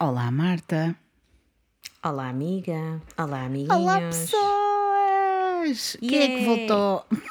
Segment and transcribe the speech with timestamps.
[0.00, 0.94] Olá, Marta.
[2.04, 3.02] Olá, amiga.
[3.18, 3.76] Olá, amiguinhos.
[3.76, 5.96] Olá, pessoas!
[5.98, 7.04] Quem é que voltou?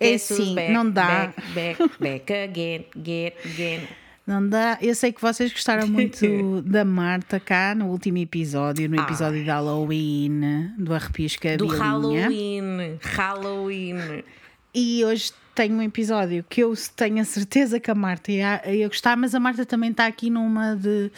[0.00, 1.32] É sim, back, não dá.
[1.52, 3.88] Back, back, back again, get, again.
[4.24, 4.78] Não dá.
[4.80, 9.50] Eu sei que vocês gostaram muito da Marta cá no último episódio, no episódio de
[9.50, 11.82] Halloween, do Arrepisca Do Bilinha.
[11.84, 12.98] Halloween.
[13.02, 14.24] Halloween.
[14.72, 18.86] E hoje tenho um episódio que eu tenho a certeza que a Marta ia, ia
[18.86, 21.10] gostar, mas a Marta também está aqui numa de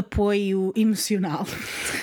[0.00, 1.46] apoio emocional.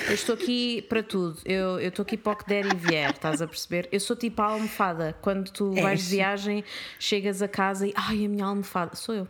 [0.07, 1.39] Eu estou aqui para tudo.
[1.45, 3.87] Eu eu estou aqui para o que der e vier, estás a perceber?
[3.91, 5.15] Eu sou tipo a almofada.
[5.21, 5.81] Quando tu És.
[5.83, 6.63] vais de viagem,
[6.99, 7.93] chegas a casa e.
[7.95, 8.95] Ai, a minha almofada.
[8.95, 9.27] Sou eu.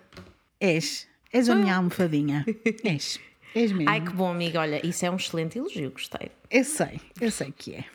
[0.59, 1.07] És.
[1.31, 2.45] És a minha almofadinha.
[2.83, 3.19] És.
[3.55, 3.89] És mesmo.
[3.89, 4.59] Ai, que bom, amiga.
[4.59, 5.91] Olha, isso é um excelente elogio.
[5.91, 6.31] Gostei.
[6.49, 7.85] Eu sei, eu sei que é.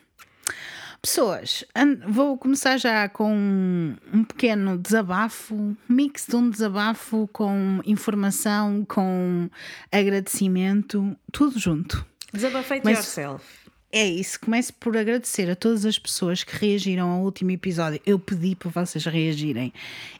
[1.05, 1.65] Pessoas,
[2.07, 9.49] vou começar já com um, pequeno desabafo, mix de um desabafo com informação, com
[9.91, 12.05] agradecimento, tudo junto.
[12.31, 13.43] Desabafeite Mas- yourself.
[13.95, 18.01] É isso, começo por agradecer a todas as pessoas que reagiram ao último episódio.
[18.07, 19.71] Eu pedi para vocês reagirem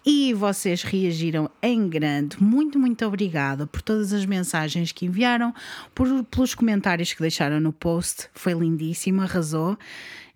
[0.06, 2.38] e vocês reagiram em grande.
[2.44, 5.56] Muito, muito obrigada por todas as mensagens que enviaram,
[5.96, 8.30] por, pelos comentários que deixaram no post.
[8.36, 9.76] Foi lindíssimo, arrasou.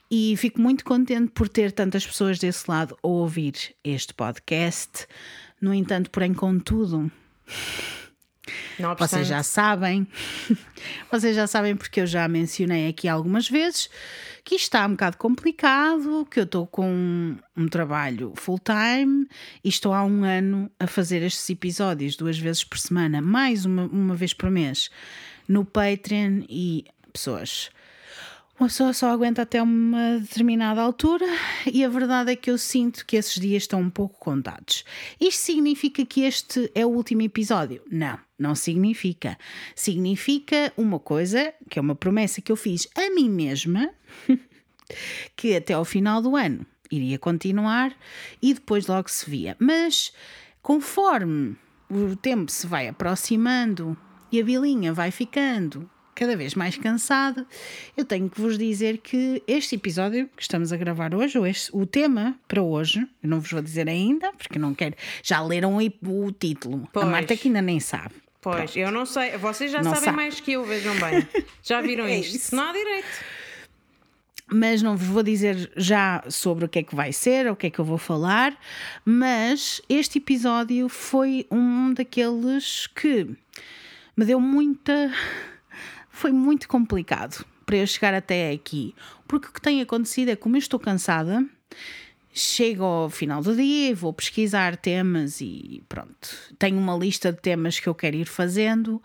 [0.09, 5.05] E fico muito contente por ter tantas pessoas desse lado a ouvir este podcast.
[5.59, 7.11] No entanto, porém, contudo,
[8.97, 10.07] vocês já sabem,
[11.11, 13.89] vocês já sabem porque eu já mencionei aqui algumas vezes
[14.43, 19.27] que está um bocado complicado, que eu estou com um, um trabalho full-time
[19.63, 23.85] e estou há um ano a fazer estes episódios duas vezes por semana, mais uma,
[23.87, 24.89] uma vez por mês,
[25.47, 27.69] no Patreon e pessoas.
[28.59, 31.27] Uma pessoa só aguenta até uma determinada altura
[31.71, 34.83] e a verdade é que eu sinto que esses dias estão um pouco contados.
[35.21, 37.83] Isto significa que este é o último episódio?
[37.91, 39.37] Não, não significa.
[39.75, 43.91] Significa uma coisa, que é uma promessa que eu fiz a mim mesma,
[45.37, 47.95] que até ao final do ano iria continuar
[48.41, 49.55] e depois logo se via.
[49.59, 50.11] Mas
[50.63, 51.55] conforme
[51.91, 53.95] o tempo se vai aproximando
[54.31, 55.87] e a bilinha vai ficando
[56.17, 57.45] cada vez mais cansada,
[57.95, 61.69] eu tenho que vos dizer que este episódio que estamos a gravar hoje, ou este,
[61.71, 64.95] o tema para hoje, eu não vos vou dizer ainda, porque não quero.
[65.21, 66.89] Já leram o, o título.
[66.91, 67.05] Pois.
[67.05, 68.15] A Marta que ainda nem sabe.
[68.41, 69.37] Pois, eu não sei.
[69.37, 70.15] Vocês já Não sabem sabe.
[70.17, 71.27] mais que eu, vejam bem.
[71.61, 72.35] Já viram É isto?
[72.35, 72.55] isso.
[72.55, 73.07] Não há direito.
[74.49, 77.67] mas não vos vou dizer já sobre o que é que vai ser, o que
[77.67, 78.57] é que eu vou falar,
[79.03, 83.27] mas este episódio foi um daqueles que
[84.15, 85.11] me deu muita.
[86.17, 88.95] Foi muito complicado para eu chegar até aqui,
[89.27, 91.45] porque o que tem acontecido é como eu estou cansada.
[92.33, 96.27] Chego ao final do dia e vou pesquisar temas e pronto.
[96.57, 98.99] Tenho uma lista de temas que eu quero ir fazendo,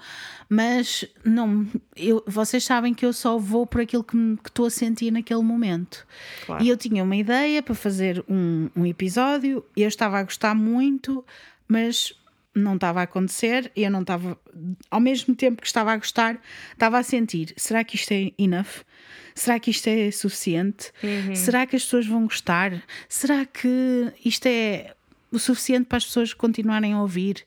[0.49, 5.11] mas não, eu, vocês sabem que eu só vou por aquilo que estou a sentir
[5.11, 6.07] naquele momento.
[6.47, 6.65] Claro.
[6.65, 11.23] E eu tinha uma ideia para fazer um, um episódio, eu estava a gostar muito,
[11.69, 12.15] mas
[12.55, 14.39] não estava a acontecer, eu não estava,
[14.91, 16.41] ao mesmo tempo que estava a gostar,
[16.73, 18.85] estava a sentir: será que isto é enough?
[19.35, 20.93] Será que isto é suficiente?
[21.35, 22.83] Será que as pessoas vão gostar?
[23.09, 24.95] Será que isto é
[25.31, 27.45] o suficiente para as pessoas continuarem a ouvir?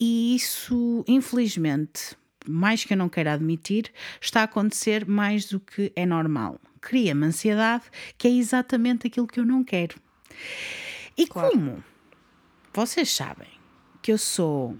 [0.00, 5.92] E isso, infelizmente, mais que eu não queira admitir, está a acontecer mais do que
[5.94, 6.60] é normal.
[6.80, 7.84] Cria-me ansiedade,
[8.16, 9.96] que é exatamente aquilo que eu não quero.
[11.16, 11.50] E Claro.
[11.50, 11.84] como
[12.72, 13.57] vocês sabem
[14.08, 14.74] que eu sou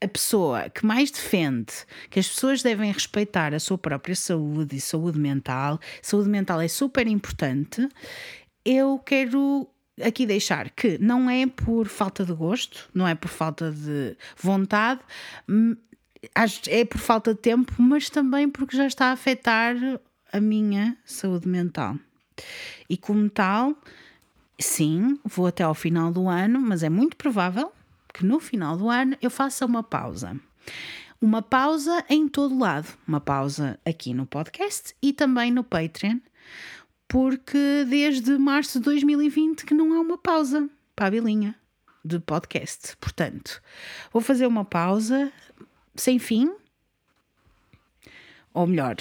[0.00, 1.72] a pessoa que mais defende
[2.08, 6.68] que as pessoas devem respeitar a sua própria saúde e saúde mental, saúde mental é
[6.68, 7.88] super importante,
[8.64, 9.68] eu quero
[10.00, 15.00] aqui deixar que não é por falta de gosto, não é por falta de vontade,
[15.48, 15.76] hum,
[16.68, 19.74] é por falta de tempo, mas também porque já está a afetar
[20.32, 21.98] a minha saúde mental.
[22.88, 23.76] E como tal,
[24.60, 27.72] sim, vou até ao final do ano, mas é muito provável
[28.12, 30.38] que no final do ano eu faça uma pausa.
[31.20, 32.88] Uma pausa em todo lado.
[33.06, 36.18] Uma pausa aqui no podcast e também no Patreon,
[37.06, 41.54] porque desde março de 2020 que não há uma pausa para a bilinha
[42.04, 42.96] de podcast.
[42.98, 43.62] Portanto,
[44.12, 45.32] vou fazer uma pausa
[45.94, 46.54] sem fim,
[48.54, 48.96] ou melhor,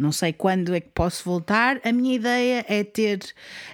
[0.00, 1.80] não sei quando é que posso voltar.
[1.84, 3.20] A minha ideia é ter,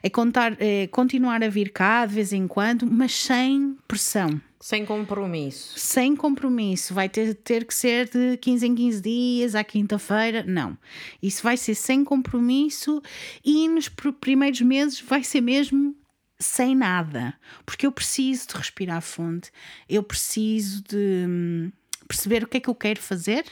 [0.02, 4.84] é contar, é continuar a vir cá de vez em quando, mas sem pressão, Sem
[4.84, 5.78] compromisso.
[5.78, 6.93] sem compromisso.
[6.93, 10.43] Vai ter, ter que ser de 15 em 15 dias, à quinta-feira.
[10.46, 10.76] Não.
[11.23, 13.00] Isso vai ser sem compromisso
[13.44, 15.94] e nos pr- primeiros meses vai ser mesmo
[16.38, 17.34] sem nada.
[17.64, 19.46] Porque eu preciso de respirar fundo,
[19.88, 21.70] eu preciso de hum,
[22.06, 23.44] perceber o que é que eu quero fazer,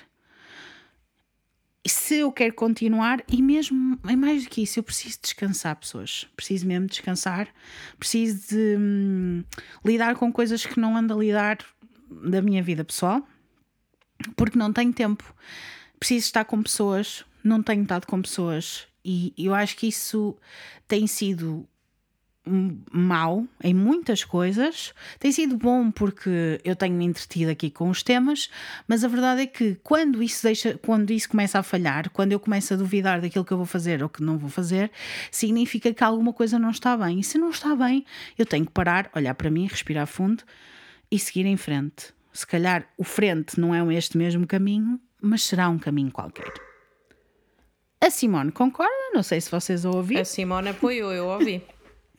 [1.86, 6.26] se eu quero continuar, e mesmo é mais do que isso, eu preciso descansar, pessoas.
[6.34, 7.48] Preciso mesmo descansar,
[7.98, 9.44] preciso de hum,
[9.84, 11.58] lidar com coisas que não ando a lidar
[12.10, 13.26] da minha vida pessoal,
[14.36, 15.34] porque não tenho tempo.
[15.98, 20.36] Preciso estar com pessoas, não tenho estado com pessoas, e eu acho que isso
[20.88, 21.68] tem sido
[22.46, 24.92] mau em muitas coisas.
[25.18, 28.50] Tem sido bom porque eu tenho me entretido aqui com os temas,
[28.86, 32.40] mas a verdade é que quando isso deixa, quando isso começa a falhar, quando eu
[32.40, 34.90] começo a duvidar daquilo que eu vou fazer ou que não vou fazer,
[35.30, 37.20] significa que alguma coisa não está bem.
[37.20, 38.04] E se não está bem,
[38.38, 40.44] eu tenho que parar, olhar para mim, respirar fundo
[41.10, 42.12] e seguir em frente.
[42.32, 46.52] Se calhar o frente não é este mesmo caminho, mas será um caminho qualquer.
[48.00, 48.92] A Simone concorda?
[49.14, 50.20] Não sei se vocês ouviram.
[50.20, 51.62] A Simone apoiou, eu ouvi.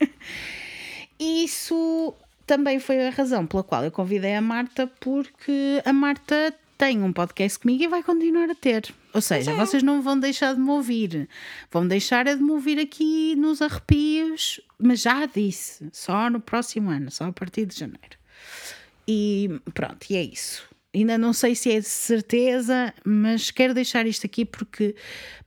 [1.18, 2.14] Isso
[2.46, 7.12] também foi a razão pela qual eu convidei a Marta, porque a Marta tem um
[7.12, 8.94] podcast comigo e vai continuar a ter.
[9.12, 9.56] Ou seja, é.
[9.56, 11.28] vocês não vão deixar de me ouvir,
[11.70, 17.10] vão deixar de me ouvir aqui nos arrepios, mas já disse, só no próximo ano,
[17.10, 18.16] só a partir de janeiro.
[19.08, 20.68] E pronto, e é isso.
[20.94, 24.94] Ainda não sei se é de certeza, mas quero deixar isto aqui porque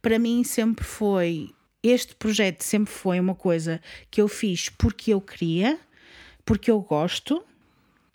[0.02, 1.52] para mim sempre foi
[1.84, 3.82] este projeto sempre foi uma coisa
[4.12, 5.80] que eu fiz porque eu queria,
[6.46, 7.44] porque eu gosto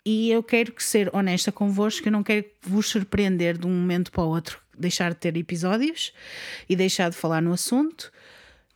[0.05, 4.11] e eu quero que ser honesta convosco, eu não quero vos surpreender de um momento
[4.11, 6.13] para o outro, deixar de ter episódios
[6.69, 8.11] e deixar de falar no assunto.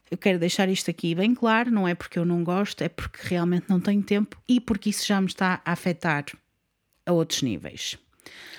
[0.09, 3.19] Eu quero deixar isto aqui bem claro, não é porque eu não gosto, é porque
[3.21, 6.25] realmente não tenho tempo e porque isso já me está a afetar
[7.06, 7.95] a outros níveis.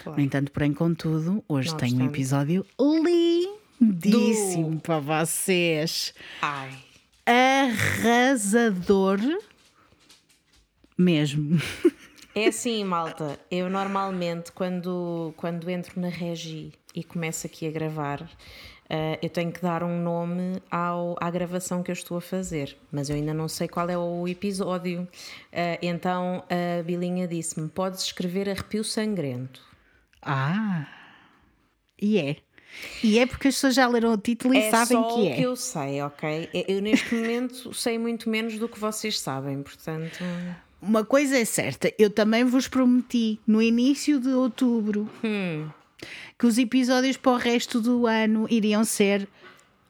[0.04, 0.18] Claro.
[0.18, 3.49] No entanto, porém, contudo, hoje tenho um episódio lindo
[3.80, 4.80] lindíssimo Do...
[4.80, 6.12] para vocês.
[6.42, 6.70] Ai.
[7.26, 9.20] Arrasador
[11.00, 11.58] mesmo.
[12.34, 13.38] É assim, malta.
[13.50, 19.50] Eu normalmente, quando, quando entro na regi e começo aqui a gravar, uh, eu tenho
[19.50, 23.34] que dar um nome ao, à gravação que eu estou a fazer, mas eu ainda
[23.34, 25.02] não sei qual é o episódio.
[25.02, 29.60] Uh, então a Bilinha disse-me: Podes escrever Arrepio Sangrento.
[30.22, 30.86] Ah,
[32.00, 32.36] e é.
[33.02, 35.36] E é porque as pessoas já leram o título e é sabem que é.
[35.36, 36.48] que eu sei, ok?
[36.68, 40.18] Eu neste momento sei muito menos do que vocês sabem, portanto.
[40.80, 45.68] Uma coisa é certa, eu também vos prometi no início de outubro hum.
[46.38, 49.28] que os episódios para o resto do ano iriam ser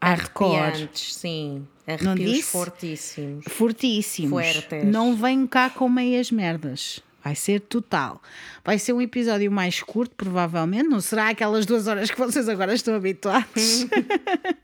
[0.03, 0.88] hardcore.
[0.94, 3.44] Sim, arrepios fortíssimos.
[3.49, 4.31] Fortíssimos.
[4.31, 4.85] Fuertes.
[4.85, 7.00] Não venho cá com meias merdas.
[7.22, 8.22] Vai ser total.
[8.64, 10.88] Vai ser um episódio mais curto, provavelmente.
[10.88, 13.87] Não será aquelas duas horas que vocês agora estão habituados.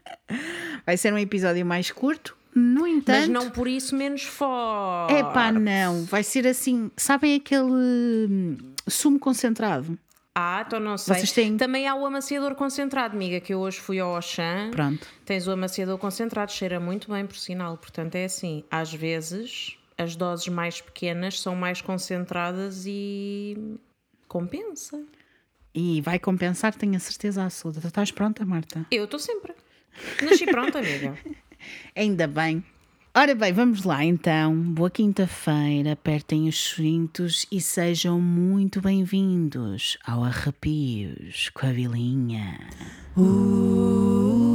[0.87, 2.37] Vai ser um episódio mais curto.
[2.55, 3.19] No entanto.
[3.19, 5.13] Mas não por isso menos forte.
[5.13, 6.05] É pá, não.
[6.05, 6.91] Vai ser assim.
[6.97, 8.57] Sabem aquele hum,
[8.89, 9.99] sumo concentrado?
[10.35, 11.17] Ah, então não sei.
[11.17, 11.57] Vocês têm...
[11.57, 14.71] Também há o amaciador concentrado, amiga, que eu hoje fui ao Auchan.
[14.71, 15.07] Pronto.
[15.25, 17.77] Tens o amaciador concentrado, cheira muito bem, por sinal.
[17.77, 18.65] Portanto, é assim.
[18.71, 23.79] Às vezes as doses mais pequenas são mais concentradas e
[24.29, 25.03] compensa.
[25.75, 27.81] E vai compensar, tenho a certeza absoluta.
[27.81, 28.87] Tu estás pronta, Marta?
[28.91, 29.53] Eu estou sempre.
[30.23, 31.17] Nasci pronta, amiga.
[31.95, 32.65] Ainda bem.
[33.15, 34.55] Ora bem, vamos lá então.
[34.55, 42.61] Boa quinta-feira, apertem os cintos e sejam muito bem-vindos ao Arrepios com a Vilinha.
[43.17, 44.46] Uh.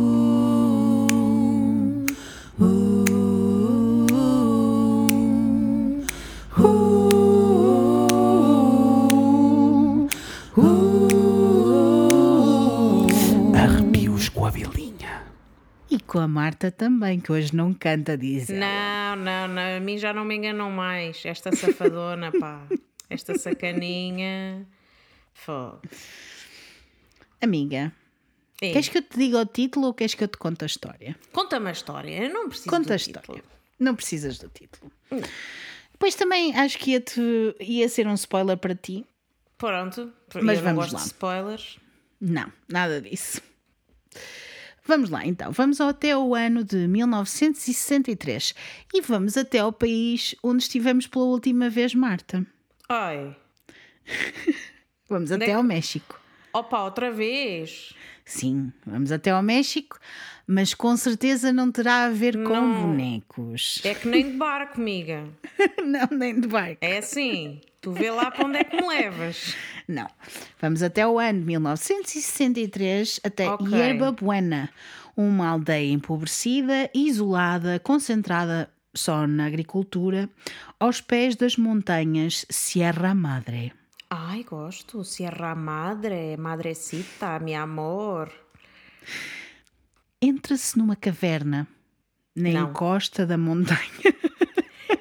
[16.11, 18.49] Com a Marta também, que hoje não canta, diz.
[18.49, 21.25] Não, não, não, a mim já não me enganam mais.
[21.25, 22.67] Esta safadona, pá,
[23.09, 24.67] esta sacaninha.
[25.33, 25.79] Foda.
[27.39, 27.93] Amiga,
[28.61, 28.73] é.
[28.73, 31.15] queres que eu te diga o título ou queres que eu te conte a história?
[31.31, 33.21] Conta-me a história, eu não preciso Conta a história.
[33.21, 33.43] Título.
[33.79, 34.91] Não precisas do título.
[35.09, 35.21] Não.
[35.93, 37.21] Depois também acho que ia, -te,
[37.61, 39.05] ia ser um spoiler para ti.
[39.57, 40.11] Pronto,
[40.43, 40.99] mas eu vamos lá.
[40.99, 41.79] spoilers.
[42.19, 43.41] Não, nada disso.
[44.85, 48.55] Vamos lá então, vamos até o ano de 1963
[48.93, 52.45] e vamos até ao país onde estivemos pela última vez, Marta.
[52.89, 53.35] Ai.
[55.07, 56.19] vamos até ao México.
[56.53, 57.93] Opa, outra vez?
[58.25, 59.99] Sim, vamos até ao México,
[60.47, 62.49] mas com certeza não terá a ver não.
[62.49, 63.79] com bonecos.
[63.83, 65.29] É que nem de barco, amiga.
[65.85, 66.77] não, nem de barco.
[66.81, 69.55] É assim, tu vê lá para onde é que me levas.
[69.87, 70.07] Não.
[70.61, 73.67] Vamos até o ano 1963, até okay.
[73.67, 74.69] Yerba Buena,
[75.17, 80.29] uma aldeia empobrecida, isolada, concentrada só na agricultura,
[80.79, 83.73] aos pés das montanhas Sierra Madre.
[84.09, 85.03] Ai, gosto.
[85.03, 88.31] Sierra Madre, Madrecita, mi amor.
[90.21, 91.67] Entra-se numa caverna
[92.35, 92.69] na Não.
[92.69, 93.79] encosta da montanha.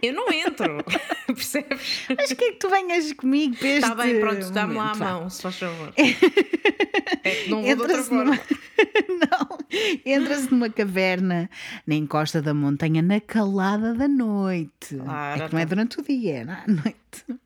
[0.03, 0.83] Eu não entro,
[1.27, 2.07] percebes?
[2.17, 4.95] Mas que é que tu venhas comigo para este Está bem, pronto, dá-me lá a
[4.95, 5.93] mão, se faz favor.
[5.97, 8.25] É que não vou de outra forma.
[8.25, 8.37] numa...
[9.31, 9.59] não,
[10.05, 11.51] entra-se numa caverna
[11.87, 14.97] na encosta da montanha na calada da noite.
[14.97, 17.41] Claro, é que não é durante o dia, é à noite.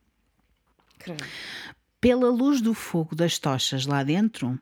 [0.98, 1.24] Credo.
[2.00, 4.60] Pela luz do fogo das tochas lá dentro,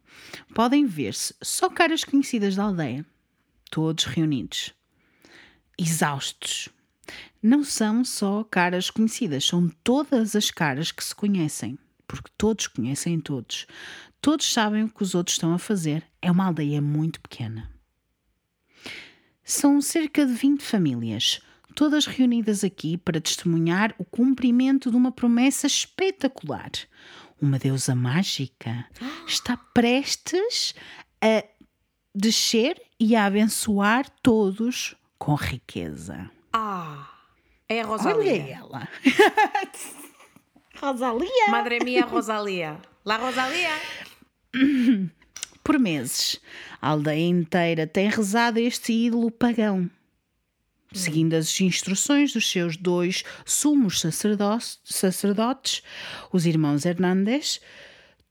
[0.54, 3.04] podem ver-se só caras conhecidas da aldeia,
[3.70, 4.72] todos reunidos,
[5.76, 6.68] exaustos.
[7.42, 13.18] Não são só caras conhecidas, são todas as caras que se conhecem, porque todos conhecem
[13.20, 13.66] todos.
[14.20, 16.04] Todos sabem o que os outros estão a fazer.
[16.20, 17.68] É uma aldeia muito pequena.
[19.42, 21.40] São cerca de 20 famílias,
[21.74, 26.70] todas reunidas aqui para testemunhar o cumprimento de uma promessa espetacular.
[27.40, 28.86] Uma deusa mágica
[29.26, 30.74] está prestes
[31.20, 31.44] a
[32.14, 36.30] descer e a abençoar todos com riqueza.
[36.52, 37.08] Ah,
[37.68, 38.54] é a Olha Rosalia.
[38.54, 38.88] ela!
[40.80, 41.48] Rosalia!
[41.50, 42.78] Madre mia, Rosalia.
[43.04, 43.70] La Rosalia.
[45.64, 46.40] Por meses,
[46.80, 49.88] a aldeia inteira tem rezado este ídolo pagão.
[50.92, 54.44] Seguindo as instruções dos seus dois sumos sacerdo-
[54.84, 55.82] sacerdotes,
[56.30, 57.60] os irmãos Hernandes,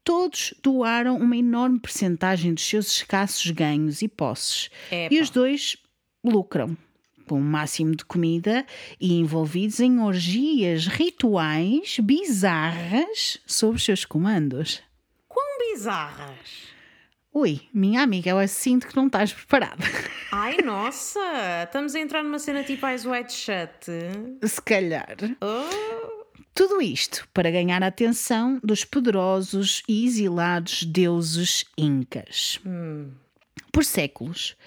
[0.04, 4.70] todos doaram uma enorme percentagem dos seus escassos ganhos e posses.
[4.92, 5.14] Epa.
[5.14, 5.76] E os dois
[6.24, 6.78] lucram
[7.32, 8.66] com o máximo de comida
[9.00, 14.84] e envolvidos em orgias rituais bizarras sob os seus comandos.
[15.30, 16.68] Quão bizarras.
[17.34, 19.82] Ui, minha amiga, eu sinto que não estás preparada.
[20.30, 21.22] Ai, nossa,
[21.64, 24.46] estamos a entrar numa cena tipo Eyes White Shut.
[24.46, 25.16] Se calhar.
[25.40, 32.60] Oh, Tudo isto para ganhar a atenção dos poderosos e exilados deuses incas.
[33.72, 34.58] Por séculos,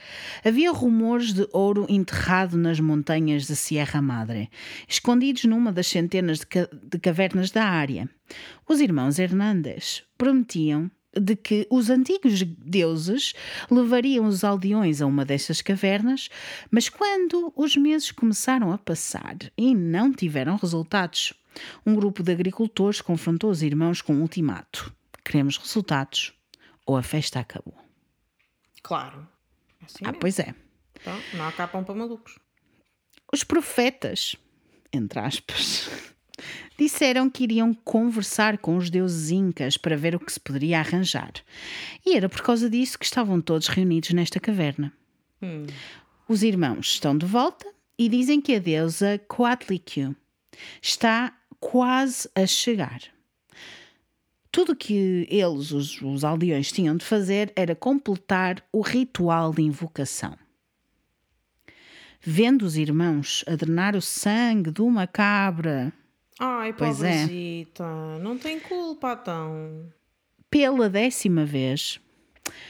[0.42, 4.48] havia rumores de ouro enterrado nas montanhas da Sierra Madre,
[4.88, 8.08] escondidos numa das centenas de, ca- de cavernas da área.
[8.66, 13.34] Os irmãos Hernandes prometiam de que os antigos deuses
[13.70, 16.28] levariam os aldeões a uma destas cavernas,
[16.70, 21.34] mas quando os meses começaram a passar e não tiveram resultados,
[21.86, 24.92] um grupo de agricultores confrontou os irmãos com um ultimato:
[25.22, 26.32] queremos resultados
[26.86, 27.83] ou a festa acabou.
[28.84, 29.26] Claro.
[29.84, 30.20] Assim Ah, mesmo.
[30.20, 30.54] pois é.
[31.00, 32.38] Então, não há capão para malucos.
[33.32, 34.36] Os profetas,
[34.92, 35.90] entre aspas,
[36.78, 41.32] disseram que iriam conversar com os deuses incas para ver o que se poderia arranjar.
[42.06, 44.92] E era por causa disso que estavam todos reunidos nesta caverna.
[46.28, 47.66] Os irmãos estão de volta
[47.98, 50.16] e dizem que a deusa Coatlicue
[50.80, 53.00] está quase a chegar.
[54.54, 59.62] Tudo o que eles, os, os aldeões, tinham de fazer era completar o ritual de
[59.62, 60.38] invocação.
[62.20, 65.92] Vendo os irmãos a drenar o sangue de uma cabra
[66.38, 67.26] Ai, Pois é.
[68.22, 69.90] Não tem culpa, então.
[70.48, 71.98] pela décima vez,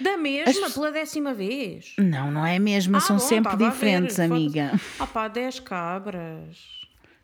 [0.00, 1.94] Da mesma, pela décima vez.
[1.98, 4.70] não, não é mesmo, Ah, são bom, sempre a diferentes, amiga.
[4.98, 6.56] Ah pá, 10 cabras.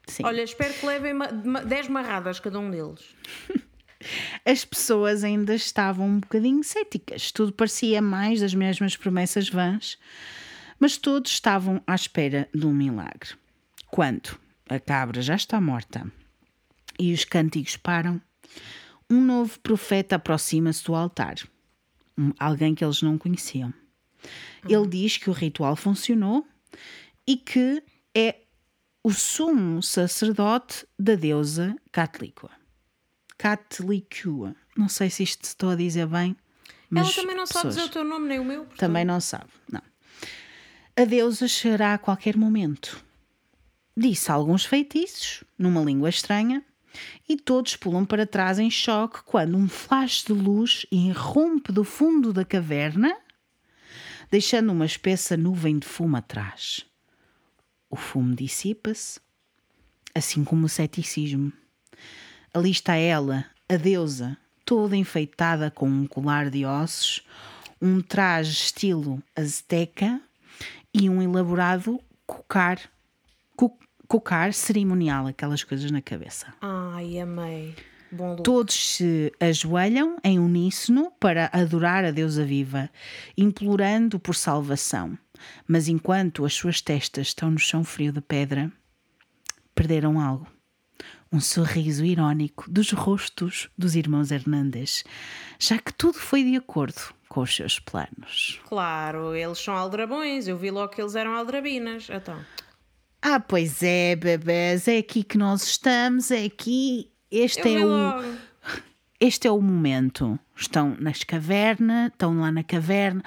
[0.06, 0.22] Sim.
[0.26, 1.14] Olha, espero que levem
[1.66, 3.14] 10 marradas cada um deles.
[4.44, 9.98] As pessoas ainda estavam um bocadinho céticas, tudo parecia mais das mesmas promessas vãs,
[10.78, 13.30] mas todos estavam à espera de um milagre.
[13.88, 14.38] Quando
[14.68, 16.10] a cabra já está morta
[16.98, 18.20] e os cânticos param,
[19.10, 21.36] um novo profeta aproxima-se do altar,
[22.38, 23.72] alguém que eles não conheciam.
[24.68, 26.46] Ele diz que o ritual funcionou
[27.26, 27.82] e que
[28.14, 28.36] é
[29.02, 32.59] o sumo sacerdote da deusa Catlicua.
[33.40, 34.54] Catlicua.
[34.76, 36.36] Não sei se isto estou a dizer bem,
[36.90, 38.60] mas Ela também não sabe dizer o teu nome nem o meu.
[38.60, 38.78] portanto.
[38.78, 39.48] também não sabe.
[39.72, 39.80] Não.
[40.94, 43.02] A deusa chegará a qualquer momento.
[43.96, 46.62] Disse alguns feitiços, numa língua estranha,
[47.26, 52.34] e todos pulam para trás em choque quando um flash de luz irrompe do fundo
[52.34, 53.16] da caverna,
[54.30, 56.84] deixando uma espessa nuvem de fumo atrás.
[57.88, 59.18] O fumo dissipa-se,
[60.14, 61.50] assim como o ceticismo.
[62.52, 67.22] Ali está ela, a deusa, toda enfeitada com um colar de ossos,
[67.80, 70.20] um traje estilo azteca
[70.92, 72.78] e um elaborado cocar,
[73.56, 73.78] co-
[74.08, 76.52] cocar cerimonial, aquelas coisas na cabeça.
[76.60, 77.74] Ai, amei.
[78.12, 78.42] Bom look.
[78.42, 82.90] Todos se ajoelham em uníssono para adorar a deusa viva,
[83.38, 85.16] implorando por salvação.
[85.66, 88.70] Mas enquanto as suas testas estão no chão frio de pedra,
[89.74, 90.46] perderam algo.
[91.32, 95.04] Um sorriso irónico dos rostos dos irmãos Hernandes,
[95.58, 98.60] já que tudo foi de acordo com os seus planos.
[98.68, 102.08] Claro, eles são aldrabões, eu vi logo que eles eram aldrabinas.
[102.10, 102.38] Então.
[103.22, 107.08] Ah, pois é, bebês, é aqui que nós estamos, é aqui.
[107.30, 108.50] Este Eu é o.
[109.20, 110.38] Este é o momento.
[110.56, 113.22] Estão nas cavernas, estão lá na caverna,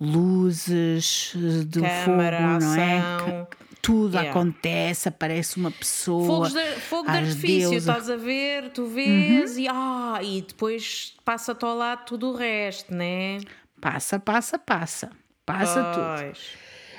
[0.00, 1.32] luzes
[1.66, 2.98] do Câmara, fogo, não é?
[2.98, 3.46] ação.
[3.50, 4.30] Ca- Tudo Yeah.
[4.30, 6.26] acontece, aparece uma pessoa.
[6.26, 7.76] Fogos de, fogo de artifício, deusas.
[7.88, 9.58] estás a ver, tu vês Uhum.
[9.62, 13.38] e, ah, e depois passa-te ao lado tudo o resto, né?
[13.80, 15.10] Passa, passa, passa.
[15.46, 16.04] Passa tudo.
[16.32, 16.38] Pois.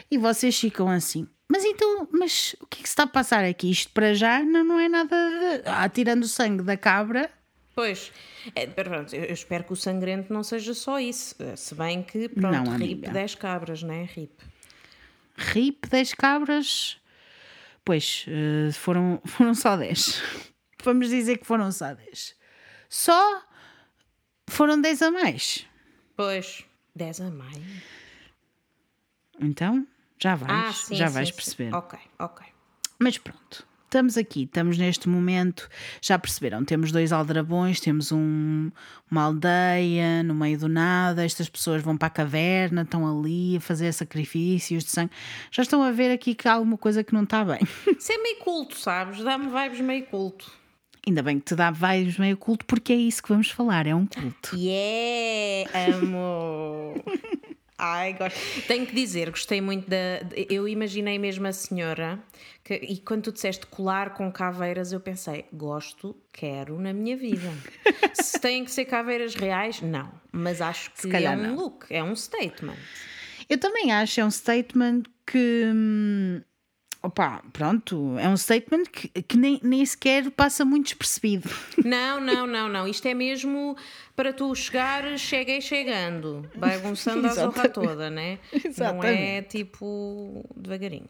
[0.09, 1.27] E vocês ficam assim.
[1.51, 3.69] Mas então, mas o que é que se está a passar aqui?
[3.71, 5.15] Isto para já não, não é nada.
[5.15, 5.61] De...
[5.65, 7.29] Ah, tirando o sangue da cabra.
[7.75, 8.11] Pois,
[8.55, 11.35] é, pronto, eu espero que o sangrento não seja só isso.
[11.55, 13.11] Se bem que, pronto, Não, rip amiga.
[13.11, 14.07] 10 cabras, né?
[14.13, 14.31] Rip.
[15.39, 16.97] RIP 10 cabras.
[17.85, 20.21] Pois, eh, foram, foram só 10.
[20.83, 22.35] Vamos dizer que foram só 10.
[22.89, 23.43] Só
[24.49, 25.65] foram 10 a mais.
[26.15, 26.63] Pois,
[26.95, 27.57] 10 a mais.
[29.39, 31.35] Então, já vais, Ah, sim, já sim, vais sim.
[31.35, 31.73] perceber.
[31.73, 32.45] Ok, ok.
[32.99, 35.67] Mas pronto, estamos aqui, estamos neste momento.
[36.01, 36.63] Já perceberam?
[36.63, 38.69] Temos dois aldrabões, temos um-
[39.09, 41.25] uma aldeia no meio do nada.
[41.25, 45.11] Estas pessoas vão para a caverna, estão ali a fazer sacrifícios de sangue.
[45.51, 47.59] Já estão a ver aqui que há alguma coisa que não está bem.
[47.97, 49.23] Isso é meio culto, sabes?
[49.23, 50.51] Dá-me vibes meio culto.
[51.07, 53.95] Ainda bem que te dá vibes meio culto, porque é isso que vamos falar, é
[53.95, 54.55] um culto.
[54.55, 56.93] Yeah, amo.
[57.81, 58.37] Ai, gosto.
[58.67, 59.97] Tenho que dizer, gostei muito da.
[60.49, 62.21] Eu imaginei mesmo a senhora
[62.61, 67.49] que, e quando tu disseste colar com caveiras, eu pensei, gosto, quero na minha vida.
[68.13, 70.11] Se têm que ser caveiras reais, não.
[70.29, 71.55] Mas acho que é calhar um não.
[71.55, 72.77] look, é um statement.
[73.47, 75.63] Eu também acho, é um statement que.
[75.73, 76.41] hum,
[77.01, 81.49] Opa, pronto, é um statement que, que nem, nem sequer passa muito despercebido.
[81.85, 82.85] Não, não, não, não.
[82.87, 83.77] Isto é mesmo
[84.17, 87.73] para tu chegar, cheguei chegando, bagunçando a zorra Exatamente.
[87.73, 88.39] toda, né?
[88.51, 89.47] Não é Exatamente.
[89.57, 91.09] tipo devagarinho.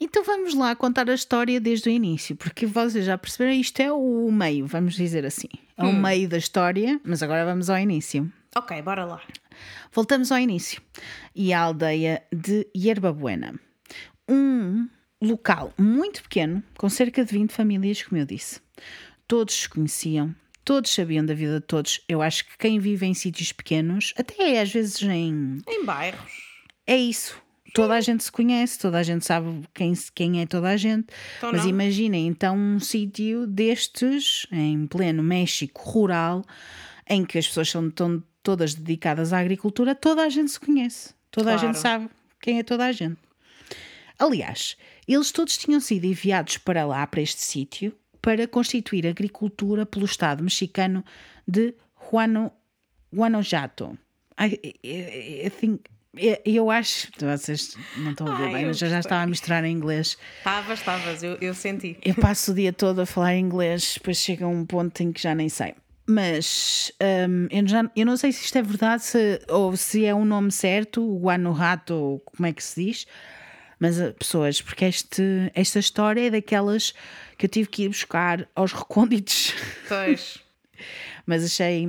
[0.00, 3.92] Então vamos lá contar a história desde o início, porque vocês já perceberam, isto é
[3.92, 5.48] o meio, vamos dizer assim.
[5.76, 8.30] É o meio da história, mas agora vamos ao início.
[8.56, 9.22] Ok, bora lá.
[9.92, 10.82] Voltamos ao início.
[11.36, 13.54] E à aldeia de Yerba Buena.
[14.28, 14.88] Um
[15.20, 18.60] local muito pequeno, com cerca de 20 famílias, como eu disse.
[19.28, 22.00] Todos se conheciam, todos sabiam da vida de todos.
[22.08, 25.58] Eu acho que quem vive em sítios pequenos, até às vezes em.
[25.68, 26.20] Em bairros.
[26.86, 27.40] É isso.
[27.74, 31.06] Toda a gente se conhece, toda a gente sabe quem, quem é toda a gente.
[31.38, 31.70] Então Mas não.
[31.70, 36.44] imaginem então um sítio destes, em pleno México rural,
[37.08, 41.14] em que as pessoas são tão, todas dedicadas à agricultura, toda a gente se conhece.
[41.30, 41.68] Toda a Claro.
[41.68, 42.10] gente sabe
[42.42, 43.16] quem é toda a gente.
[44.22, 44.76] Aliás,
[45.08, 50.42] eles todos tinham sido enviados para lá, para este sítio, para constituir agricultura pelo Estado
[50.44, 51.04] mexicano
[51.46, 51.74] de
[52.10, 52.52] Guano,
[53.12, 53.98] Guanajuato.
[54.40, 55.80] I, I, I think-
[56.44, 57.08] eu- acho.
[57.18, 60.16] Vocês não estão a Ai, bem, mas eu já estava a misturar em inglês.
[60.38, 61.96] Estavas, estavas, eu, eu senti.
[62.04, 65.34] Eu passo o dia todo a falar inglês, depois chega um ponto em que já
[65.34, 65.74] nem sei.
[66.06, 66.92] Mas
[67.28, 70.24] hum, eu, já, eu não sei se isto é verdade se- ou se é um
[70.24, 73.06] nome certo, o Guanajuato, ou como é que se diz.
[73.82, 76.94] Mas uh, pessoas, porque este, esta história é daquelas
[77.36, 79.52] que eu tive que ir buscar aos recônditos.
[79.88, 80.38] Pois.
[81.26, 81.88] Mas achei,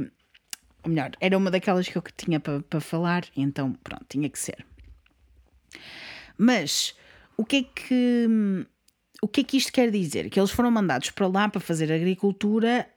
[0.82, 4.40] ou melhor, era uma daquelas que eu tinha para para falar, então pronto, tinha que
[4.40, 4.66] ser.
[6.36, 6.96] Mas
[7.38, 8.28] o que é que
[9.22, 10.32] o que é que isto quer dizer?
[10.32, 12.90] Que eles foram mandados para lá para fazer agricultura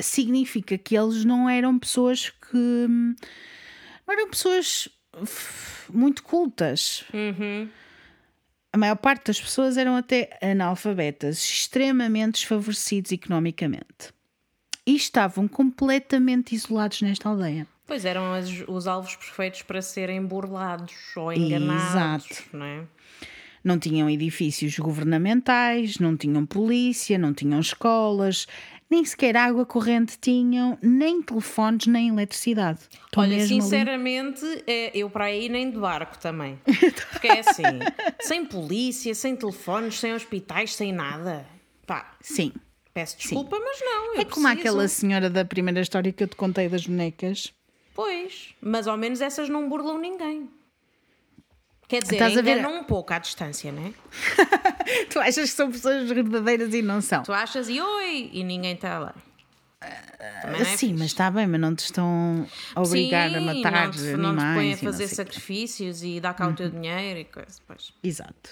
[0.00, 4.88] significa que eles não eram pessoas que não eram pessoas
[5.92, 7.04] muito cultas.
[8.76, 14.12] A maior parte das pessoas eram até analfabetas, extremamente desfavorecidos economicamente.
[14.86, 17.66] E estavam completamente isolados nesta aldeia.
[17.86, 22.44] Pois eram as- os alvos perfeitos para serem burlados ou enganados, Exato.
[22.52, 22.82] não é?
[23.64, 28.46] Não tinham edifícios governamentais, não tinham polícia, não tinham escolas,
[28.90, 32.80] nem sequer água corrente tinham, nem telefones, nem eletricidade.
[32.90, 33.62] Estão Olha, mesmo ali.
[33.62, 36.58] sinceramente, é, eu para aí nem de barco também.
[37.12, 37.62] Porque é assim,
[38.20, 41.46] sem polícia, sem telefones, sem hospitais, sem nada.
[41.86, 42.52] Pá, Sim.
[42.94, 44.14] peço desculpa, mas não.
[44.14, 44.48] É como preciso.
[44.48, 47.52] aquela senhora da primeira história que eu te contei das bonecas.
[47.94, 50.48] Pois, mas ao menos essas não burlam ninguém.
[51.88, 53.94] Quer dizer, Estás a ver- enganam um pouco à distância, né?
[55.10, 57.22] Tu achas que são pessoas verdadeiras e não são?
[57.22, 59.14] Tu achas e oi, e ninguém está lá.
[60.44, 63.72] Não é Sim, mas está bem, mas não te estão a obrigar Sim, a matar
[63.86, 64.18] não te, animais.
[64.18, 67.60] não te põem a não fazer sacrifícios e dar cá o teu dinheiro e coisa.
[67.66, 67.92] Pois.
[68.02, 68.50] Exato.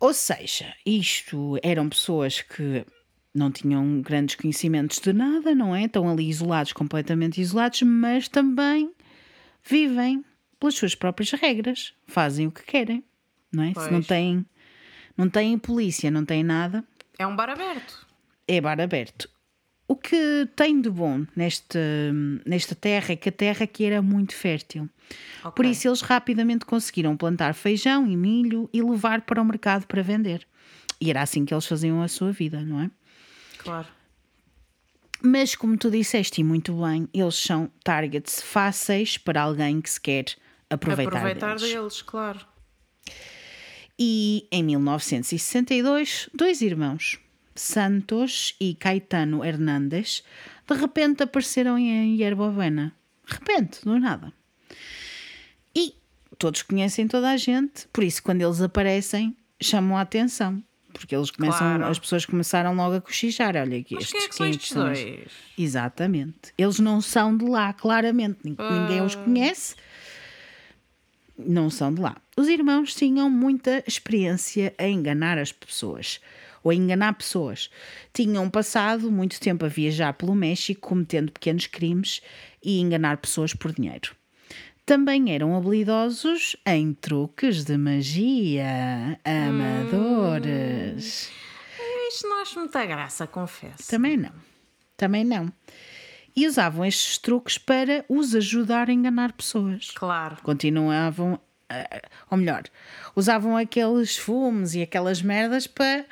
[0.00, 2.84] Ou seja, isto eram pessoas que
[3.34, 5.84] não tinham grandes conhecimentos de nada, não é?
[5.84, 8.92] Estão ali isolados, completamente isolados, mas também
[9.64, 10.24] vivem
[10.58, 13.04] pelas suas próprias regras, fazem o que querem,
[13.52, 13.68] não é?
[13.68, 14.06] Se não Pois.
[14.06, 14.46] têm,
[15.16, 16.84] não têm polícia, não têm nada,
[17.18, 18.06] É um bar aberto.
[18.46, 19.28] é bar aberto.
[19.86, 21.78] O que tem de bom nesta,
[22.44, 24.86] nesta terra é que a terra aqui era muito fértil.
[25.40, 25.52] Ok.
[25.56, 30.02] Por isso eles rapidamente conseguiram plantar feijão e milho e levar para o mercado para
[30.02, 30.46] vender.
[31.00, 32.90] E era assim que eles faziam a sua vida, não é?
[33.56, 33.86] Claro.
[35.22, 40.00] Mas, como tu disseste e muito bem, eles são targets fáceis para alguém que se
[40.00, 40.26] quer
[40.70, 41.72] aproveitar, Aproveitar deles.
[41.74, 42.40] deles, claro.
[43.98, 47.18] E em 1962, dois irmãos,
[47.54, 50.22] Santos e Caetano Hernández,
[50.66, 52.94] de repente apareceram em Yerba Buena.
[53.26, 54.32] De repente, do nada.
[55.74, 55.94] E
[56.38, 60.62] todos conhecem toda a gente, por isso, quando eles aparecem, chamam a atenção.
[60.92, 61.84] Porque eles começam, Claro.
[61.86, 63.54] as pessoas começaram logo a cochichar.
[63.56, 65.26] Olha aqui, estes é que estes são dois?
[65.56, 66.52] Exatamente.
[66.56, 68.38] Eles não são de lá, claramente.
[68.42, 69.04] Nin- Ninguém Ah.
[69.04, 69.76] os conhece.
[71.38, 72.16] Não são de lá.
[72.36, 76.20] Os irmãos tinham muita experiência a enganar as pessoas.
[76.64, 77.70] Ou a enganar pessoas.
[78.12, 82.20] Tinham passado muito tempo a viajar pelo México cometendo pequenos crimes
[82.62, 84.16] e enganar pessoas por dinheiro.
[84.84, 91.30] Também eram habilidosos em truques de magia amadores.
[92.08, 93.86] Isto não acho muita graça, confesso.
[93.86, 94.32] Também não.
[94.96, 95.52] Também não.
[96.38, 99.90] E usavam estes truques para os ajudar a enganar pessoas.
[99.94, 100.36] Claro.
[100.42, 102.62] Continuavam, a- ou melhor,
[103.16, 106.04] usavam aqueles fumes e aquelas merdas para.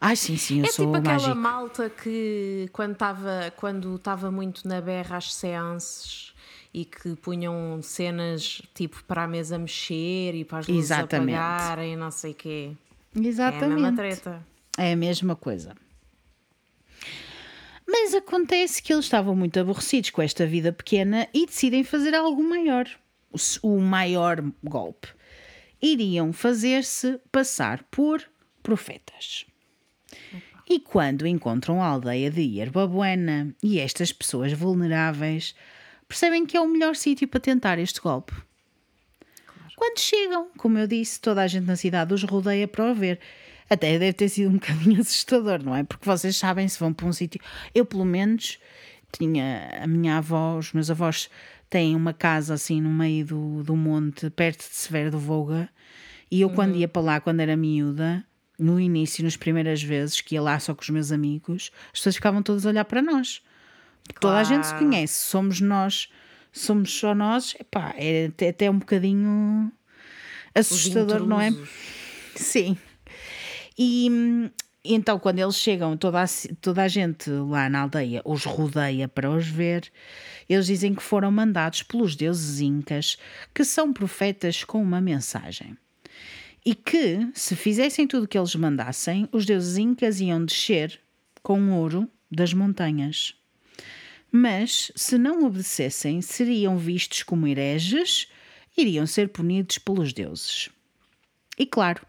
[0.00, 1.34] Ai, sim, sim, eu É sou tipo aquela mágico.
[1.36, 6.32] malta que quando estava quando estava muito na berra às seances
[6.72, 11.34] e que punham cenas tipo para a mesa mexer e para as luzes Exatamente.
[11.36, 12.70] apagarem, não sei o quê.
[13.14, 13.96] É a mesma Exatamente.
[13.96, 14.46] treta.
[14.76, 15.74] É a mesma coisa.
[17.96, 22.42] Mas acontece que eles estavam muito aborrecidos com esta vida pequena e decidem fazer algo
[22.42, 22.90] maior.
[23.62, 25.06] O maior golpe.
[25.80, 28.20] Iriam fazer-se passar por
[28.64, 29.46] profetas.
[30.68, 35.54] E quando encontram a aldeia de Yerba Buena e estas pessoas vulneráveis,
[36.08, 38.34] percebem que é o melhor sítio para tentar este golpe.
[39.76, 43.20] Quando chegam, como eu disse, toda a gente na cidade os rodeia para o ver.
[43.68, 45.84] Até deve ter sido um bocadinho assustador, não é?
[45.84, 47.40] Porque vocês sabem se vão para um sítio.
[47.74, 48.58] Eu, pelo menos,
[49.12, 51.30] tinha a minha avó, os meus avós
[51.70, 55.68] têm uma casa assim no meio do, do monte, perto de Severo do Voga.
[56.30, 58.24] E eu, quando ia para lá, quando era miúda,
[58.58, 62.14] no início, nas primeiras vezes que ia lá só com os meus amigos, as pessoas
[62.16, 63.42] ficavam todas a olhar para nós.
[64.06, 64.86] Porque Toda a gente se Claro.
[64.86, 66.08] conhece, somos nós,
[66.52, 67.54] somos só nós.
[67.58, 69.72] Epá, é até, até um bocadinho
[70.54, 71.52] assustador, não é?
[72.34, 72.76] Sim.
[73.76, 74.50] E
[74.86, 76.26] então, quando eles chegam, toda a,
[76.60, 79.90] toda a gente lá na aldeia os rodeia para os ver.
[80.46, 83.16] Eles dizem que foram mandados pelos deuses incas,
[83.54, 85.74] que são profetas com uma mensagem.
[86.66, 91.00] E que, se fizessem tudo o que eles mandassem, os deuses incas iam descer
[91.42, 93.34] com ouro das montanhas.
[94.30, 98.28] Mas, se não obedecessem, seriam vistos como hereges,
[98.76, 100.68] iriam ser punidos pelos deuses.
[101.58, 102.04] E claro,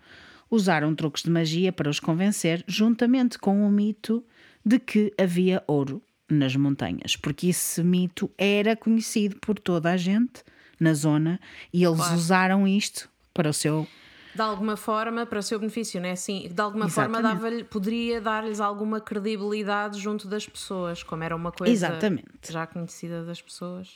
[0.49, 4.23] usaram truques de magia para os convencer, juntamente com o mito
[4.65, 10.43] de que havia ouro nas montanhas, porque esse mito era conhecido por toda a gente
[10.79, 11.39] na zona
[11.71, 12.15] e eles Claro.
[12.15, 13.87] usaram isto para o seu.
[14.33, 16.49] De alguma forma, para o seu benefício, não é assim?
[16.53, 17.41] De alguma forma Exatamente.
[17.41, 22.51] dava-lhe- poderia dar-lhes alguma credibilidade junto das pessoas, como era uma coisa Exatamente.
[22.51, 23.95] já conhecida das pessoas.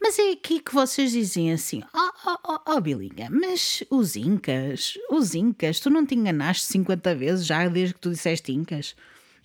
[0.00, 4.98] Mas é aqui que vocês dizem assim: Oh, oh, oh, oh Bilinha, mas os Incas,
[5.10, 8.96] os Incas, tu não te enganaste 50 vezes já desde que tu disseste Incas?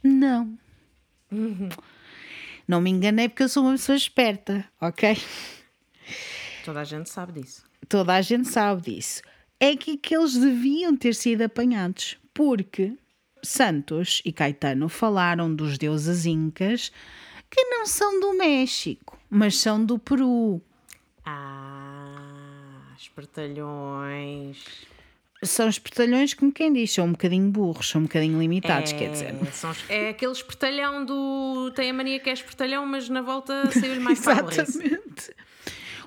[0.04, 0.58] Não.
[2.68, 5.18] Não me enganei porque eu sou uma pessoa esperta, ok?
[6.64, 7.64] Toda a gente sabe disso.
[7.88, 9.22] Toda a gente sabe disso.
[9.60, 12.96] É que, que eles deviam ter sido apanhados, porque
[13.44, 16.92] Santos e Caetano falaram dos deuses incas
[17.50, 20.62] que não são do México, mas são do Peru.
[21.26, 24.66] Ah, espertalhões.
[25.42, 29.34] São espertalhões, como quem diz, são um bocadinho burros, são um bocadinho limitados, quer dizer.
[29.34, 31.72] É, são é aquele espertalhão do.
[31.76, 34.20] Tem a mania que é espertalhão, mas na volta saiu-lhe mais.
[34.20, 35.34] Exatamente.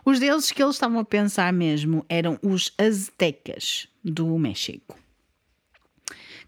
[0.05, 4.99] Os deuses que eles estavam a pensar mesmo eram os aztecas do México,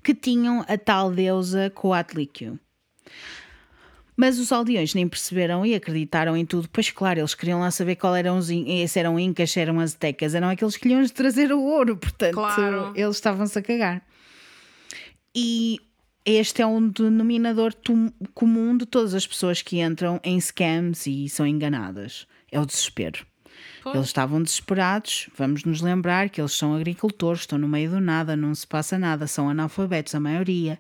[0.02, 2.58] que tinham a tal deusa Coatlicue.
[4.16, 7.96] Mas os aldeões nem perceberam e acreditaram em tudo, pois claro, eles queriam lá saber
[7.96, 11.60] qual eram os se eram incas, se eram aztecas, eram aqueles que queriam trazer o
[11.60, 12.92] ouro, portanto, Claro.
[12.94, 14.02] eles estavam-se a cagar.
[15.34, 15.80] E
[16.24, 17.74] este é um denominador
[18.32, 22.26] comum de todas as pessoas que entram em scams e são enganadas.
[22.52, 23.26] É o desespero.
[23.82, 23.96] Pois.
[23.96, 25.28] Eles estavam desesperados.
[25.36, 28.98] Vamos nos lembrar que eles são agricultores, estão no meio do nada, não se passa
[28.98, 30.78] nada, são analfabetos, a maioria.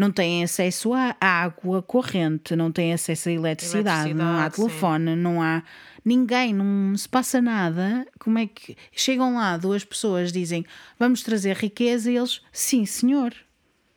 [0.00, 4.62] Não têm acesso à água corrente, não têm acesso à eletricidade, não há Eletricidade, sim.
[4.66, 5.62] telefone, não há
[6.02, 8.06] ninguém, não se passa nada.
[8.18, 10.64] Como é que chegam lá duas pessoas dizem
[10.98, 13.34] vamos trazer riqueza e eles sim senhor,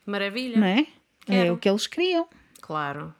[0.04, 0.58] Maravilha.
[0.58, 0.80] não é?
[0.80, 0.86] É
[1.24, 1.54] Quero.
[1.54, 2.28] o que eles queriam.
[2.60, 3.14] Claro.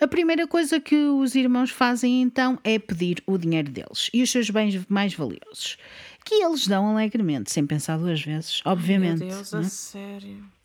[0.00, 4.30] A primeira coisa que os irmãos fazem então é pedir o dinheiro deles e os
[4.30, 5.76] seus bens mais valiosos,
[6.24, 9.18] que eles dão alegremente, sem pensar duas vezes, obviamente.
[9.18, 9.68] Meu Deus, não a é?
[9.68, 10.55] sério.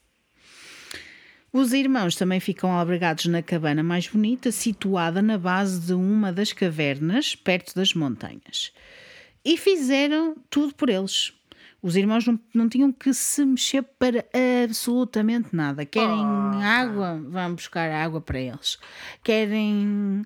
[1.54, 6.54] Os irmãos também ficam albergados na cabana mais bonita, situada na base de uma das
[6.54, 8.72] cavernas, perto das montanhas.
[9.44, 11.34] E fizeram tudo por eles.
[11.82, 14.24] Os irmãos não, não tinham que se mexer para
[14.64, 15.84] absolutamente nada.
[15.86, 16.24] Querem
[16.64, 17.20] água?
[17.28, 18.78] Vão buscar água para eles.
[19.24, 20.24] Querem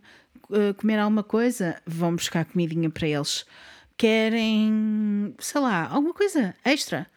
[0.51, 1.81] eh, comer alguma coisa?
[1.87, 3.45] Vão buscar comidinha para eles.
[3.97, 7.07] Querem, sei lá, alguma coisa extra?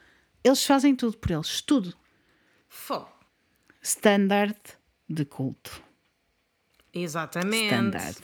[0.42, 1.61] Eles fazem tudo por eles.
[1.61, 1.94] Tudo
[2.68, 3.17] Fó.
[3.88, 4.59] Standard
[5.09, 5.83] de culto.
[6.92, 7.64] Exatamente.
[7.64, 8.18] Standard.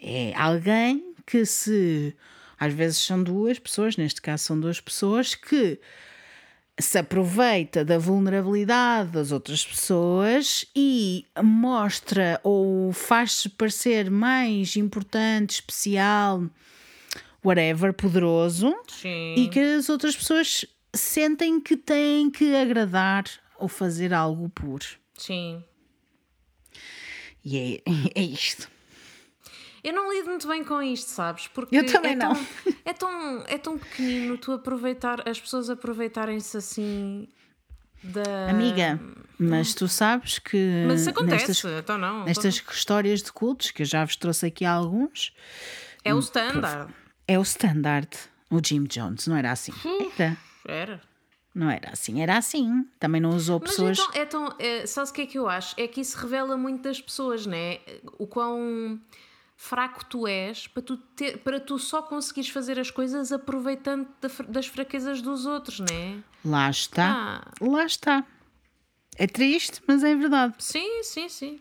[0.00, 2.14] É alguém que se.
[2.58, 5.78] Às vezes são duas pessoas, neste caso são duas pessoas, que
[6.78, 16.44] se aproveita da vulnerabilidade das outras pessoas e mostra ou faz-se parecer mais importante, especial,
[17.44, 19.34] whatever, poderoso, Sim.
[19.36, 20.64] e que as outras pessoas
[20.94, 23.24] sentem que têm que agradar
[23.58, 24.80] ou fazer algo por.
[25.14, 25.64] Sim.
[27.44, 28.68] E é, é isto.
[29.84, 31.46] Eu não lido muito bem com isto, sabes?
[31.46, 32.34] Porque Eu também é não.
[32.34, 32.46] Tão,
[32.84, 37.28] é, tão, é tão pequenino tu aproveitar, as pessoas aproveitarem-se assim
[38.02, 38.50] da.
[38.50, 38.98] Amiga,
[39.38, 42.24] mas tu sabes que Mas isso acontece, nestas, então não.
[42.24, 45.32] nestas histórias de cultos, que eu já vos trouxe aqui alguns,
[46.04, 46.92] É o standard.
[47.28, 48.10] é o standard.
[48.50, 49.72] O Jim Jones, não era assim.
[50.18, 50.36] Era.
[50.66, 51.00] Era.
[51.56, 52.86] Não era assim, era assim.
[53.00, 53.98] Também não usou Mas pessoas.
[53.98, 54.54] então, é tão.
[54.58, 55.74] É, sabes o que é que eu acho?
[55.78, 57.78] É que isso revela muito das pessoas, né?
[58.18, 59.00] O quão
[59.56, 64.06] fraco tu és para tu, ter, para tu só conseguires fazer as coisas aproveitando
[64.50, 66.22] das fraquezas dos outros, né?
[66.44, 67.42] Lá está.
[67.42, 67.50] Ah.
[67.58, 68.22] Lá está.
[69.16, 70.56] É triste, mas é verdade.
[70.58, 71.58] Sim, sim, sim.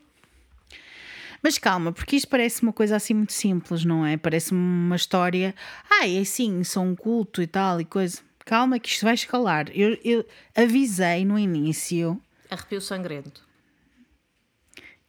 [1.41, 4.17] Mas calma, porque isto parece uma coisa assim muito simples, não é?
[4.17, 5.55] Parece-me uma história.
[5.89, 8.19] Ah, é assim, sou um culto e tal e coisa.
[8.45, 9.69] Calma, que isto vai escalar.
[9.73, 10.23] Eu, eu
[10.55, 12.21] avisei no início.
[12.49, 13.43] Arrepio sangrento.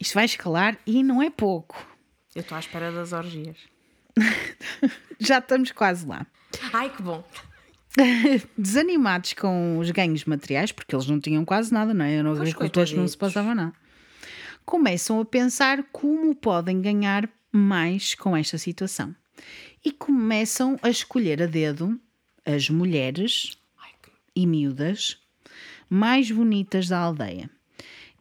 [0.00, 1.76] Isto vai escalar e não é pouco.
[2.34, 3.58] Eu estou à espera das orgias.
[5.20, 6.26] Já estamos quase lá.
[6.72, 7.22] Ai, que bom.
[8.56, 12.14] Desanimados com os ganhos materiais, porque eles não tinham quase nada, não é?
[12.14, 13.72] Eram agricultores, não se passava nada.
[14.64, 19.14] Começam a pensar como podem ganhar mais com esta situação.
[19.84, 22.00] E começam a escolher a dedo
[22.46, 23.58] as mulheres
[24.34, 25.18] e miúdas
[25.90, 27.50] mais bonitas da aldeia.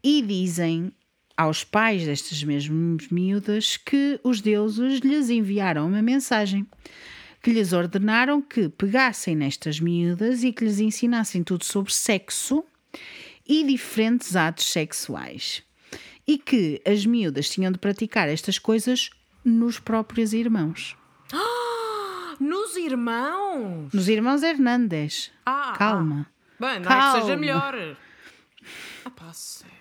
[0.03, 0.91] E dizem
[1.37, 6.65] aos pais destas mesmas miúdas que os deuses lhes enviaram uma mensagem
[7.45, 12.63] que lhes ordenaram que pegassem nestas miúdas e que lhes ensinassem tudo sobre sexo
[13.47, 15.61] e diferentes atos sexuais.
[16.25, 19.11] E que as miúdas tinham de praticar estas coisas
[19.43, 20.97] nos próprios irmãos.
[22.39, 23.93] Nos irmãos!
[23.93, 25.31] Nos irmãos Hernandes.
[25.45, 26.27] Ah, Calma.
[26.29, 26.35] ah.
[26.59, 27.21] Bem, não é que Calma.
[27.21, 27.97] seja melhor.
[29.05, 29.73] Ah, pá, sério.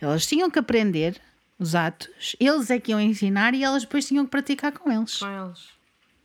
[0.00, 1.20] Elas tinham que aprender
[1.58, 5.18] os atos, eles é que iam ensinar e elas depois tinham que praticar com eles.
[5.18, 5.68] Com eles.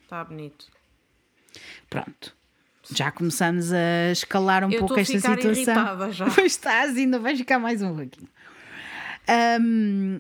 [0.04, 0.68] Está bonito.
[1.90, 2.36] Pronto.
[2.92, 6.12] Já começamos a escalar um Eu pouco esta situação.
[6.12, 6.26] já.
[6.34, 8.28] Pois estás, ainda vai ficar mais um pouquinho.
[9.28, 10.20] Ahm,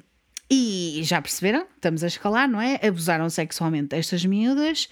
[0.50, 1.66] e já perceberam?
[1.76, 2.80] Estamos a escalar, não é?
[2.86, 4.90] Abusaram sexualmente destas miúdas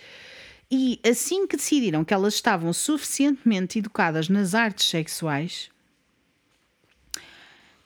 [0.69, 5.69] e assim que decidiram que elas estavam suficientemente educadas nas artes sexuais,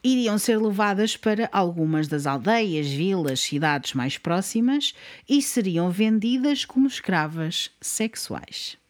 [0.04, 4.96] iriam ser levadas para algumas das aldeias, vilas, cidades mais próximas
[5.30, 8.81] e seriam vendidas como escravas sexuais.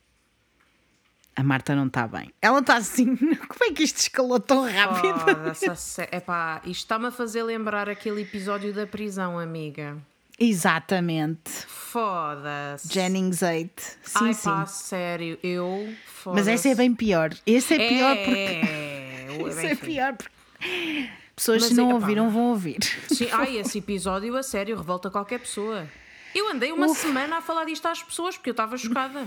[1.35, 2.31] A Marta não está bem.
[2.41, 3.15] Ela está assim.
[3.15, 5.53] Como é que isto escalou tão rápido?
[5.75, 9.97] Sé- Epá, isto está-me a fazer lembrar aquele episódio da prisão, amiga.
[10.37, 11.49] Exatamente.
[11.67, 12.91] Foda-se.
[12.93, 13.81] Jennings 8.
[14.03, 14.43] Sim, Ai, sim.
[14.49, 15.93] pá, sério, eu.
[16.25, 17.29] Mas esse é bem pior.
[17.45, 18.61] Esse é pior porque.
[19.31, 19.93] É, Esse bem é feio.
[19.93, 21.09] pior porque.
[21.35, 22.79] pessoas, Mas se não é, ouviram, vão ouvir.
[23.07, 25.87] Sim, ai, esse episódio, a sério, revolta qualquer pessoa.
[26.35, 29.25] Eu andei uma semana a falar disto às pessoas porque eu estava chocada.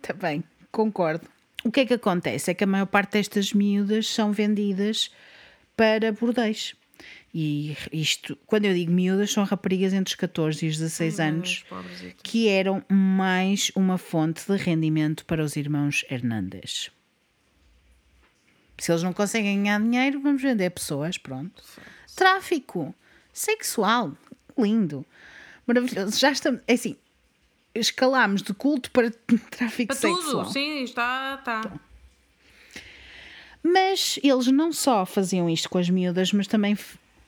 [0.00, 1.28] Também, concordo.
[1.64, 2.50] O que é que acontece?
[2.50, 5.10] É que a maior parte destas miúdas são vendidas
[5.76, 6.74] para bordéis.
[7.34, 11.64] E isto, quando eu digo miúdas, são raparigas entre os 14 e os 16 anos
[11.68, 12.22] pobresitas.
[12.22, 16.90] que eram mais uma fonte de rendimento para os irmãos Hernandes.
[18.78, 21.62] Se eles não conseguem ganhar dinheiro, vamos vender pessoas, pronto.
[22.14, 22.94] Tráfico
[23.32, 24.16] sexual,
[24.56, 25.04] lindo,
[25.66, 26.18] maravilhoso.
[26.18, 26.96] Já estamos, é assim,
[27.78, 29.10] escalámos de culto para
[29.50, 30.44] tráfico Para sexual.
[30.44, 31.72] tudo, sim, está, está.
[33.62, 36.76] Mas eles não só faziam isto com as miúdas, mas também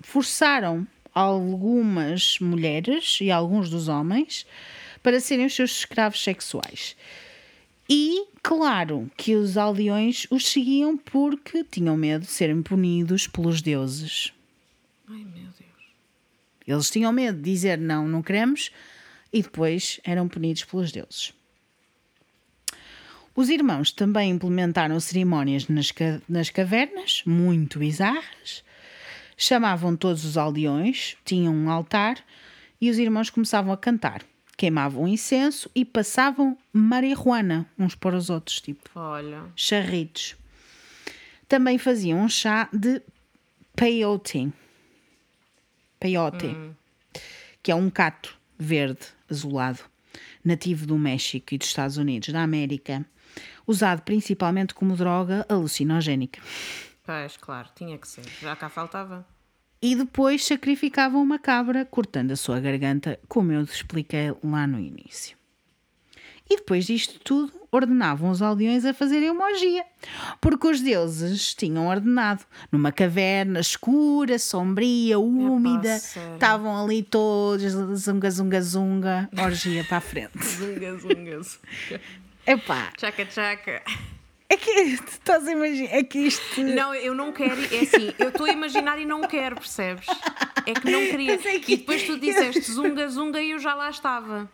[0.01, 4.47] forçaram algumas mulheres e alguns dos homens
[5.03, 6.97] para serem os seus escravos sexuais.
[7.89, 14.33] E, claro, que os aldeões os seguiam porque tinham medo de serem punidos pelos deuses.
[15.09, 15.89] Ai, meu Deus.
[16.67, 18.71] Eles tinham medo de dizer não, não queremos,
[19.33, 21.33] e depois eram punidos pelos deuses.
[23.35, 28.65] Os irmãos também implementaram cerimónias nas, ca- nas cavernas, muito bizarras.
[29.37, 32.19] Chamavam todos os aldeões, tinham um altar
[32.81, 34.23] e os irmãos começavam a cantar.
[34.57, 39.45] Queimavam incenso e passavam marihuana uns para os outros, tipo Olha.
[39.55, 40.35] charritos.
[41.47, 43.01] Também faziam um chá de
[43.77, 44.53] peyote.
[46.01, 46.57] Peyote,
[47.63, 49.81] que é um cato verde azulado,
[50.45, 53.05] nativo do México e dos Estados Unidos, da América,
[53.67, 56.41] usado principalmente como droga alucinogénica.
[57.05, 58.25] Pois, claro, tinha que ser.
[58.41, 59.27] Já cá faltava.
[59.81, 64.81] E depois sacrificavam uma cabra, cortando a sua garganta, como eu te expliquei lá no
[64.81, 65.37] início.
[66.51, 69.85] E depois disto tudo, ordenavam os aldeões a fazerem uma orgia,
[70.41, 78.61] porque os deuses tinham ordenado, numa caverna escura, sombria, úmida, estavam ali todos, zunga, zunga,
[78.63, 80.39] zunga, orgia para a frente.
[80.45, 82.01] Zunga, zunga, zunga.
[82.47, 83.83] Epá, Tchaca, tchaca.
[84.51, 86.61] É que tu estás a imaginar, é que isto...
[86.63, 87.61] Não, eu não quero.
[87.75, 90.07] É assim, eu estou a imaginar e não quero, percebes?
[90.67, 91.39] É que não queria.
[91.41, 94.51] Sei que- E depois tu disseste zunga, zunga e eu já lá estava.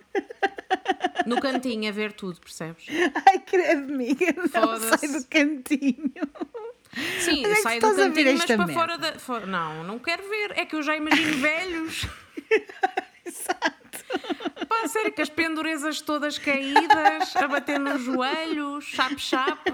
[1.26, 2.86] No cantinho a ver tudo, percebes?
[3.28, 6.12] Ai, credo, amiga, não sai do cantinho.
[7.20, 8.72] Sim, Mas é sai do cantinho, mas para merda.
[8.72, 9.46] fora da.
[9.46, 10.52] Não, não quero ver.
[10.58, 12.06] É que eu já imagino velhos.
[14.68, 19.70] Pá, sério, que as pendurezas todas caídas, a bater nos joelhos, chape-chape.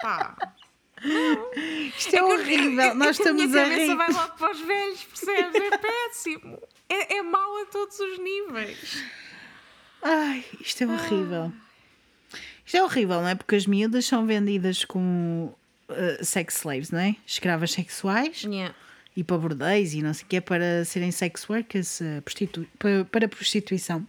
[0.00, 0.36] Pá.
[1.96, 3.96] Isto é, eu- horrível, é- é nós que a minha estamos a cabeça rir.
[3.96, 5.54] vai logo para os velhos, percebes?
[5.72, 6.62] É péssimo.
[6.88, 9.02] É, é mau a todos os níveis.
[10.02, 11.52] Ai, isto é horrível.
[12.64, 13.34] Isto é horrível, não é?
[13.34, 15.56] Porque as miúdas são vendidas como
[15.88, 17.16] uh, sex slaves, não é?
[17.26, 18.74] Escravas sexuais Yeah.
[19.18, 23.04] E para bordéis e não sei o que para serem sex workers, uh, prostitu para,
[23.04, 24.06] para prostituição.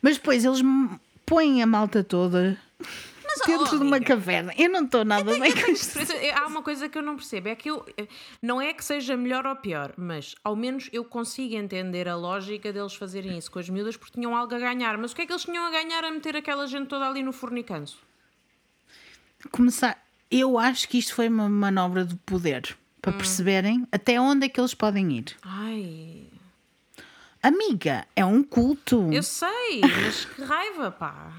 [0.00, 0.62] Mas depois eles
[1.26, 2.58] põem a malta toda
[3.46, 4.06] dentro oh, de uma amiga.
[4.16, 4.54] caverna.
[4.56, 5.98] Eu não estou nada bem com isto.
[5.98, 8.08] Eh, Há uma coisa que eu não percebo, é que eu eh,
[8.40, 12.72] não é que seja melhor ou pior, mas ao menos eu consigo entender a lógica
[12.72, 14.96] deles fazerem isso com as miúdas porque tinham algo a ganhar.
[14.96, 17.22] Mas o que é que eles tinham a ganhar a meter aquela gente toda ali
[17.22, 17.98] no fornicanço?
[19.50, 20.02] Começar.
[20.30, 22.74] Eu acho que isto foi uma manobra de poder
[23.06, 23.18] para Hum.
[23.18, 25.36] perceberem até onde é que eles podem ir.
[25.42, 26.24] Ai,
[27.40, 29.12] Amiga, é um culto.
[29.12, 31.32] eu sei, mas que raiva, pá.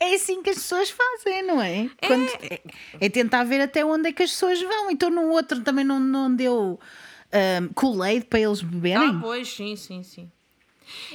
[0.00, 1.88] É assim que as pessoas fazem, não é?
[2.04, 2.60] Quando- é,
[3.00, 4.90] é tentar ver até onde é que as pessoas vão.
[4.90, 6.80] Então no outro também não, não deu
[7.62, 9.10] um, Kool-Aid para eles beberem.
[9.16, 10.30] Ah, pois, sim, sim, sim.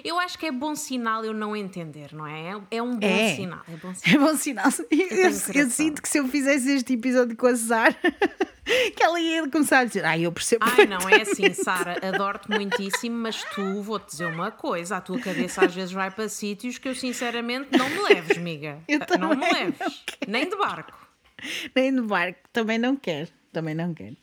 [0.03, 2.61] Eu acho que é bom sinal eu não entender, não é?
[2.71, 3.35] É- um bom É.
[3.35, 3.61] sinal.
[3.67, 4.03] É bom sinal.
[4.13, 4.69] É bom sinal.
[4.91, 7.95] Eu, eu- eu sinto que se eu fizesse este episódio com a Sara,
[8.95, 10.65] que ela ia começar a dizer: Ai, eu percebo.
[10.65, 15.19] Ai, não é assim, Sara, adoro-te muitíssimo, mas tu, vou-te dizer uma coisa, a tua
[15.19, 18.79] cabeça às vezes vai para sítios que eu sinceramente não me leves, miga.
[18.87, 19.93] Eu não me leves, não
[20.27, 20.97] nem de barco.
[21.75, 22.39] Nem no barco.
[22.53, 23.29] Também não quero.
[23.51, 24.15] Também não quero.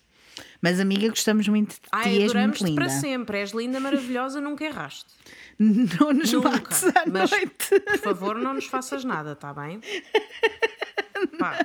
[0.62, 1.88] Mas, amiga, gostamos muito de ti.
[1.92, 2.80] Ai, és muito linda.
[2.80, 5.06] para sempre, és linda, maravilhosa, nunca erraste.
[5.58, 6.50] Não nos Nunca.
[6.50, 7.80] mates à Mas, noite.
[7.80, 9.78] por favor, não nos faças nada, está bem?
[11.38, 11.58] Pá,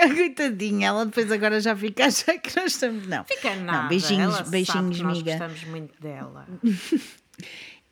[0.00, 3.08] A coitadinha, ela depois agora já fica a achar que nós estamos.
[3.08, 3.24] Não.
[3.24, 3.82] fica nada.
[3.82, 6.46] Não, beijinhos, Ela beijinhos, sabe que nós gostamos muito dela.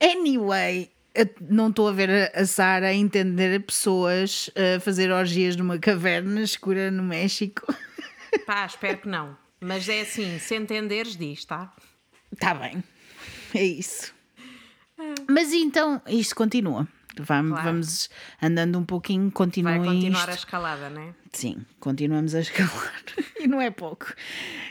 [0.01, 6.43] Anyway, eu não estou a ver a- Sara entender pessoas a fazer orgias numa caverna
[6.43, 7.67] escura no México.
[8.47, 9.37] Pá, espero que não.
[9.67, 11.75] Mas é assim, se entenderes, diz, tá?
[12.33, 12.83] Está bem,
[13.55, 14.15] é isso.
[15.29, 16.87] Mas então, isto continua.
[17.19, 17.65] Vamos, Claro.
[17.71, 18.11] vamos
[18.43, 20.31] andando um pouquinho, Vai continuem continuar isto.
[20.31, 21.15] a escalada, né?
[21.33, 23.03] Sim, continuamos a escalar.
[23.41, 24.13] e não é pouco.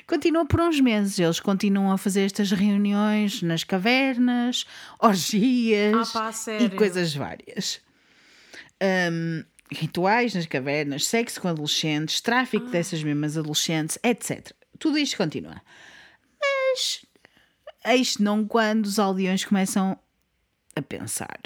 [0.08, 1.18] Continua por uns meses.
[1.18, 4.66] Eles continuam a fazer estas reuniões nas cavernas,
[5.00, 7.82] orgias Ah, pá, e coisas várias.
[9.12, 12.26] Hum, rituais nas cavernas, sexo com adolescentes, Ah.
[12.26, 14.52] tráfico dessas mesmas adolescentes, etc.
[14.80, 15.61] Tudo isto continua.
[16.41, 17.05] Mas
[17.86, 19.97] eis não quando os aldeões começam
[20.76, 21.39] a pensar.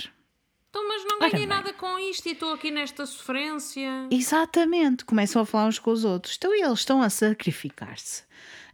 [0.70, 4.08] Então, mas não ganhei nada com isto e estou aqui nesta sofrência.
[4.12, 6.36] Exatamente, começam a falar uns com os outros.
[6.38, 8.24] Então eles estão a sacrificar-se,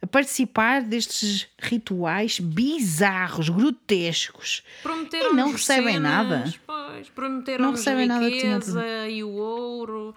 [0.01, 4.62] a participar destes rituais bizarros, grotescos.
[4.84, 6.53] Prometeram E não recebem nada.
[6.68, 10.14] Pois, prometeram Não recebem nada que riqueza e o ouro.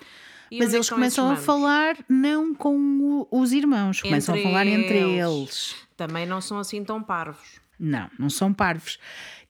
[0.52, 4.98] Mas eles começam a falar não com o- os irmãos, começam a Entre falar entre
[4.98, 5.74] eles.
[5.96, 7.60] Também não são assim tão parvos.
[7.78, 8.98] Não, não são parvos.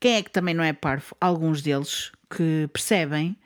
[0.01, 1.17] Quem é que também não é parvo?
[1.21, 3.37] Alguns deles que percebem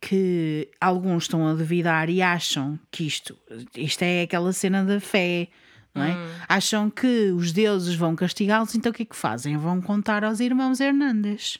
[0.00, 3.36] que alguns estão a duvidar e acham que isto,
[3.76, 5.48] isto é aquela cena da fé,
[5.94, 6.16] não é?
[6.48, 9.56] Acham que os deuses vão castigá-los, então o que é que fazem?
[9.56, 11.58] Vão contar aos irmãos Hernandes.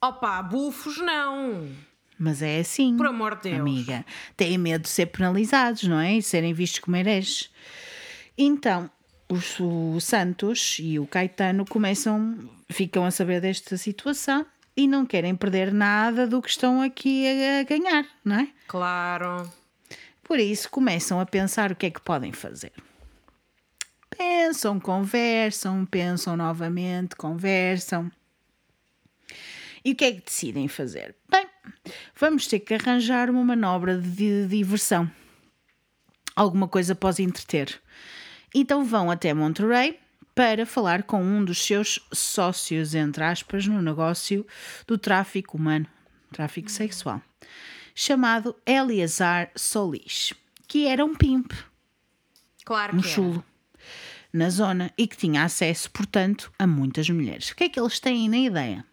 [0.00, 1.68] Opa, bufos não.
[2.18, 2.96] Mas é assim.
[2.96, 3.60] Por amor de Deus.
[3.60, 4.04] Amiga,
[4.36, 6.16] têm medo de ser penalizados, não é?
[6.16, 7.50] E serem vistos como hereges.
[8.36, 8.90] Então,
[9.28, 12.38] os, o Santos e o Caetano começam,
[12.68, 14.44] ficam a saber desta situação
[14.76, 18.48] e não querem perder nada do que estão aqui a, a ganhar, não é?
[18.66, 19.50] Claro.
[20.22, 22.72] Por isso começam a pensar o que é que podem fazer.
[24.10, 28.10] Pensam, conversam, pensam novamente, conversam.
[29.84, 31.14] E o que é que decidem fazer?
[31.30, 31.46] Bem,
[32.18, 35.10] vamos ter que arranjar uma manobra de diversão.
[36.34, 37.80] Alguma coisa para os entreter.
[38.54, 39.98] Então vão até Monterrey
[40.34, 44.46] para falar com um dos seus sócios, entre aspas, no negócio
[44.86, 45.86] do tráfico humano,
[46.32, 47.20] tráfico sexual,
[47.94, 50.32] chamado Eleazar Solis,
[50.68, 51.52] que era um pimp,
[52.64, 53.44] Claro um que chulo,
[54.32, 57.50] na zona e que tinha acesso, portanto, a muitas mulheres.
[57.50, 58.84] O que é que eles têm na ideia?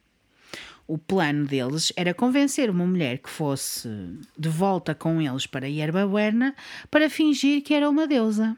[0.87, 3.89] O plano deles era convencer uma mulher que fosse
[4.37, 6.55] de volta com eles para Yerba Buena
[6.91, 8.55] para fingir que era uma deusa.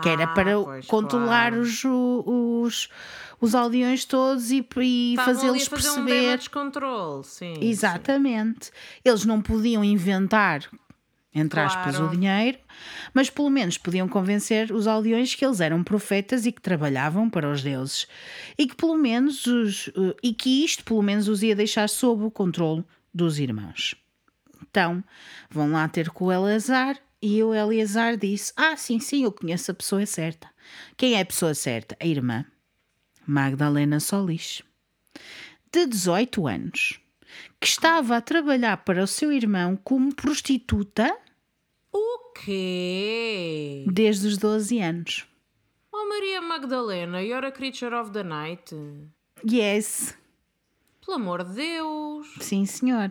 [0.00, 1.60] Que era Ah, para pois, controlar claro.
[1.60, 2.88] os, os,
[3.40, 6.22] os aldeões todos e, e fazê-los um perceber.
[6.26, 7.54] damage control, sim.
[7.60, 8.70] Exatamente.
[9.04, 10.62] Eles não podiam inventar,
[11.34, 12.12] entre aspas, Claro.
[12.12, 12.58] o dinheiro,
[13.14, 17.50] mas pelo menos podiam convencer os aldeões que eles eram profetas e que trabalhavam para
[17.50, 18.06] os deuses.
[18.58, 22.24] E que pelo menos os, eh, e que isto pelo menos os ia deixar sob
[22.24, 23.94] o controle dos irmãos.
[24.70, 25.02] Então,
[25.50, 29.70] vão lá ter com o Eleazar e o Eleazar disse: Ah, sim, sim, eu conheço
[29.70, 30.48] a pessoa certa.
[30.96, 31.96] Quem é a pessoa certa?
[32.00, 32.44] A irmã
[33.26, 34.62] Magdalena Solis,
[35.72, 36.98] de 18 anos,
[37.60, 41.14] que estava a trabalhar para o seu irmão como prostituta
[41.92, 43.84] O quê?
[43.90, 45.26] desde os 12 anos.
[45.92, 48.74] Oh Maria Magdalena, you're a creature of the night.
[49.48, 50.16] Yes,
[51.04, 52.26] Pelo amor de Deus.
[52.40, 53.10] sim, senhor.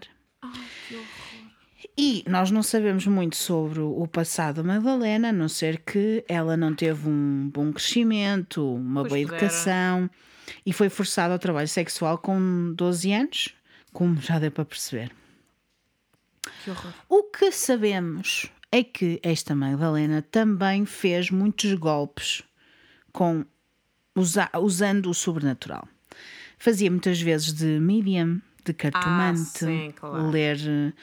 [1.98, 6.56] E nós não sabemos muito sobre o passado da Madalena, a não ser que ela
[6.56, 9.38] não teve um bom crescimento, uma Pois boa pudera.
[9.46, 10.10] educação
[10.66, 13.56] e foi forçada ao trabalho sexual com 12 anos,
[13.94, 15.12] como já deu para perceber.
[16.64, 16.94] Que horror.
[17.10, 22.42] O que sabemos é que esta Magdalena também fez muitos golpes
[23.12, 23.44] com
[24.16, 25.88] usa- usando o sobrenatural.
[26.58, 30.30] Fazia muitas vezes de medium, de cartomante, Ah, sim, claro.
[30.30, 30.94] ler eh,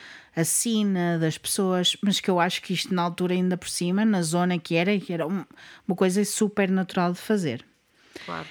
[0.41, 4.05] a sina das pessoas, mas que eu acho que isto na altura ainda por cima,
[4.05, 5.45] na zona que era, que era um-
[5.87, 7.65] uma coisa super natural de fazer
[8.25, 8.47] Claro.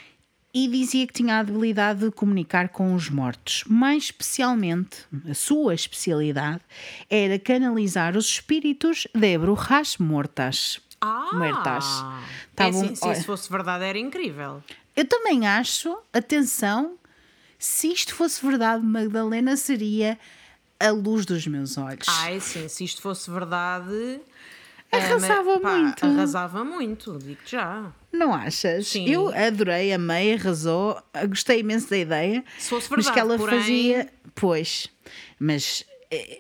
[0.60, 3.64] E dizia que tinha a habilidade de comunicar com os mortos.
[3.68, 6.62] Mais especialmente, a sua especialidade
[7.08, 10.82] era canalizar os espíritos de brujas mortas.
[11.00, 11.30] Ah!
[11.32, 11.86] Muertas.
[11.86, 14.64] É Tavam- assim, se isso fosse verdade era incrível.
[14.96, 16.98] Eu também acho, atenção,
[17.60, 20.18] se isto fosse verdade, Magdalena seria
[20.80, 22.08] a luz dos meus olhos.
[22.08, 24.20] Ai, sim, se isto fosse verdade.
[24.92, 26.06] Eh, Arrasava pá, muito.
[26.06, 27.92] Arrasava muito, digo já.
[28.12, 28.88] Não achas?
[28.88, 29.08] Sim.
[29.10, 32.44] Eu adorei, amei, arrasou, gostei imenso da ideia.
[32.58, 34.10] Se fosse mas que verdade, ela porém- fazia.
[34.36, 34.88] Pois,
[35.40, 35.84] mas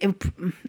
[0.02, 0.16] eu-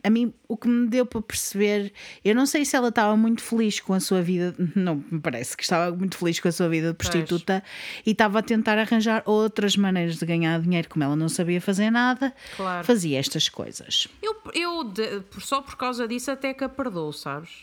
[0.03, 1.93] a mim o que me deu para perceber,
[2.25, 5.57] eu não sei se ela estava muito feliz com a sua vida, não me parece
[5.57, 7.63] que estava muito feliz com a sua vida de prostituta
[8.05, 11.91] e estava a tentar arranjar outras maneiras de ganhar dinheiro, como ela não sabia fazer
[11.91, 12.85] nada, Claro.
[12.87, 14.09] fazia estas coisas.
[14.23, 14.93] Eu, eu
[15.41, 17.63] só por causa disso até que a perdoo, sabes?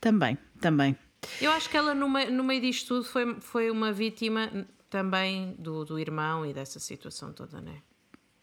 [0.00, 0.96] Também, também.
[1.40, 4.50] Eu acho que ela, no meio, no meio disto tudo, foi, foi uma vítima
[4.90, 7.76] também do, do irmão e dessa situação toda, né?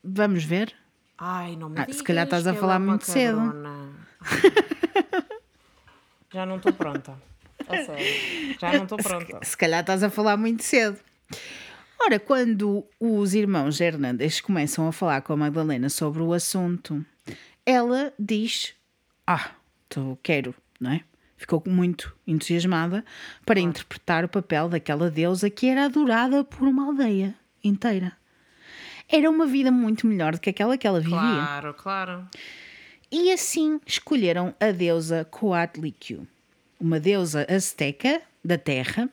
[0.03, 0.73] Vamos ver?
[1.19, 3.39] Ai, não me Ah, digas se calhar estás a falar muito cedo.
[6.31, 7.17] Já não estou pronta.
[7.67, 8.55] A sério.
[8.59, 9.39] Já não estou pronta.
[9.43, 10.97] Se calhar estás a falar muito cedo.
[12.01, 17.03] Ora, quando os irmãos Hernandes começam a falar com a Magdalena sobre o assunto,
[17.65, 18.73] ela diz:
[19.27, 19.51] Ah,
[19.89, 21.01] tu quero, não é?
[21.35, 23.03] Ficou muito entusiasmada
[23.45, 28.13] para interpretar o papel daquela deusa que era adorada por uma aldeia inteira.
[29.11, 31.17] Era uma vida muito melhor do que aquela que ela vivia.
[31.17, 32.27] Claro, claro.
[33.11, 36.27] E assim escolheram a deusa Coatlicue,
[36.79, 39.09] uma deusa azteca da terra,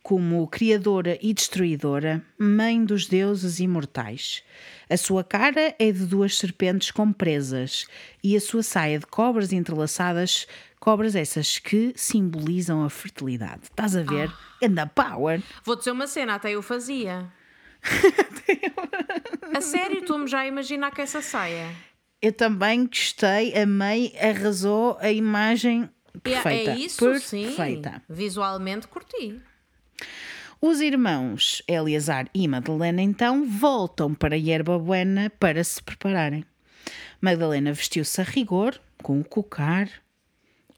[0.00, 4.44] como criadora e destruidora, mãe dos deuses imortais.
[4.88, 7.88] A sua cara é de duas serpentes com presas
[8.22, 10.46] e a sua saia de cobras entrelaçadas,
[10.78, 13.62] cobras essas que simbolizam a fertilidade.
[13.64, 14.32] Estás a ver?
[14.62, 15.42] Anda power!
[15.64, 17.28] Vou dizer uma cena, até eu fazia.
[19.54, 21.68] A sério, estou-me já a imaginar que essa saia.
[22.20, 26.70] Eu também gostei, amei, arrasou a imagem É- perfeita.
[26.72, 27.90] É isso, perfeita.
[27.92, 28.02] sim.
[28.08, 29.40] Visualmente curti.
[30.60, 36.44] Os irmãos Eleazar e Madalena então voltam para Yerba Buena para se prepararem.
[37.20, 39.88] Madalena vestiu-se a rigor, com o cocar,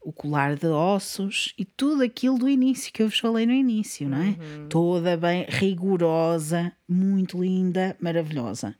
[0.01, 4.07] o colar de ossos e tudo aquilo do início que eu vos falei no início,
[4.07, 4.35] não é?
[4.69, 8.75] Toda bem rigorosa, muito linda, maravilhosa.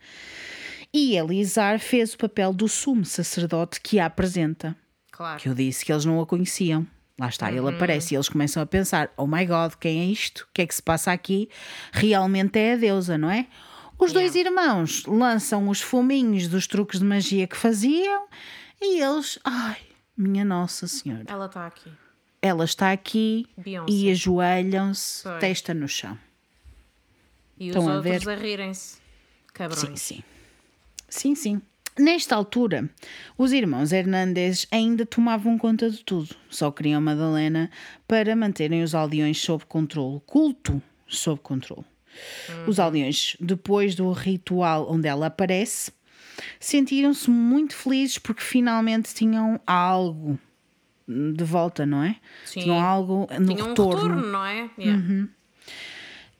[0.93, 4.75] E Eleazar fez o papel do sumo sacerdote que a apresenta
[5.11, 5.39] Claro.
[5.39, 6.87] que eu disse que eles não a conheciam.
[7.19, 10.43] Lá está, ele aparece e eles começam a pensar: oh my god, quem é isto?
[10.43, 11.49] O que é que se passa aqui?
[11.91, 13.45] Realmente é a deusa, não é?
[13.99, 18.27] Os dois irmãos lançam os fuminhos dos truques de magia que faziam
[18.81, 19.75] e eles, ai,
[20.19, 21.91] minha Nossa Senhora, Ela está aqui.
[22.41, 23.91] ela está aqui Beyoncé.
[23.91, 26.17] e ajoelham-se, testa no chão.
[27.57, 28.31] E os Estão a outros ver?
[28.31, 28.97] a, rirem-se.
[29.53, 29.79] Cabrões.
[29.81, 30.23] Sim, sim.
[31.09, 31.61] Sim, sim.
[31.97, 32.89] Nesta altura,
[33.37, 36.33] os irmãos Hernandes ainda tomavam conta de tudo.
[36.49, 37.69] Só queriam Madalena
[38.07, 40.21] para manterem os aldeões sob controle.
[40.25, 41.83] Culto sob controle.
[42.67, 45.91] Os aldeões, depois do ritual onde ela aparece,
[46.59, 50.39] sentiram-se muito felizes porque finalmente tinham algo
[51.07, 52.15] de volta, não é?
[52.45, 52.61] Sim.
[52.61, 54.01] Tinham algo no Tinha um retorno.
[54.01, 54.69] retorno, não é?
[54.77, 55.27] Yeah.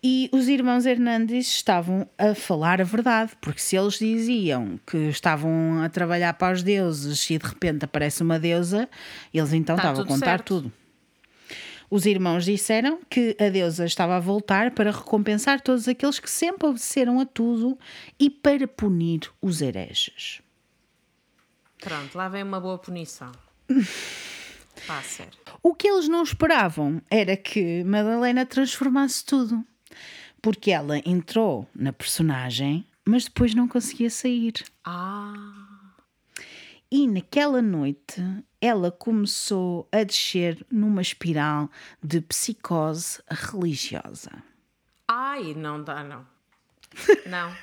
[0.02, 5.82] E os irmãos Hernandes estavam a falar a verdade, porque se eles diziam que estavam
[5.84, 8.88] a trabalhar para os deuses e de repente aparece uma deusa,
[9.34, 10.46] eles então Tá estavam a contar certo.
[10.62, 10.74] tudo.
[11.90, 16.68] Os irmãos disseram que a deusa estava a voltar para recompensar todos aqueles que sempre
[16.68, 17.78] obedeceram a tudo
[18.20, 20.42] e para punir os hereges.
[21.80, 23.32] Pronto, lá vem uma boa punição.
[24.86, 25.34] Pá, sério.
[25.64, 29.66] O que eles não esperavam era que Madalena transformasse tudo,
[30.42, 34.54] porque ela entrou na personagem, mas depois não conseguia sair.
[34.84, 35.69] Ah,
[36.92, 38.22] E naquela noite
[38.60, 41.70] ela começou a descer numa espiral
[42.04, 44.32] de psicose religiosa.
[45.08, 46.26] ai, não dá, não.
[47.28, 47.56] Não.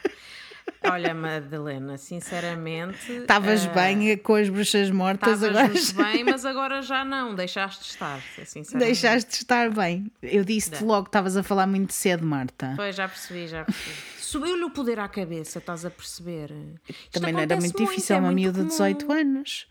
[0.90, 3.12] Olha, Madalena, sinceramente.
[3.12, 7.34] Estavas eh, bem com as bruxas mortas, agora bem, mas agora já não.
[7.34, 8.78] Deixaste de estar, sinceramente.
[8.92, 10.10] deixaste de estar bem.
[10.22, 12.72] Eu disse-te logo que estavas a falar muito cedo, Marta.
[12.76, 13.94] Pois, já percebi, já percebi.
[14.18, 16.50] Subiu-lhe o poder à cabeça, estás a perceber?
[16.88, 18.70] Isto Também não era muito difícil, é uma miúda de comum.
[18.70, 19.66] 18 anos.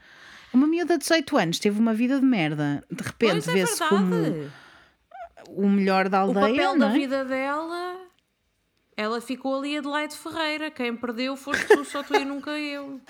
[0.53, 2.81] Uma miúda de 18 anos teve uma vida de merda.
[2.89, 4.15] De repente é vê-se como
[5.49, 6.47] o melhor da O aldeia.
[6.47, 6.97] papel não da é?
[6.99, 7.84] vida dela,
[8.97, 10.71] ela ficou ali Adelaide Ferreira.
[10.71, 13.01] Quem perdeu foste tu, só tu e nunca eu.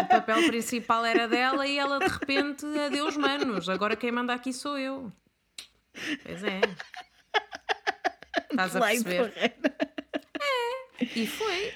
[0.00, 4.52] O papel principal era dela e ela de repente, adeus manos, agora quem manda aqui
[4.52, 5.12] sou eu.
[6.24, 6.60] Pois é.
[8.50, 9.30] Estás a perceber?
[9.32, 9.76] Ferreira.
[11.00, 11.74] E foi.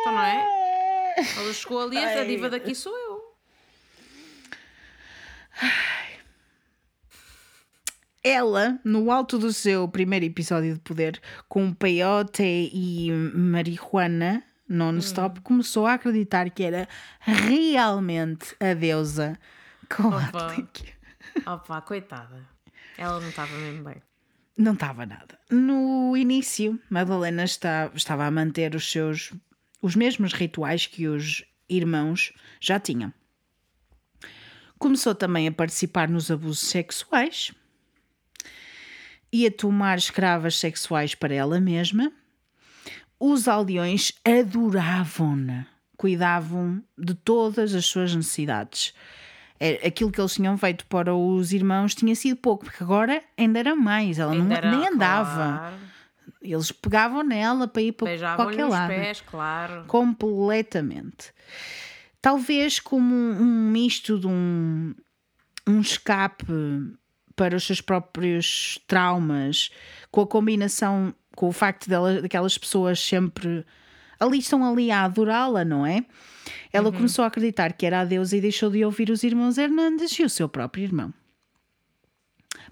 [0.00, 1.14] Então não é?
[1.36, 3.22] Ela chegou ali, a diva daqui sou eu.
[8.24, 12.42] Ela, no alto do seu primeiro episódio de poder, com peyote
[12.72, 15.42] e marihuana non-stop, Hum.
[15.42, 16.88] começou a acreditar que era
[17.20, 19.38] realmente a deusa
[19.98, 20.30] Opa.
[20.30, 20.92] Coatlicue.
[21.46, 22.46] Opa, coitada.
[22.96, 23.96] Ela não estava mesmo bem.
[24.56, 25.38] Não estava nada.
[25.50, 29.32] No início, Madalena está, estava a manter os seus
[29.82, 33.12] os mesmos rituais que os irmãos já tinham.
[34.78, 37.52] Começou também a participar nos abusos sexuais
[39.32, 42.12] e a tomar escravas sexuais para ela mesma.
[43.18, 45.66] Os aldeões adoravam-na,
[45.96, 48.92] cuidavam de todas as suas necessidades.
[49.60, 53.60] É, Aquilo que eles tinham feito para os irmãos tinha sido pouco, porque agora ainda
[53.60, 54.18] era mais.
[54.18, 55.58] Ela não, Ainda era- nem andava.
[55.58, 55.76] claro.
[56.40, 58.88] Eles pegavam nela para ir para qualquer os lado.
[58.88, 59.84] pés, claro.
[59.86, 61.32] Completamente.
[62.20, 64.92] Talvez como um, um misto de um,
[65.68, 66.44] um escape
[67.36, 69.70] para os seus próprios traumas,
[70.10, 73.64] com a combinação, com o facto dela, daquelas pessoas sempre
[74.20, 76.04] ali estão ali a adorá-la, não é?
[76.72, 80.12] Ela começou a acreditar que era a deusa e deixou de ouvir os irmãos Hernandes
[80.18, 81.12] e o seu próprio irmão.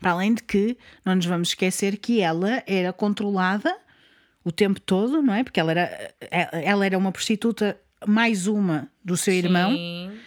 [0.01, 3.77] Para além de que, não nos vamos esquecer que ela era controlada
[4.45, 5.45] o tempo todo, não é?
[5.45, 6.15] Porque ela era,
[6.53, 10.19] ela era uma prostituta, mais uma do seu irmão, Sim,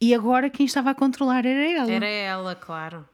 [0.00, 1.90] e agora quem estava a controlar era ela.
[1.90, 3.06] era ela, claro.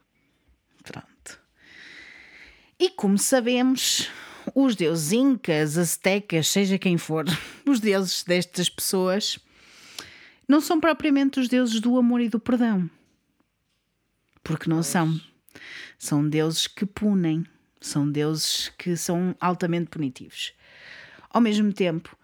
[2.81, 4.09] E como sabemos,
[4.55, 7.25] os deuses incas, aztecas, seja quem for,
[7.63, 9.37] os deuses destas pessoas,
[10.47, 12.89] não são propriamente os deuses do amor e do perdão.
[14.43, 15.21] Porque não são.
[15.99, 17.45] São deuses que punem.
[17.79, 20.51] São deuses que são altamente punitivos.
[21.29, 22.17] Ao mesmo tempo,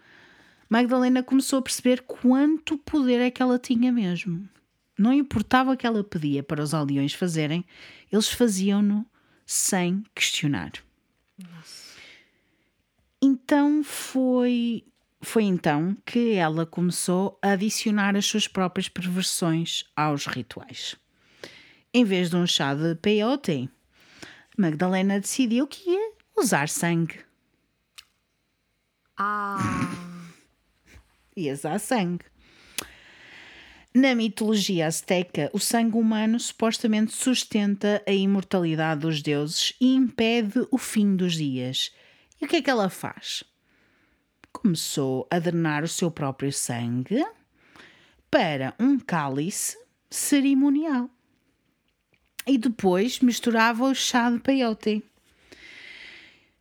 [0.68, 4.50] Magdalena começou a perceber quanto poder é que ela tinha mesmo.
[4.98, 7.64] Não importava o que ela pedia para os aldeões fazerem,
[8.12, 9.06] eles faziam-no
[9.48, 10.74] sem questionar.
[13.22, 14.84] Então foi
[15.22, 20.96] foi então que ela começou a adicionar as suas próprias perversões aos rituais.
[21.92, 23.70] Em vez de um chá de peyote,
[24.56, 27.20] Magdalena decidiu que ia usar sangue.
[29.18, 29.58] Ah,
[31.36, 32.26] Ia usar sangue.
[34.00, 40.78] Na mitologia azteca, o sangue humano supostamente sustenta a imortalidade dos deuses e impede o
[40.78, 41.92] fim dos dias.
[42.40, 43.44] E o que é que ela faz?
[44.54, 47.26] Começou a drenar o seu próprio sangue
[48.30, 49.76] para um cálice
[50.12, 51.10] cerimonial.
[52.46, 55.04] E depois misturava o chá de peyote.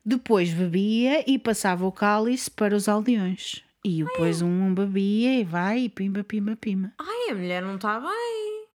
[0.02, 3.65] Depois bebia e passava o cálice para os aldeões.
[3.88, 6.92] E depois um bebia e vai e pimba, pimba, pimba.
[6.98, 8.66] ai, a mulher não está bem.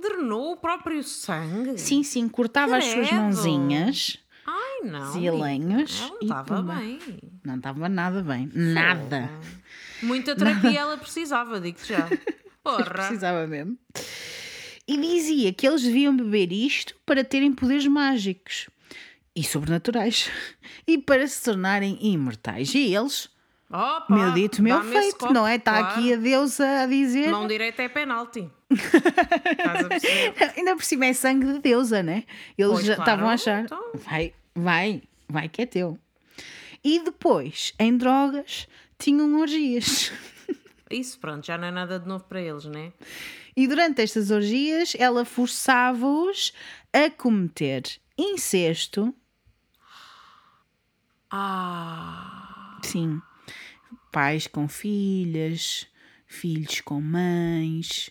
[0.00, 1.76] Drenou o próprio sangue.
[1.78, 3.20] Sim, sim, cortava as suas Credo.
[3.22, 5.12] mãozinhas, Ai, não.
[5.12, 6.98] zilenhos não estava bem.
[7.44, 8.50] Não estava nada bem.
[8.54, 9.30] Nada.
[10.02, 12.08] Muita terapia ela precisava, digo-te já.
[12.64, 12.84] Porra.
[12.86, 13.78] Precisava mesmo.
[14.88, 18.70] E dizia que eles deviam beber isto para terem poderes mágicos
[19.36, 20.30] e sobrenaturais
[20.88, 22.74] e para se tornarem imortais.
[22.74, 23.28] E eles,
[23.74, 25.56] Opa, meu dito, meu feito, copo, não é?
[25.56, 25.86] Está claro.
[25.98, 27.28] aqui a deusa a dizer.
[27.28, 28.48] Mão direita é penalti.
[30.56, 32.22] Ainda por cima é sangue de deusa, né?
[32.56, 33.64] Eles Pois, já claro, estavam a achar.
[33.64, 33.82] então.
[33.94, 35.98] Vai, vai, vai que é teu.
[36.84, 40.12] E depois, em drogas, tinham orgias.
[40.88, 42.92] Isso, pronto, já não é nada de novo para eles, né?
[43.56, 46.52] E durante estas orgias, ela forçava-os
[46.92, 47.82] a cometer
[48.16, 49.12] incesto.
[51.28, 53.20] Ah, Sim.
[54.14, 55.88] Pais com filhas,
[56.24, 58.10] filhos com mães,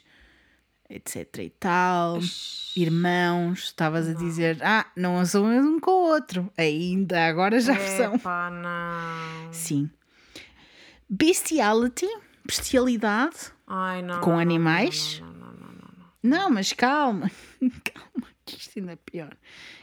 [0.89, 2.19] etc e tal.
[2.75, 6.51] Irmãos, estavas a dizer, ah, não são um com o outro.
[6.57, 8.15] Ainda agora já são.
[8.15, 9.53] epá, não.
[9.53, 9.89] Sim.
[11.09, 12.09] Bestiality,
[12.45, 14.19] bestialidade Ai, não.
[14.19, 15.21] com não, animais.
[15.21, 16.07] Não, não, não, não, não, não.
[16.21, 17.31] Não, mas calma,
[17.61, 19.37] calma, que isto ainda é pior.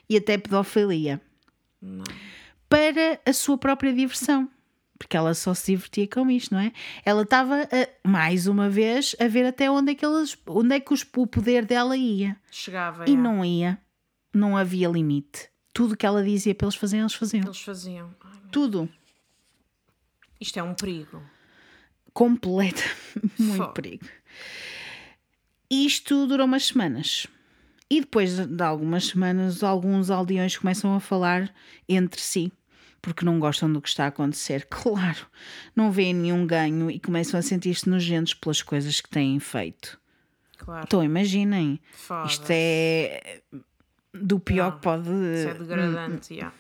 [0.07, 1.19] E até pedofilia.
[1.81, 2.05] Não.
[2.69, 4.51] Para a sua própria diversão.
[5.01, 6.73] Porque ela só se divertia com isto, não é?
[7.07, 7.67] Ela estava,
[8.05, 11.27] mais uma vez, a ver até onde é que, eles, onde é que os- o
[11.27, 12.37] poder dela ia.
[12.51, 13.17] Chegava, E é.
[13.17, 13.81] não ia.
[14.33, 15.49] Não havia limite.
[15.73, 17.45] Tudo que ela dizia para eles fazerem, eles faziam.
[17.45, 18.15] Eles faziam.
[18.23, 18.89] Ai, Tudo.
[20.39, 21.23] Isto é um perigo.
[22.13, 22.83] Completa.
[23.39, 24.07] Muito perigo.
[25.71, 27.27] Isto durou umas semanas.
[27.89, 31.53] E depois de algumas semanas, alguns aldeões começam a falar
[31.89, 32.53] entre si,
[33.03, 34.67] porque não gostam do que está a acontecer.
[34.71, 35.27] Claro,
[35.75, 40.01] não veem nenhum ganho e começam a sentir-se nojentos pelas coisas que têm feito.
[40.59, 40.85] Claro.
[40.87, 41.81] Então, imaginem,
[42.27, 43.41] isto é
[44.13, 45.09] do pior Não, que pode.
[45.09, 46.55] Isso é degradante, yeah.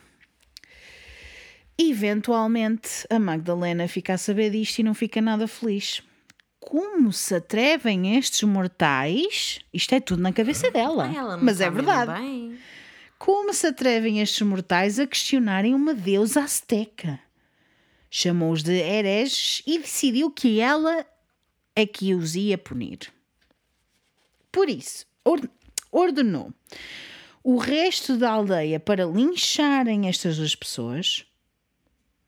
[1.78, 6.03] Eventualmente, a Magdalena fica a saber disto e não fica nada feliz.
[6.59, 9.61] Como se atrevem estes mortais?
[9.72, 11.07] Isto é tudo na cabeça dela.
[11.07, 12.12] Ai, ela não mas é verdade.
[12.12, 12.59] bem.
[13.21, 17.21] Como se atrevem estes mortais a questionarem uma deusa azteca?
[18.11, 21.05] Chamou-os de hereges e decidiu que ela
[21.77, 23.12] é que os ia punir.
[24.51, 25.47] Por isso, or-
[25.93, 26.51] ordenou
[27.45, 31.27] o resto da aldeia para lincharem estas duas pessoas.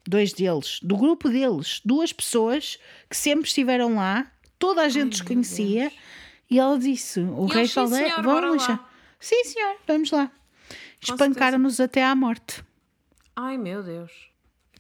[0.07, 2.79] Dois deles, do grupo deles, duas pessoas
[3.09, 5.91] que sempre estiveram lá, toda a gente os conhecia,
[6.51, 8.93] e ela disse: O resto da "Sim, aldeia, vão bora lá." linchar.
[9.19, 10.31] Sim, senhor, vamos lá.
[11.03, 12.63] Espancaram-nos até à morte.
[13.35, 14.13] Ai, meu Deus.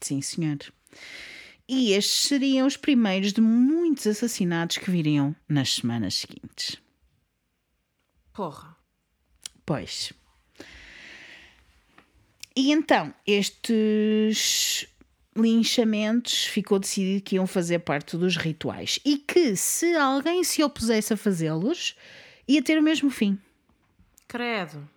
[0.01, 0.59] Sim, senhor.
[1.69, 6.77] E estes seriam os primeiros de muitos assassinatos que viriam nas semanas seguintes.
[8.33, 8.77] Porra.
[9.65, 10.13] Pois.
[12.55, 14.87] E então, estes
[15.35, 21.15] linchamentos ficou decidido que iam fazer parte dos rituais e que se alguém se opusesse
[21.15, 21.97] a fazê-los,
[22.47, 23.39] ia ter o mesmo fim.
[24.29, 24.89] Credo.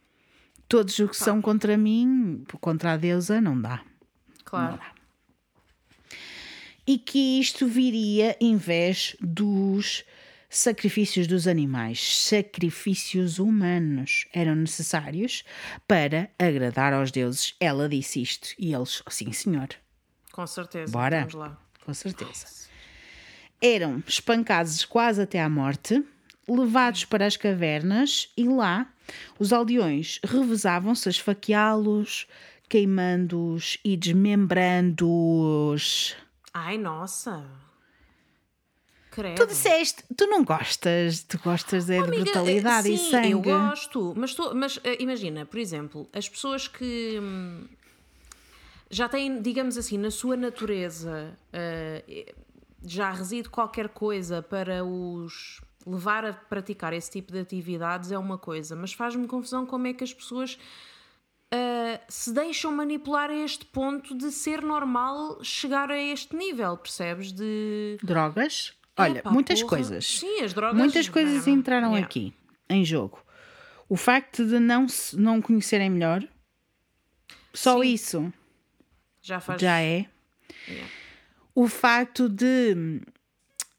[0.67, 3.83] Todos os que são contra mim, contra a deusa, não dá.
[4.43, 4.71] Claro.
[4.71, 4.91] Não dá.
[6.87, 10.03] E que isto viria em vez dos
[10.49, 15.43] sacrifícios dos animais, sacrifícios humanos eram necessários
[15.87, 17.55] para agradar aos deuses.
[17.59, 19.69] Ela disse isto e eles, sim, senhor.
[20.31, 20.91] Com certeza.
[20.91, 21.19] Bora.
[21.19, 21.57] Vamos lá.
[21.83, 22.45] Com certeza.
[23.61, 26.03] Eram espancados quase até à morte,
[26.47, 28.87] levados para as cavernas e lá
[29.39, 32.27] os aldeões revezavam-se a esfaqueá-los,
[32.69, 36.15] queimando-os e desmembrando-os.
[36.53, 37.43] Ai, nossa.
[39.11, 39.35] Credo.
[39.35, 43.31] Tu disseste, tu não gostas, tu gostas é de Amiga, brutalidade eh, e sim, sangue.
[43.31, 47.63] Eu gosto, mas, mas eh, imagina, por exemplo, as pessoas que hum,
[48.89, 52.33] já têm, digamos assim, na sua natureza eh,
[52.85, 58.37] já reside qualquer coisa para os levar a praticar esse tipo de atividades é uma
[58.37, 60.57] coisa, mas faz-me confusão como é que as pessoas
[61.51, 67.31] eh, se deixam manipular a este ponto de ser normal chegar a este nível, percebes?
[67.31, 68.73] De Drogas?
[68.97, 69.77] Olha, Epá, muitas porra.
[69.77, 70.05] coisas.
[70.05, 70.77] Sim, as drogas.
[70.77, 72.05] Muitas coisas é, entraram yeah.
[72.05, 72.33] aqui
[72.69, 73.23] em jogo.
[73.87, 76.27] O facto de não, se- não conhecerem melhor,
[77.53, 77.93] só Sim.
[77.93, 78.33] isso
[79.21, 79.61] Já faz.
[79.61, 80.07] já é.
[80.67, 80.89] Yeah.
[81.53, 83.01] O facto de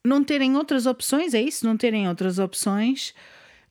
[0.07, 1.67] não terem outras opções, é isso?
[1.67, 3.15] Não terem outras opções.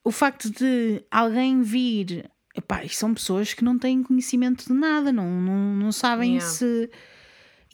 [0.04, 2.30] O facto de alguém vir.
[2.54, 6.46] Epá, são pessoas que não têm conhecimento de nada, não, não, não sabem Yeah.
[6.52, 6.90] se.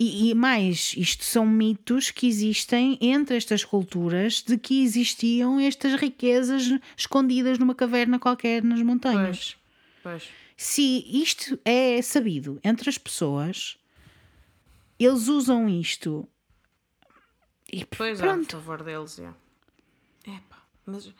[0.00, 5.94] E, e mais, isto são mitos que existem entre estas culturas de que existiam estas
[5.94, 6.64] riquezas
[6.96, 9.56] escondidas numa caverna qualquer nas montanhas.
[10.02, 10.22] Pois.
[10.22, 10.42] Pois.
[10.56, 13.76] Se isto é sabido entre as pessoas,
[14.98, 16.28] eles usam isto.
[17.72, 18.56] E Pois pronto.
[18.56, 19.28] a favor deles, é.
[20.30, 21.12] Epá, mas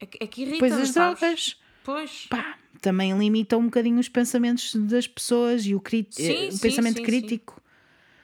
[0.00, 2.26] é que, é que irrita Depois as drogas, Pois.
[2.28, 6.52] pá, também limitam um bocadinho os pensamentos das pessoas e o, cri- Sim, eh, o
[6.52, 7.62] sim, pensamento sim, crítico.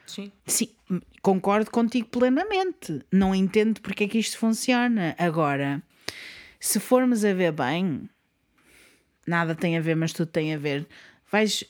[0.07, 0.33] Sim.
[0.47, 0.69] Sim,
[1.23, 3.05] concordo contigo plenamente.
[3.13, 5.15] Não entendo porque é que isto funciona.
[5.19, 5.83] Agora,
[6.59, 8.09] se formos a ver bem,
[9.27, 10.87] nada tem a ver, mas tudo tem a ver.
[11.31, 11.63] Vais,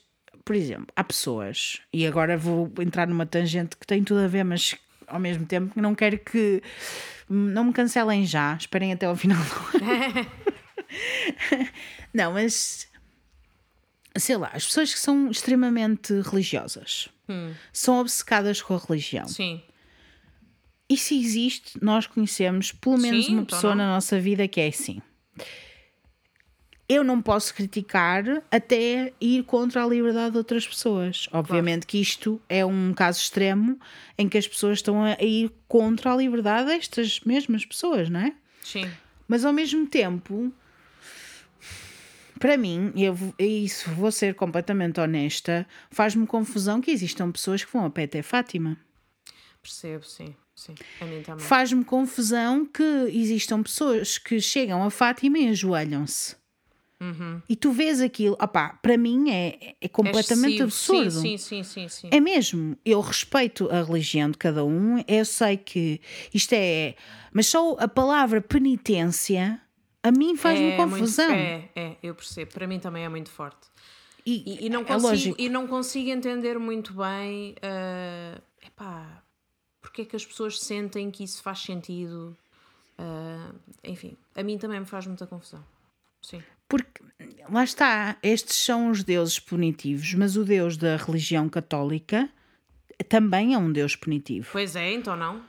[0.44, 4.44] por exemplo, há pessoas, e agora vou entrar numa tangente que tem tudo a ver,
[4.44, 4.76] mas
[5.08, 6.62] ao mesmo tempo não quero que
[7.28, 10.26] não me cancelem já, esperem até ao final do ano.
[12.14, 12.88] não, mas
[14.16, 17.08] sei lá, as pessoas que são extremamente religiosas
[17.72, 19.28] são obcecadas com a religião.
[19.28, 19.62] Sim.
[20.88, 23.84] E se existe, nós conhecemos pelo menos Sim, uma então pessoa não.
[23.84, 25.02] na nossa vida que é assim.
[26.88, 31.28] Eu não posso criticar até ir contra a liberdade de outras pessoas.
[31.30, 33.78] Obviamente que isto é um caso extremo
[34.16, 38.34] em que as pessoas estão a ir contra a liberdade destas mesmas pessoas, não é?
[38.62, 38.90] Sim.
[39.26, 40.50] Mas ao mesmo tempo,
[42.38, 47.72] para mim, eu e isso vou ser completamente honesta, faz-me confusão que existam pessoas que
[47.72, 48.78] vão a pé até Fátima.
[49.60, 50.34] Percebo, sim.
[50.54, 50.74] Sim.
[51.00, 51.44] A mim também.
[51.44, 52.82] Faz-me confusão que
[53.12, 56.36] existam pessoas que chegam a Fátima e ajoelham-se.
[57.48, 60.96] E tu vês aquilo, opá, para mim é, é completamente Excessivo.
[60.96, 61.20] absurdo.
[61.22, 62.08] Sim, sim, sim, sim.
[62.10, 66.00] É mesmo, eu respeito a religião de cada um, eu sei que
[66.34, 66.96] isto é.
[67.32, 69.60] Mas só a palavra penitência
[70.02, 71.28] a mim faz-me É confusão.
[71.28, 72.52] Muito, é, é, eu percebo.
[72.52, 73.68] Para mim também é muito forte.
[74.26, 75.36] E, E, e não é consigo, lógico.
[75.40, 79.22] e não consigo entender muito bem ah, epá,
[79.80, 82.36] porque é que as pessoas sentem que isso faz sentido.
[82.98, 83.52] Ah,
[83.84, 85.64] enfim, a mim também me faz muita confusão.
[86.20, 86.42] Sim.
[86.68, 87.02] Porque
[87.48, 92.28] lá está, estes são os deuses punitivos, mas o Deus da religião católica
[93.08, 94.48] também é um Deus punitivo.
[94.52, 95.42] Pois é, então não?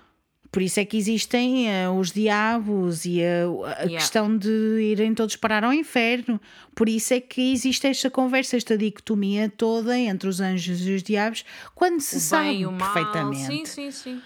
[0.52, 4.00] Por isso é que existem eh, os diabos e a, a Yeah.
[4.00, 4.50] questão de
[4.82, 6.42] irem todos parar ao inferno.
[6.74, 11.04] Por isso é que existe esta conversa, esta dicotomia toda entre os anjos e os
[11.04, 11.46] diabos,
[11.76, 12.78] quando se O sabe mal.
[12.78, 14.22] perfeitamente Sim, sim, sim.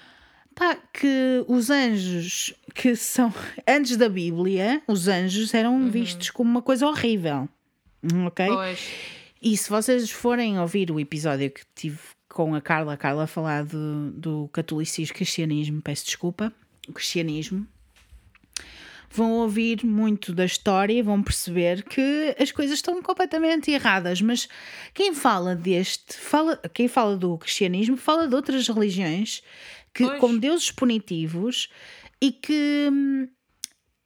[0.56, 3.34] Pá, que os anjos que são
[3.68, 7.48] antes da Bíblia, os anjos eram vistos como uma coisa horrível.
[8.26, 8.46] Ok?
[8.48, 8.80] Pois.
[9.42, 12.00] E se vocês forem ouvir o episódio que tive
[12.30, 16.52] com a Carla, a Carla falar do, do catolicismo, cristianismo, peço desculpa,
[16.88, 17.68] o cristianismo,
[19.14, 24.22] vão ouvir muito da história e vão perceber que as coisas estão completamente erradas.
[24.22, 24.50] Mas
[24.94, 29.44] quem fala deste, fala, quem fala do cristianismo, fala de outras religiões
[29.94, 30.20] que, Pois.
[30.20, 31.70] com deuses punitivos
[32.22, 33.28] e que hum,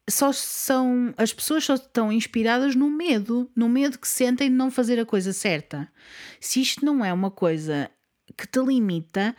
[0.10, 4.72] só são as pessoas só estão inspiradas no medo, no medo que sentem de não
[4.72, 5.92] fazer a coisa certa.
[6.40, 7.90] Se isto não é uma coisa
[8.36, 9.36] que te limita,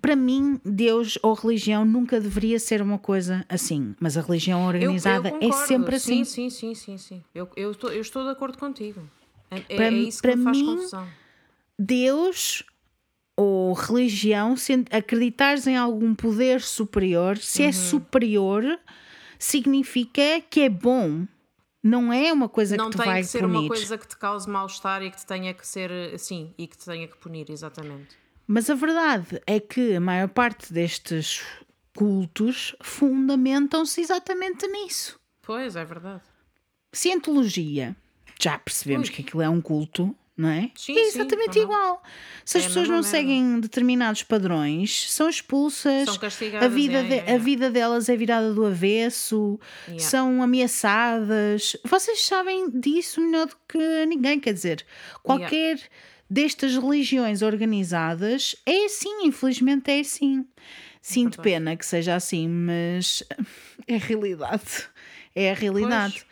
[0.00, 3.94] para mim, Deus ou religião nunca deveria ser uma coisa assim.
[4.00, 6.24] Mas a religião Eu- eu organizada é sempre assim.
[6.24, 6.98] Sim, sim, sim, sim.
[6.98, 7.24] sim.
[7.34, 9.02] Eu, eu, estou, eu estou de acordo contigo.
[9.50, 11.08] É, Para é isso que para me faz mim, confusão.
[11.78, 12.62] Deus
[13.40, 17.68] ou religião, se acreditares em algum poder superior, se Uhum.
[17.68, 18.80] é superior,
[19.38, 21.24] significa que é bom.
[21.80, 23.56] Não é uma coisa Não que tem vai que ser punir.
[23.60, 26.76] uma coisa que te cause mal-estar e que te tenha que ser assim e que
[26.76, 28.16] te tenha que punir, exatamente.
[28.44, 31.40] Mas a verdade é que a maior parte destes
[31.96, 35.16] cultos fundamentam-se exatamente nisso.
[35.42, 36.22] Pois, é verdade.
[36.92, 37.94] Cientologia,
[38.40, 39.14] já percebemos Ui.
[39.14, 40.70] que aquilo é um culto, não é?
[40.76, 41.64] Sim, é sim, exatamente bom.
[41.64, 42.02] igual.
[42.44, 43.08] Se as É a pessoas não merda.
[43.08, 46.14] seguem determinados padrões, são expulsas, São
[46.60, 47.34] a, vida é, de- é, é.
[47.34, 49.58] a vida delas é virada do avesso,
[49.88, 50.04] Yeah.
[50.08, 51.76] são ameaçadas.
[51.84, 54.84] Vocês sabem disso melhor do que ninguém, quer dizer,
[55.22, 55.78] qualquer
[56.30, 60.46] destas religiões organizadas é assim, infelizmente é assim.
[61.00, 61.42] Sinto verdade.
[61.42, 63.22] pena que seja assim, mas
[63.86, 64.88] é a realidade.
[65.34, 66.24] É a realidade.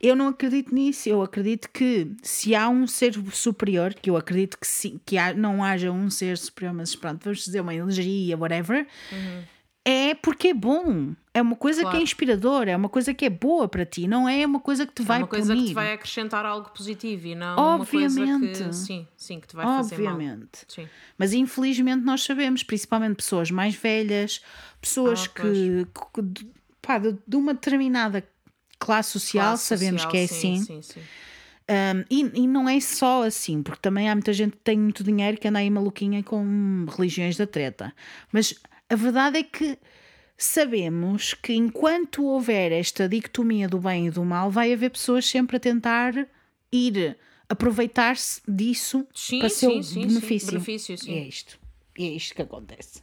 [0.00, 1.08] Eu não acredito nisso.
[1.08, 5.34] Eu acredito que se há um ser superior, que eu acredito que, sim, que há-
[5.34, 8.86] não haja um ser superior, mas pronto, vamos dizer uma energia, whatever,
[9.84, 11.14] é porque é bom.
[11.32, 11.98] É uma coisa que Claro.
[11.98, 14.92] é inspiradora, é uma coisa que é boa para ti, não é uma coisa que
[14.92, 15.62] te vai é uma coisa punir.
[15.62, 18.64] que te vai acrescentar algo positivo e não uma coisa Obviamente.
[18.64, 20.14] que sim, sim, que te vai fazer mal.
[20.14, 20.64] Obviamente.
[20.68, 20.88] Sim.
[21.16, 24.42] Mas infelizmente nós sabemos, principalmente pessoas mais velhas,
[24.80, 25.86] pessoas Ah, que,
[26.34, 26.46] que
[26.82, 28.24] pá, de, de uma determinada
[28.78, 30.64] classe social, Classe sabemos social, que é sim, assim.
[30.64, 31.00] Sim, sim.
[31.70, 35.04] Um, e, e não é só assim, porque também há muita gente que tem muito
[35.04, 37.94] dinheiro que anda aí maluquinha com religiões da treta.
[38.32, 38.54] Mas
[38.88, 39.78] a verdade é que
[40.36, 45.58] sabemos que enquanto houver esta dicotomia do bem e do mal, vai haver pessoas sempre
[45.58, 46.14] a tentar
[46.72, 47.18] ir
[47.48, 50.06] aproveitar-se disso Sim, para seu sim, sim, sim.
[50.06, 50.52] benefício.
[50.52, 51.12] Benefício, sim.
[51.12, 51.58] E é isto.
[51.98, 53.02] E é isto que acontece.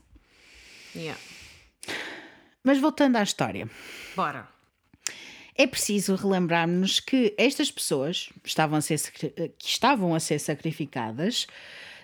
[0.94, 1.20] Yeah.
[2.64, 3.68] Mas voltando à história.
[4.16, 4.55] Bora.
[5.58, 11.46] É preciso relembrarmos que estas pessoas estavam a ser, sacri- que estavam a ser sacrificadas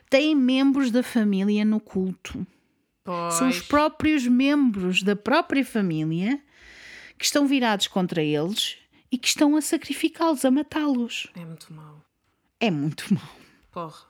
[0.08, 2.46] têm membros da família no culto.
[3.04, 3.34] Pois.
[3.34, 6.40] São os próprios membros da própria família
[7.18, 8.78] que estão virados contra eles
[9.10, 11.26] e que estão a sacrificá-los, a matá-los.
[11.36, 12.02] É muito mau.
[12.58, 13.36] É muito mau.
[13.70, 14.06] Porra.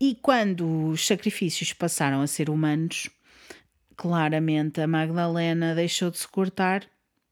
[0.00, 3.08] E quando os sacrifícios passaram a ser humanos,
[3.96, 6.84] claramente a Magdalena deixou de se cortar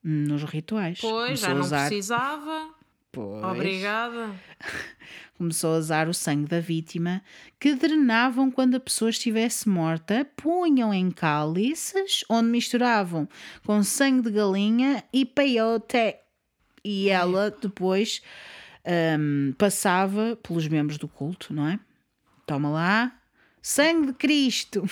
[0.02, 0.98] nos rituais.
[1.00, 2.68] Pois, Começou já não usar- precisava.
[3.12, 3.42] Pois.
[3.44, 4.30] Obrigada.
[5.36, 7.22] começou a usar o sangue da vítima,
[7.58, 13.26] que drenavam quando a pessoa estivesse morta, punham em cálices, onde misturavam
[13.64, 16.14] com sangue de galinha e peyote.
[16.84, 18.20] E ela depois
[19.18, 21.80] hum, passava pelos membros do culto, não é?
[22.46, 23.12] Toma lá,
[23.62, 24.82] sangue de Cristo.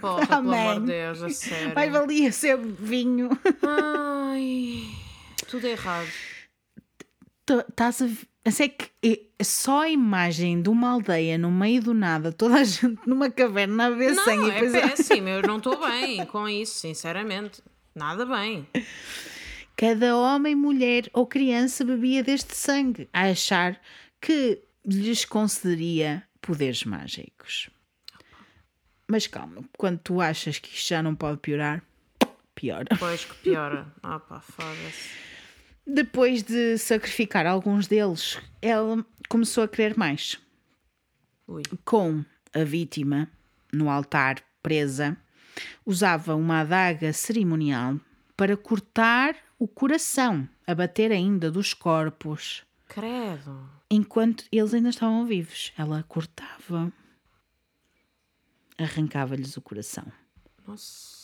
[0.00, 0.80] Porra, pelo amor Amém.
[0.80, 1.74] de Deus, a sério.
[1.74, 3.28] Mais valia ser vinho.
[3.62, 4.82] Ai,
[5.48, 6.08] tudo errado.
[7.68, 8.02] Estás
[8.44, 8.90] a ser que
[9.38, 13.30] é só a imagem de uma aldeia no meio do nada, toda a gente numa
[13.30, 14.36] caverna a ver sangue.
[14.42, 15.28] Não, e é depois- péssimo.
[15.28, 17.62] Eu não estou bem com isso, sinceramente.
[17.94, 18.66] Nada bem.
[19.76, 23.80] Cada homem, mulher ou criança bebia deste sangue, a achar
[24.20, 27.70] que lhes concederia poderes mágicos.
[29.10, 31.82] Mas calma, quando tu achas que isto já não pode piorar,
[32.54, 32.86] piora.
[32.98, 33.86] Pois que piora.
[34.02, 35.10] Ah pá, foda-se.
[35.86, 40.38] Depois de sacrificar alguns deles, ela começou a querer mais.
[41.46, 41.62] Ui.
[41.82, 42.22] com
[42.54, 43.30] a vítima
[43.72, 45.16] no altar presa,
[45.86, 47.98] usava uma adaga cerimonial
[48.36, 53.68] para cortar o coração, a bater ainda dos corpos, Credo.
[53.90, 55.72] enquanto eles ainda estavam vivos.
[55.78, 56.92] Ela cortava,
[58.78, 60.04] arrancava-lhes o coração.
[60.66, 61.18] Nossa.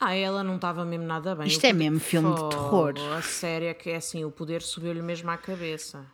[0.00, 1.48] Ah, ela não estava mesmo nada bem.
[1.48, 3.12] Isto O é poder- mesmo filme de Fogo, terror.
[3.14, 6.06] A sério é que é assim, o poder subiu-lhe mesmo à cabeça.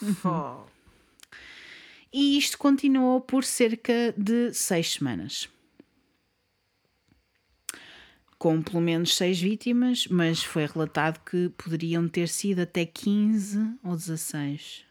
[0.00, 0.64] Uhum.
[2.12, 5.48] E isto continuou por cerca de seis semanas.
[8.38, 13.96] Com pelo menos seis vítimas, mas foi relatado que poderiam ter sido até 15 ou
[13.96, 14.84] 16.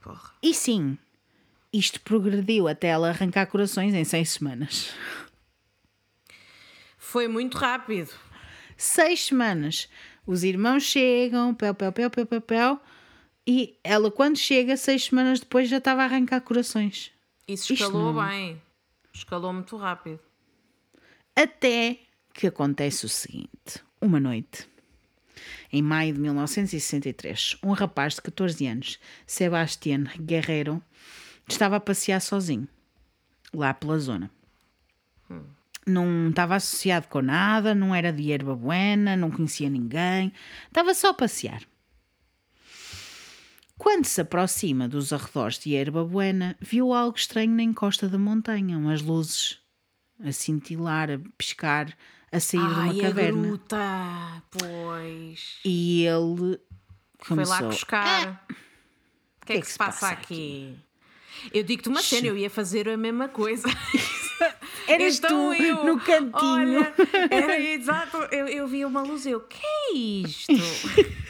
[0.00, 0.32] Porra.
[0.42, 0.98] E sim,
[1.72, 4.92] isto progrediu até ela arrancar corações em seis semanas.
[6.98, 8.10] Foi muito rápido.
[8.76, 9.88] Seis semanas.
[10.26, 12.80] Os irmãos chegam, pel, pel, pel, pel, pel, pel,
[13.46, 17.10] e ela, quando chega, seis semanas depois, já estava a arrancar corações.
[17.46, 18.60] Isso escalou não- bem.
[19.12, 20.20] Escalou muito rápido.
[21.34, 21.98] Até
[22.32, 24.66] que acontece o seguinte: uma noite,
[25.72, 30.82] em maio de 1963, um rapaz de 14 anos, Sebastián Guerreiro,
[31.52, 32.68] estava a passear sozinho,
[33.52, 34.30] lá pela zona.
[35.84, 40.32] Não estava associado com nada, não era de erva buena, não conhecia ninguém,
[40.68, 41.62] estava só a passear.
[43.76, 48.78] Quando se aproxima dos arredores de Erva Buena, viu algo estranho na encosta da montanha,
[48.78, 49.58] umas luzes
[50.24, 51.92] a cintilar, a piscar,
[52.30, 53.42] a sair de uma Ai, a caverna.
[53.48, 54.42] gruta.
[54.52, 55.58] Pois.
[55.64, 56.60] E ele
[57.18, 57.68] Foi lá começou.
[57.70, 58.46] buscar.
[59.42, 60.78] O que é que, se passa, aqui?
[61.52, 63.66] Eu digo-te uma cena, eu ia fazer a mesma coisa.
[64.88, 66.32] Eras Então tu eu, no cantinho.
[66.80, 66.94] Olha,
[67.30, 68.16] era exato.
[68.30, 70.52] Eu, eu vi uma luz e eu, que é isto?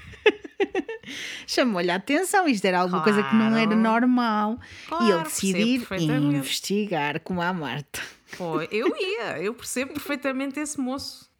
[1.47, 3.81] Chamou-lhe a atenção, isto era alguma coisa que não era Claro.
[3.81, 4.61] normal.
[4.63, 8.01] e Claro, ele percebo decidir investigar como a Marta.
[8.39, 11.31] Pô, eu ia, eu percebo perfeitamente esse moço.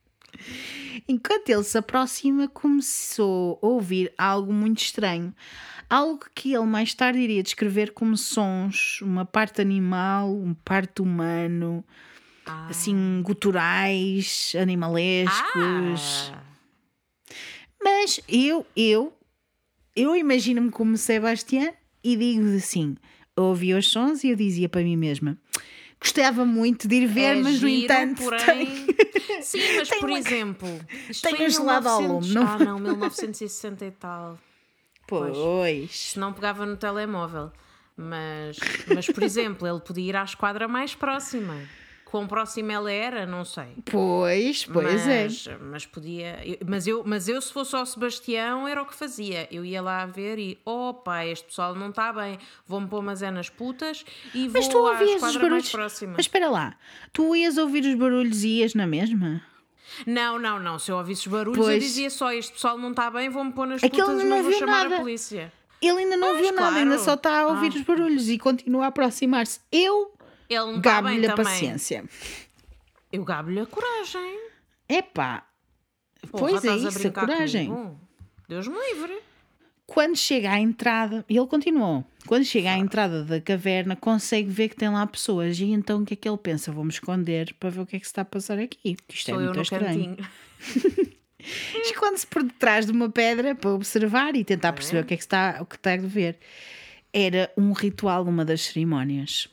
[1.09, 5.33] Enquanto ele se aproxima, começou a ouvir algo muito estranho.
[5.95, 11.85] Algo que ele mais tarde iria descrever como sons, uma parte animal, uma parte humano,
[12.47, 12.69] Ah.
[12.71, 16.33] assim, guturais, animalescos.
[16.35, 16.43] Ah,
[17.83, 19.13] Mas eu, eu,
[19.95, 21.73] eu imagino-me como Sebastião
[22.03, 22.97] e digo assim:
[23.37, 25.37] eu ouvia os sons e eu dizia para mim mesma.
[26.01, 28.87] Gostava muito de ir ver, é mas no giro, entanto porém...
[28.87, 33.85] tem- Sim, mas por uma- exemplo, um gelado ao 1900 lume, não- Ah, não, 1960
[33.87, 34.39] e tal.
[35.19, 35.91] Pois.
[35.91, 37.53] Se não pegava no telemóvel.
[37.97, 38.59] Mas,
[38.95, 41.57] mas, por exemplo, ele podia ir à esquadra mais próxima.
[42.05, 43.75] Quão próxima ela era, não sei.
[43.91, 45.25] Pois, pois é.
[45.25, 46.39] mas, mas podia.
[46.67, 49.49] Mas eu, mas eu, se fosse ao Sebastião, era o que fazia.
[49.51, 53.31] Eu ia lá ver e, opa, este pessoal não está bem, vou-me pôr mas é
[53.31, 54.05] nas putas
[54.35, 55.71] e Mas tu vou à ouvias os esquadra mais barulhos.
[55.71, 56.13] próxima.
[56.17, 56.77] Mas espera lá,
[57.15, 59.43] tu ias ouvir os barulhos e ias na mesma?
[60.07, 60.79] Não, não, não.
[60.79, 61.83] Se eu ouvisse os barulhos, eu Pois.
[61.83, 64.27] dizia só: este pessoal não está bem, vou-me pôr nas É que ele putas e
[64.27, 64.97] não vou chamar nada.
[64.97, 65.53] a polícia.
[65.81, 67.03] Ele ainda não Pois, viu nada, ainda claro.
[67.05, 67.77] só está a ouvir Ah.
[67.79, 69.61] os barulhos e continua a aproximar-se.
[69.73, 70.15] Eu
[70.49, 72.05] bem gabo-lhe a paciência.
[73.13, 74.41] Eu gabo-lhe a coragem.
[74.89, 75.45] Epá,
[76.31, 77.67] Porra, pois é a isso, a brincar coragem.
[77.69, 78.01] comigo?
[78.49, 79.19] Deus me livre.
[79.93, 84.71] Quando chega à entrada, e ele continuou, quando chega à entrada da caverna, consegue ver
[84.71, 85.61] que tem lá pessoas.
[85.61, 86.73] E então o que é que ele pensa?
[86.73, 88.97] Vou-me esconder para ver o que é que se está a passar aqui.
[89.07, 90.17] Isto Sou é eu muito estranho.
[91.85, 95.23] Esconde-se por detrás de uma pedra para observar e tentar perceber o que é que
[95.23, 96.39] está, o que está a ver.
[97.13, 99.47] Era um ritual numa das cerimónias.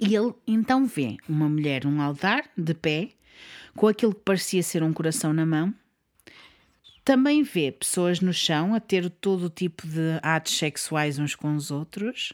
[0.00, 3.10] E ele então vê uma mulher num altar, de pé,
[3.76, 5.74] com aquilo que parecia ser um coração na mão.
[7.04, 11.54] Também vê pessoas no chão a ter todo o tipo de atos sexuais uns com
[11.54, 12.32] os outros.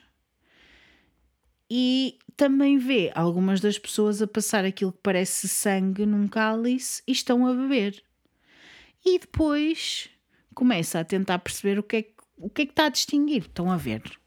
[1.69, 7.13] E também vê algumas das pessoas a passar aquilo que parece sangue num cálice e
[7.13, 8.03] estão a beber.
[9.05, 10.09] E depois
[10.55, 13.43] começa a tentar perceber o que é que, o que, é que está a distinguir.
[13.43, 14.20] Estão a ver.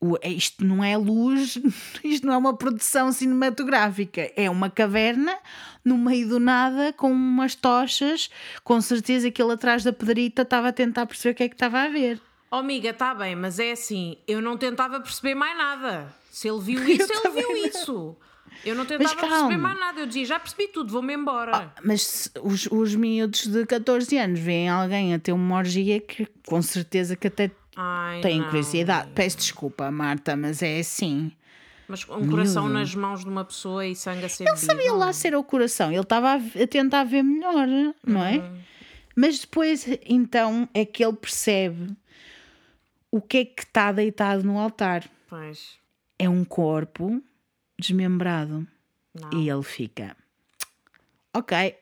[0.00, 1.58] O- é- isto não é luz,
[2.04, 5.36] isto não é uma produção cinematográfica, é uma caverna
[5.84, 8.30] no meio do nada com umas tochas.
[8.62, 11.54] Com certeza que ele atrás da pedrita estava a tentar perceber o que é que
[11.54, 12.20] estava a ver.
[12.50, 16.14] Oh, amiga, está bem, mas é assim, eu não tentava perceber mais nada.
[16.30, 17.66] Se ele viu isso, ele também viu não.
[17.66, 18.16] isso.
[18.64, 20.00] Eu não tentava perceber mais nada.
[20.00, 21.72] Eu dizia, já percebi tudo, vou-me embora.
[21.84, 26.26] Mas se os, os miúdos de 14 anos veem alguém a ter uma orgia que
[26.46, 28.46] com certeza que até Ai, têm não.
[28.46, 29.08] curiosidade.
[29.14, 31.30] Peço desculpa, Marta, mas é assim.
[31.86, 35.12] Mas um coração nas mãos de uma pessoa e sangue a ser Ele sabia lá
[35.12, 37.68] ser o coração, ele estava a, tentar ver melhor,
[38.04, 38.38] não é?
[38.38, 38.58] Uhum.
[39.16, 41.96] Mas depois, então, é que ele percebe
[43.12, 45.08] o que é que está deitado no altar.
[45.28, 45.78] Pois,
[46.18, 47.22] É um corpo
[47.78, 48.66] desmembrado.
[49.14, 49.32] não.
[49.32, 50.16] E ele fica.
[51.32, 51.56] Ok.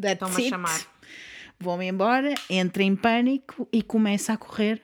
[0.00, 0.80] That's Estão-me a chamar.
[1.62, 4.80] Vou-me embora, entra em pânico e começa a correr.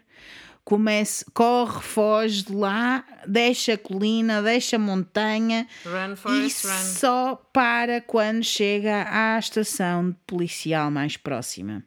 [0.63, 6.49] Comece, corre, foge de lá, deixa a colina, deixa a montanha Run, e run.
[6.49, 11.83] só para quando chega à estação policial mais próxima.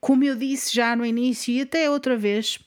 [0.00, 2.58] Como eu disse já no início e até outra vez,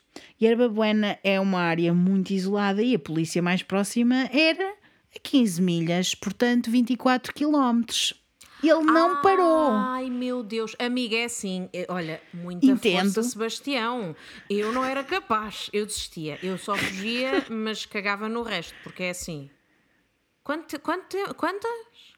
[0.41, 4.73] Yerba Buena é uma área muito isolada e a polícia mais próxima era
[5.15, 8.13] a 15 milhas, portanto 24 quilómetros.
[8.63, 9.69] Ele não parou.
[9.71, 11.69] Ai meu Deus, amiga, é assim.
[11.73, 13.13] é- Olha, muita Entendo.
[13.13, 14.15] força, Sebastião.
[14.49, 16.39] Eu não era capaz, eu desistia.
[16.41, 19.49] Eu só fugia, mas cagava no resto, porque é assim.
[20.43, 21.71] Quanto, quanto, quantas?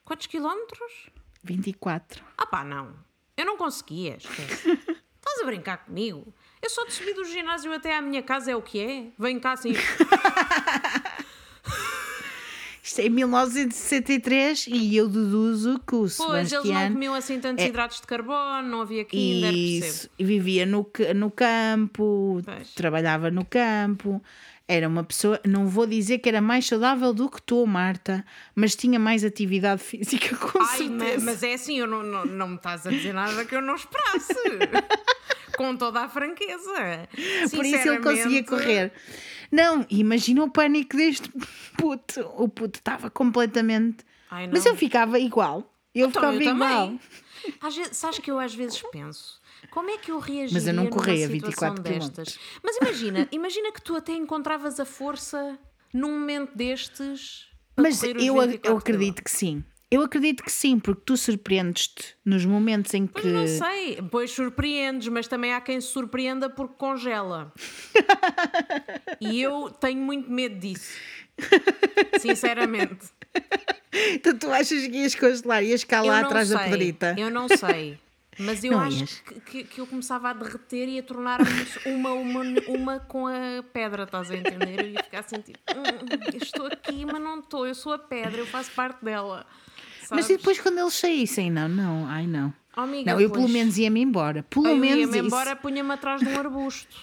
[0.06, 1.10] Quantos quilómetros?
[1.44, 2.24] 24.
[2.38, 2.94] Ah pá, não.
[3.36, 4.70] Eu não conseguia, esquece.
[5.20, 6.34] Estás a brincar comigo?
[6.62, 9.12] Eu só de subir do ginásio até à minha casa é o que é?
[9.18, 9.74] Venho cá assim.
[12.90, 17.40] Isto é em 1963 e eu deduzo que o Pois, eles não Sebastião comiam assim
[17.40, 19.86] tantos hidratos de carbono, não havia Kinder, percebo.
[19.86, 22.74] isso, e vivia no, no campo, Pois.
[22.74, 24.20] trabalhava no campo.
[24.68, 28.26] Era uma pessoa, não vou dizer que era mais saudável do que tu, Marta,
[28.56, 31.24] mas tinha mais atividade física, com Ai, certeza.
[31.26, 33.76] mas é assim, eu não, não, não me estás a dizer nada que eu não
[33.76, 34.34] esperasse.
[35.58, 37.10] Com toda a franqueza.
[37.54, 38.94] Por isso ele conseguia correr.
[39.52, 41.32] Não, imagina o pânico deste
[41.78, 42.22] puto.
[42.38, 44.06] O puto estava completamente.
[44.30, 44.48] Ai.
[44.48, 45.74] Mas eu ficava igual.
[45.94, 47.00] Eu Então, ficava eu igual.
[47.62, 49.42] Às vezes, sabes que eu às vezes penso,
[49.72, 52.40] como é que eu reagiria Mas eu não corria numa situação 24 destas?
[52.62, 55.58] Mas imagina, imagina que tu até encontravas a força
[55.94, 57.48] num momento destes.
[57.76, 59.64] Mas eu, 24 eu acredito que sim.
[59.92, 63.22] Eu acredito que sim, porque tu surpreendes-te nos momentos em que.
[63.22, 67.52] Pois não sei, pois surpreendes, mas também há quem se surpreenda porque congela.
[69.20, 70.96] e eu tenho muito medo disso.
[72.20, 73.08] Sinceramente.
[74.14, 77.16] Então tu achas que ias congelar, ias eu lá atrás sei, da pedrita?
[77.18, 77.98] Eu não sei.
[78.38, 81.46] Mas eu Não acho que, que, que eu começava a derreter e a tornar-me
[81.86, 84.80] uma, uma, uma com a pedra, estás a entender?
[84.80, 88.40] Eu ia ficar assim tipo, "Hum, estou aqui, mas não estou, eu sou a pedra,
[88.40, 89.46] eu faço parte dela.
[90.12, 90.30] Mas Sabes?
[90.30, 91.52] e depois quando eles saíssem?
[91.52, 92.54] Não, não, ai não.
[92.76, 94.44] Oh, amiga, não, eu pelo pois, menos ia-me embora.
[94.44, 95.28] Pelo eu menos ia-me isso.
[95.28, 96.96] embora, punha-me atrás de um arbusto.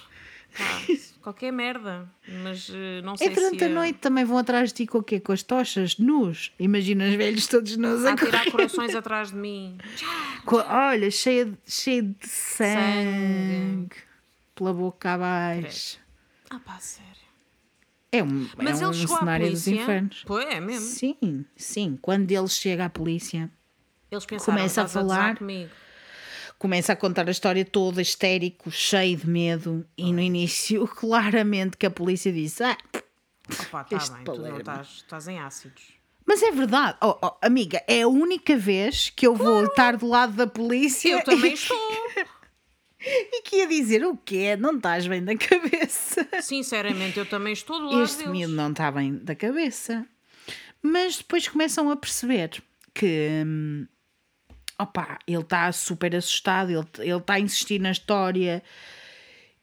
[0.57, 0.81] Pá,
[1.21, 2.09] qualquer merda.
[2.43, 4.97] Mas eh, não sei É durante se a noite também vão atrás de ti com
[4.99, 5.19] o quê?
[5.19, 6.51] Com as tochas nus.
[6.59, 8.51] Imagina os velhos todos nus a a tirar correr.
[8.51, 9.77] corações atrás de mim.
[10.45, 13.95] Co- Olha, cheia de, cheia de sangue, Sangue.
[14.55, 15.99] pela boca abaixo.
[16.49, 17.16] Ah, pá, sério.
[18.17, 19.81] É um, Mas é um ele chegou à cenário dos polícia.
[19.83, 20.23] infernos.
[20.25, 20.87] Pois é mesmo.
[20.87, 21.97] Sim, sim.
[22.01, 23.49] Quando ele chega à polícia,
[24.11, 25.37] Eles pensaram, Começa a "Estás gozar falar.
[25.37, 25.69] comigo.
[26.59, 29.85] começa a contar a história toda histérico, cheio de medo.
[29.97, 32.77] E no início, claramente, que a polícia disse: Ah,
[33.61, 34.59] Opa, tá Este bem, palerma.
[34.59, 35.83] estás, estás em ácidos.
[36.25, 36.97] mas é verdade.
[37.01, 41.09] Oh, oh, amiga, é a única vez que eu vou estar do lado da polícia
[41.11, 41.77] Eu também estou.
[43.07, 44.55] e que ia dizer o quê?
[44.57, 46.27] Não estás bem da cabeça.
[46.41, 48.31] Sinceramente, eu também estou do lado Este deles.
[48.31, 50.05] miúdo não está bem da cabeça.
[50.81, 52.61] Mas depois começam a perceber
[52.93, 53.43] que.
[53.45, 53.87] hum,
[54.79, 58.61] Opa, ele está super assustado, ele ele está a insistir na história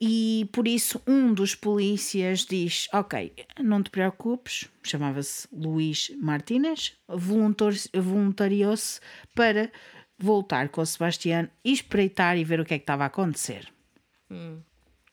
[0.01, 7.71] e por isso um dos polícias diz: Ok, não te preocupes, chamava-se Luís Martínez, voluntar-
[7.95, 8.99] voluntariou-se
[9.37, 9.71] para
[10.19, 13.73] voltar com o Sebastião e espreitar e ver o que é que estava a acontecer.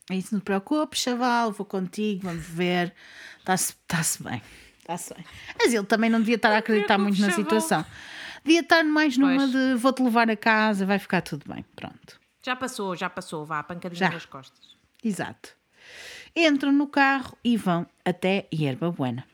[0.09, 2.93] É isso, não te preocupes, chaval, vou contigo, vamos ver.
[3.39, 4.41] Está-se tá-se bem.
[4.79, 5.23] Está-se bem.
[5.57, 7.43] Mas ele também não devia estar a acreditar muito na chaval.
[7.43, 7.85] situação.
[8.43, 9.51] Devia estar mais numa Pois.
[9.51, 11.63] de vou-te levar a casa, vai ficar tudo bem.
[11.75, 12.19] Pronto.
[12.43, 13.45] Já passou, já passou.
[13.45, 14.09] Vá, pancadinha Já.
[14.09, 14.75] nas costas.
[15.03, 15.55] Exato.
[16.35, 19.25] Entram no carro e vão até Yerba Buena.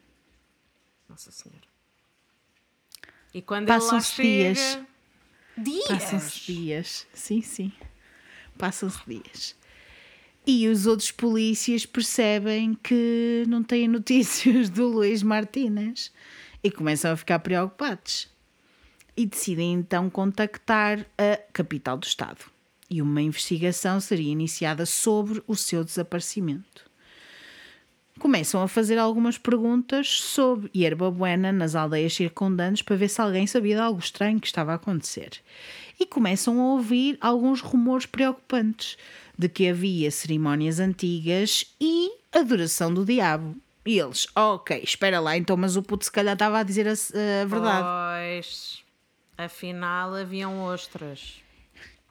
[1.08, 1.62] Nossa Senhora.
[3.34, 4.86] E quando Passam-se chega...
[5.62, 5.88] dias.
[5.88, 7.08] Passam-se dias.
[7.14, 7.72] Sim, sim.
[8.58, 9.56] Passam-se dias.
[10.46, 16.12] E os outros polícias percebem que não têm notícias do Luís Martínez
[16.64, 18.30] e começam a ficar preocupados.
[19.16, 22.46] E decidem então contactar a capital do Estado.
[22.90, 26.87] E uma investigação seria iniciada sobre o seu desaparecimento.
[28.28, 33.48] Começam a fazer algumas perguntas sobre Yerba Buena nas aldeias circundantes para ver se alguém
[33.48, 35.42] sabia de algo estranho que estava a acontecer.
[35.98, 38.98] E começam a ouvir alguns rumores preocupantes
[39.40, 43.56] de que havia cerimónias antigas e adoração do diabo.
[43.86, 46.92] E eles, ok, espera lá, então, mas o puto se calhar estava a dizer a,
[46.92, 47.88] a verdade.
[48.36, 48.84] Pois,
[49.38, 51.36] afinal haviam ostras.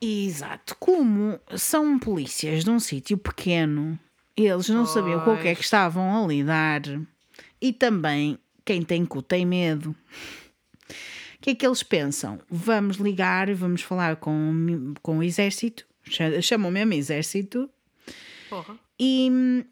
[0.01, 0.77] Exato.
[0.81, 3.99] Como são polícias de um sítio pequeno,
[4.45, 5.67] eles não sabiam com o que é que Pois.
[5.67, 6.83] estavam a lidar.
[7.61, 9.91] E também, quem tem cu tem medo.
[9.91, 12.41] O que é que eles pensam?
[12.51, 17.71] Vamos ligar, vamos falar com, com o exército, cha- chamam mesmo exército,
[18.51, 18.77] Porra.
[18.99, 19.65] e hum,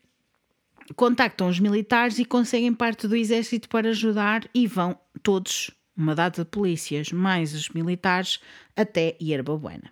[0.95, 6.45] contactam os militares e conseguem parte do exército para ajudar e vão todos, uma data
[6.45, 8.39] de polícias, mais os militares,
[8.77, 9.91] até Yerba Buena.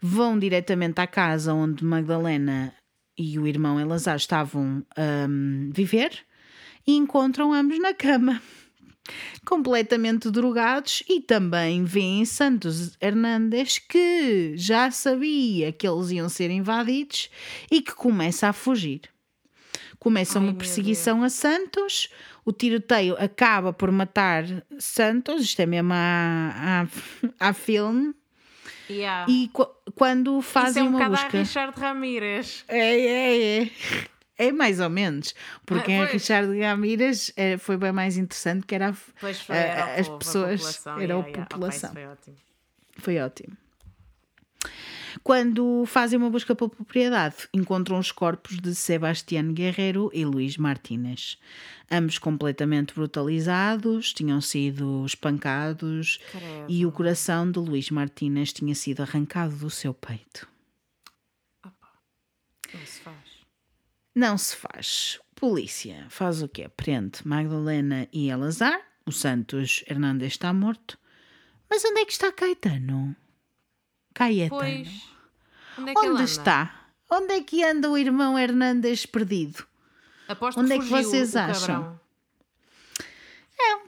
[0.00, 2.72] Vão diretamente à casa onde Magdalena
[3.18, 6.24] e o irmão Elazar estavam a hum, viver
[6.86, 8.40] e encontram ambos na cama.
[9.44, 17.30] Completamente drogados e também vêem Santos Hernandes que já sabia que eles iam ser invadidos
[17.70, 19.02] e que começa a fugir.
[19.98, 22.08] Começa Ai, uma perseguição a Santos,
[22.44, 24.44] o tiroteio acaba por matar
[24.78, 26.86] Santos, isto é mesmo a,
[27.40, 28.14] a, a filme,
[28.90, 29.30] Yeah.
[29.30, 31.38] e qu- quando Isso fazem é um uma bocado a busca.
[31.38, 32.64] Richard Ramírez.
[32.68, 33.70] É, é, é.
[34.40, 35.34] É mais ou menos,
[35.66, 36.12] porque Ah, a.
[36.12, 40.06] Richard Ramírez eh, foi bem mais interessante que era a, foi, a- era o as
[40.06, 40.92] povo, a pessoas, população.
[40.92, 41.40] era Yeah, a yeah.
[41.42, 41.90] Opa, população.
[41.90, 42.36] isso foi ótimo.
[42.98, 43.56] Foi ótimo.
[45.22, 51.38] Quando fazem uma busca pela propriedade, encontram os corpos de Sebastián Guerrero e Luís Martínez.
[51.90, 56.18] Ambos completamente brutalizados, tinham sido espancados
[56.68, 60.48] e o coração de Luís Martínez tinha sido arrancado do seu peito.
[62.74, 63.38] Não se faz.
[64.14, 65.20] Não se faz.
[65.34, 66.68] Polícia faz o quê?
[66.68, 68.80] Prende Magdalena e Elazar.
[69.06, 70.98] O Santos Hernandes está morto.
[71.70, 73.16] Mas onde é que está Caetano?
[74.18, 74.60] Caetano.
[74.60, 75.08] Pois.
[75.78, 76.74] Onde é que Onde está?
[77.10, 79.64] Onde é que anda o irmão Hernandes perdido?
[80.26, 81.82] Aposto Onde que é que vocês acham?
[81.82, 82.00] cabrão.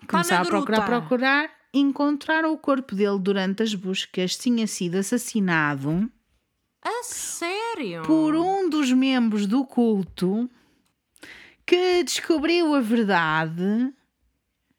[0.09, 1.51] Começaram a procurar, procurar.
[1.73, 4.37] Encontraram o corpo dele durante as buscas.
[4.37, 6.11] Tinha sido assassinado
[6.83, 8.03] A sério?
[8.03, 10.49] por um dos membros do culto
[11.67, 13.93] que descobriu a verdade.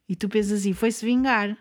[0.10, 1.57] E tu pensas assim: foi-se vingar.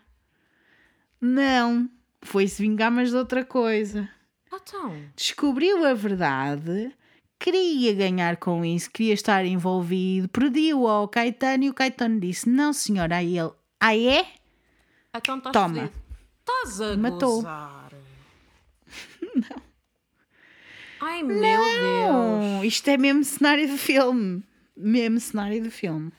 [1.20, 1.88] Não,
[2.22, 4.08] foi-se vingar, mas de outra coisa.
[4.52, 6.92] Então, Descobriu a verdade,
[7.38, 12.72] queria ganhar com isso, queria estar envolvido, pediu ao Caetano e o Caetano disse: Não,
[12.72, 13.50] senhora, aí ele.
[13.80, 14.26] Ah, é?
[15.16, 15.90] então estás Toma.
[16.40, 17.36] Estás a Matou.
[17.36, 17.92] gozar.
[19.34, 19.62] Não.
[21.00, 21.80] Ai, meu Deus.
[21.80, 24.42] Não, isto é mesmo cenário de filme.
[24.76, 26.12] Mesmo cenário de filme.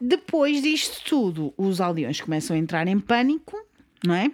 [0.00, 3.56] Depois disto tudo, os aldeões começam a entrar em pânico,
[4.04, 4.30] não é?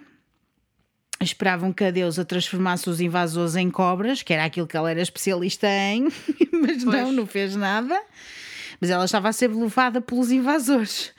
[1.19, 5.01] Esperavam que a deusa transformasse os invasores em cobras, que era aquilo que ela era
[5.01, 6.03] especialista em,
[6.61, 7.15] mas não, Pois.
[7.15, 7.99] não fez nada.
[8.79, 11.11] Mas ela estava a ser levada pelos invasores.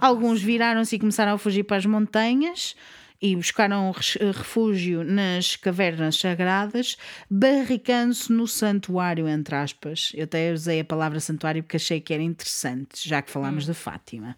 [0.00, 2.74] Alguns viraram-se e começaram a fugir para as montanhas
[3.20, 6.96] e buscaram res- refúgio nas cavernas sagradas,
[7.30, 10.12] barricando-se no santuário, entre aspas.
[10.14, 13.74] Eu até usei a palavra santuário porque achei que era interessante, já que falámos de
[13.74, 14.36] Fátima.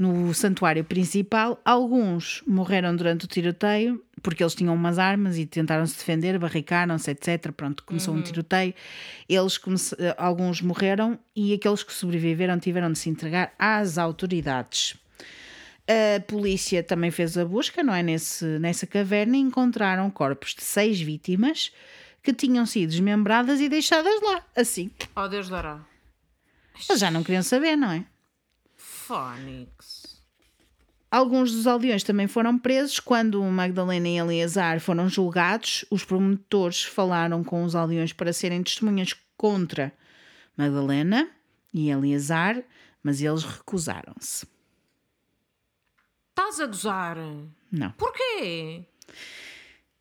[0.00, 5.86] No santuário principal, alguns morreram durante o tiroteio porque eles tinham umas armas e tentaram
[5.86, 7.52] se defender, barricaram-se, etc.
[7.52, 8.72] Pronto, começou um tiroteio.
[9.28, 14.96] Eles comece- eh, alguns morreram e aqueles que sobreviveram tiveram de se entregar às autoridades.
[15.86, 18.02] A polícia também fez a busca, não é?
[18.02, 21.72] Nesse, nessa caverna e encontraram corpos de seis vítimas
[22.22, 24.90] que tinham sido desmembradas e deixadas lá, assim.
[25.16, 25.80] Oh, Deus dará.
[26.88, 28.04] Eles já não queriam saber, não é?
[29.10, 30.22] Fónix.
[31.10, 33.00] Alguns dos aldeões também foram presos.
[33.00, 39.12] Quando Magdalena e Eleazar foram julgados, os promotores falaram com os aldeões para serem testemunhas
[39.36, 39.92] contra
[40.56, 41.28] Magdalena
[41.74, 42.62] e Eleazar,
[43.02, 44.46] mas eles recusaram-se.
[46.28, 47.16] Estás a gozar?
[47.72, 47.90] Não.
[47.92, 48.84] Porquê?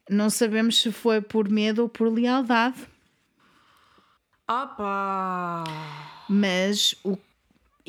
[0.08, 2.78] Não sabemos se foi por medo ou por lealdade,
[4.48, 5.64] Opa!
[6.30, 7.18] mas o-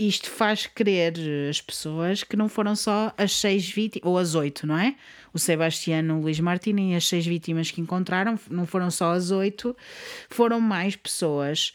[0.09, 1.15] isto faz crer
[1.49, 4.97] as pessoas que não foram só as seis vítimas, ou as oito, não é?
[5.33, 9.31] O Sebastiano, o Luís Martini e as seis vítimas que encontraram, não foram só as
[9.31, 9.77] oito,
[10.29, 11.75] foram mais pessoas,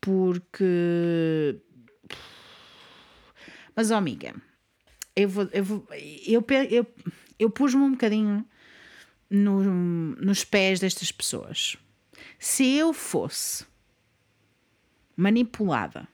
[0.00, 1.56] porque.
[3.74, 4.34] Mas, ó, amiga,
[5.16, 5.48] eu vou.
[5.52, 5.86] Eu, vou,
[6.26, 6.86] eu, eu,
[7.38, 8.46] eu pus-me um bocadinho
[9.30, 11.76] no- nos pés destas pessoas.
[12.38, 13.64] Se eu fosse
[15.16, 16.06] manipulada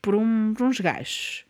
[0.00, 1.44] por, um- por uns gajos,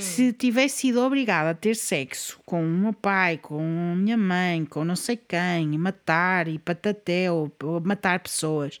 [0.00, 4.64] se tivesse sido obrigada a ter sexo com o meu pai, com a minha mãe,
[4.64, 8.80] com não sei quem, e matar e pataté, ou, ou matar pessoas,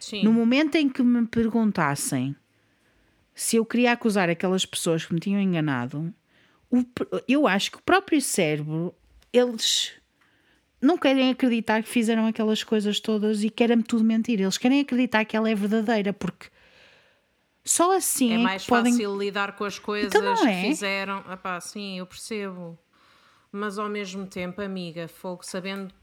[0.00, 0.24] Sim.
[0.24, 2.34] no momento em que me perguntassem
[3.34, 6.12] se eu queria acusar aquelas pessoas que me tinham enganado,
[6.70, 6.82] o
[7.28, 8.94] eu acho que o próprio cérebro,
[9.32, 9.92] eles
[10.80, 14.40] não querem acreditar que fizeram aquelas coisas todas e querem tudo mentir.
[14.40, 16.48] Eles querem acreditar que ela é verdadeira, porque
[17.64, 18.92] só assim É mais que podem.
[18.92, 20.62] fácil lidar com as coisas Então não é?
[20.62, 21.24] que fizeram.
[21.32, 22.78] Epá, sim, eu percebo.
[23.54, 25.94] Mas ao mesmo tempo, amiga, fogo, sabendo.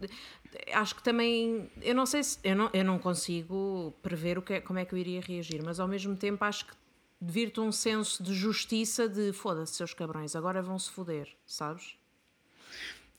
[0.73, 1.69] Acho que também.
[1.81, 2.37] Eu não sei se.
[2.43, 5.61] Eu não, eu não consigo prever o que é- como é que eu iria reagir,
[5.63, 6.73] mas ao mesmo tempo acho que
[7.19, 11.95] vir-te um senso de justiça de foda-se, seus cabrões, agora vão-se foder, sabes?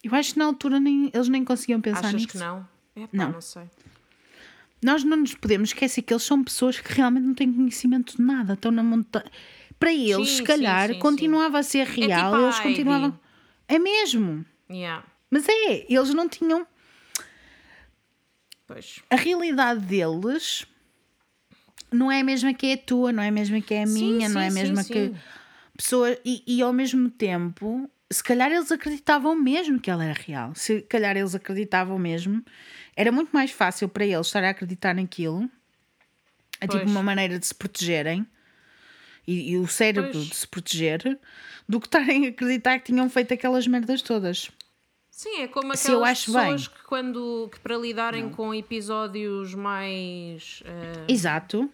[0.02, 2.28] Eu acho que na altura nem, eles nem conseguiam pensar Achas nisso.
[2.28, 2.66] que não?
[2.96, 3.32] É pá, Não.
[3.32, 3.64] não sei.
[4.82, 8.23] Nós não nos podemos esquecer que eles são pessoas que realmente não têm conhecimento de
[8.23, 8.55] nada.
[8.55, 9.31] Estão na montanha.
[9.78, 10.98] Para eles, Sim, se calhar, sim, sim.
[11.01, 12.32] continuava a ser real.
[12.32, 12.69] tipo a eles Heidi.
[12.69, 13.20] continuavam.
[13.69, 14.44] É mesmo.
[14.70, 15.05] Yeah.
[15.31, 16.66] Mas é, eles não tinham.
[18.66, 19.01] Pois.
[19.11, 20.66] A realidade deles
[21.93, 23.86] não é a mesma que é a tua, não é a mesma que é a
[23.86, 25.12] minha, não é a mesma que.
[25.77, 30.52] Pessoa, e, e ao mesmo tempo, se calhar eles acreditavam mesmo que ela era real.
[30.54, 32.44] Se calhar eles acreditavam mesmo,
[32.96, 35.48] era muito mais fácil para eles estar a acreditar naquilo.
[36.60, 38.26] É tipo uma maneira de se protegerem
[39.26, 40.26] e, e o cérebro Pois.
[40.26, 41.18] de se proteger
[41.68, 44.50] do que estarem a acreditar que tinham feito aquelas merdas todas.
[45.10, 46.76] Sim, é como aquelas eu acho pessoas bem.
[46.76, 51.70] que quando que para lidarem com episódios mais eh, Exato.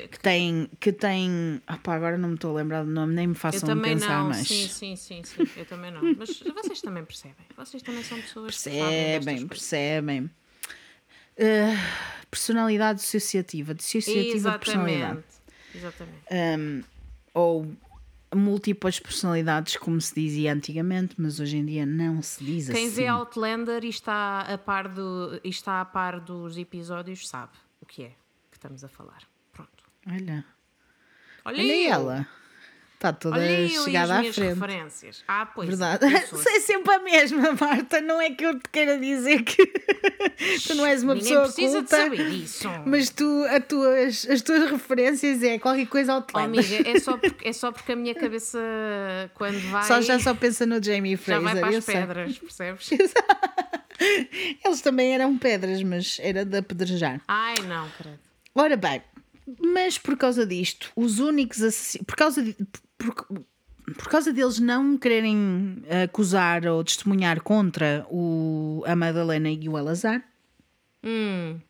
[0.00, 0.68] Que- Que tem.
[0.80, 3.68] Que tem opá, agora não me estou a lembrar do nome, nem me eu façam
[3.68, 4.46] também pensar não, mais.
[4.46, 6.02] sim, sim, sim, sim, eu também não.
[6.16, 7.46] Mas vocês também percebem.
[7.56, 9.48] Vocês também são pessoas que Percebem, coisas.
[9.48, 10.30] percebem.
[11.36, 11.76] Uh,
[12.30, 15.22] personalidade dissociativa, dissociativa de personalidade.
[15.74, 16.18] Exatamente.
[16.30, 16.86] Exatamente.
[17.32, 17.74] Ou
[18.34, 22.94] múltiplas personalidades, como se dizia antigamente, mas hoje em dia não se diz Quem assim.
[22.96, 27.86] vê Outlander e está a par do e está a par dos episódios sabe o
[27.86, 28.08] que é
[28.50, 29.22] que estamos a falar.
[30.06, 30.44] Olha,
[31.44, 31.92] Olha, olha eu.
[31.92, 32.28] ela.
[32.94, 34.40] Está toda Olha eu e as chegada à frente.
[34.40, 35.24] referências.
[35.28, 35.68] Ah, pois.
[35.68, 36.06] Verdade.
[36.26, 38.00] sou É sempre a mesma, Marta.
[38.00, 39.66] Não é que eu te queira dizer que
[40.66, 41.96] tu não és uma Ninguém pessoa precisa culta.
[41.96, 42.68] de saber isso.
[42.86, 46.60] Mas tu, a tuas, as tuas referências é qualquer coisa Oh, Outlander.
[46.64, 48.58] amiga, é só, porque, é só porque a minha cabeça,
[49.34, 51.42] quando vai, Só, já só pensa no Jamie já Fraser.
[51.42, 51.94] vai para as sei.
[51.96, 52.90] pedras, percebes?
[54.64, 57.20] Eles também eram pedras, mas era de apedrejar.
[57.28, 58.18] Ai, não, credo.
[58.54, 59.02] Ora bem,
[59.60, 62.06] mas por causa disto, os únicos assassinos.
[62.06, 62.56] Por causa, de,
[62.98, 69.76] por, por causa deles não quererem acusar ou testemunhar contra o, a Madalena e o
[69.78, 70.22] Elazar,
[71.06, 71.60] Hum,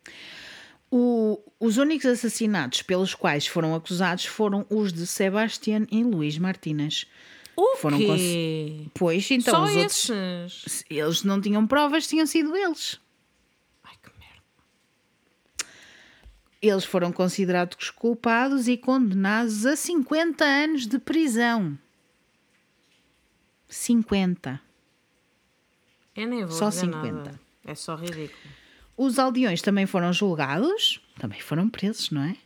[0.89, 7.07] o- os únicos assassinatos pelos quais foram acusados foram os de Sebastián e Luís Martínez.
[7.57, 8.87] o Foram quê?
[8.95, 10.11] Pois, então Só os outros.
[10.11, 10.85] esses?
[10.89, 13.01] Eles não tinham provas, tinham sido eles.
[13.83, 14.43] Ai, que merda.
[16.67, 21.79] Eles foram considerados culpados e condenados a 50 anos de prisão.
[23.69, 24.59] 50.
[26.17, 27.13] Eu nem vou Só dizer 50.
[27.13, 27.41] nada.
[27.67, 28.55] É só ridículo.
[28.97, 32.37] Os aldeões também foram julgados, também foram presos, não é?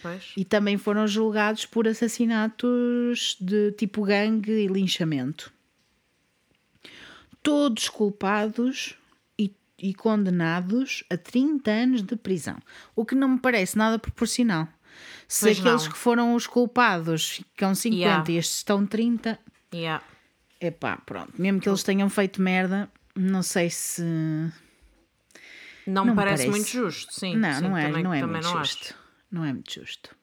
[0.00, 0.32] Pois.
[0.36, 5.52] E também foram julgados por assassinatos de tipo gangue e linchamento.
[7.42, 8.96] Todos culpados
[9.78, 12.58] e, condenados a 30 anos de prisão.
[12.94, 14.68] O que não me parece nada proporcional.
[15.26, 15.92] Se Pois aqueles não.
[15.92, 18.24] que foram os culpados ficam 50 Yeah.
[18.32, 19.38] e estes estão 30,
[19.74, 20.04] Yeah.
[20.60, 21.32] epá, pronto.
[21.36, 24.02] Mesmo que eles tenham feito merda, não sei se.
[24.02, 24.52] Não,
[25.86, 26.48] me Não me parece, parece.
[26.50, 27.36] muito justo, sim.
[27.36, 28.84] Não, sim, não é, também, não é também muito não justo.
[28.84, 28.94] acho.
[29.30, 30.14] Não é muito justo.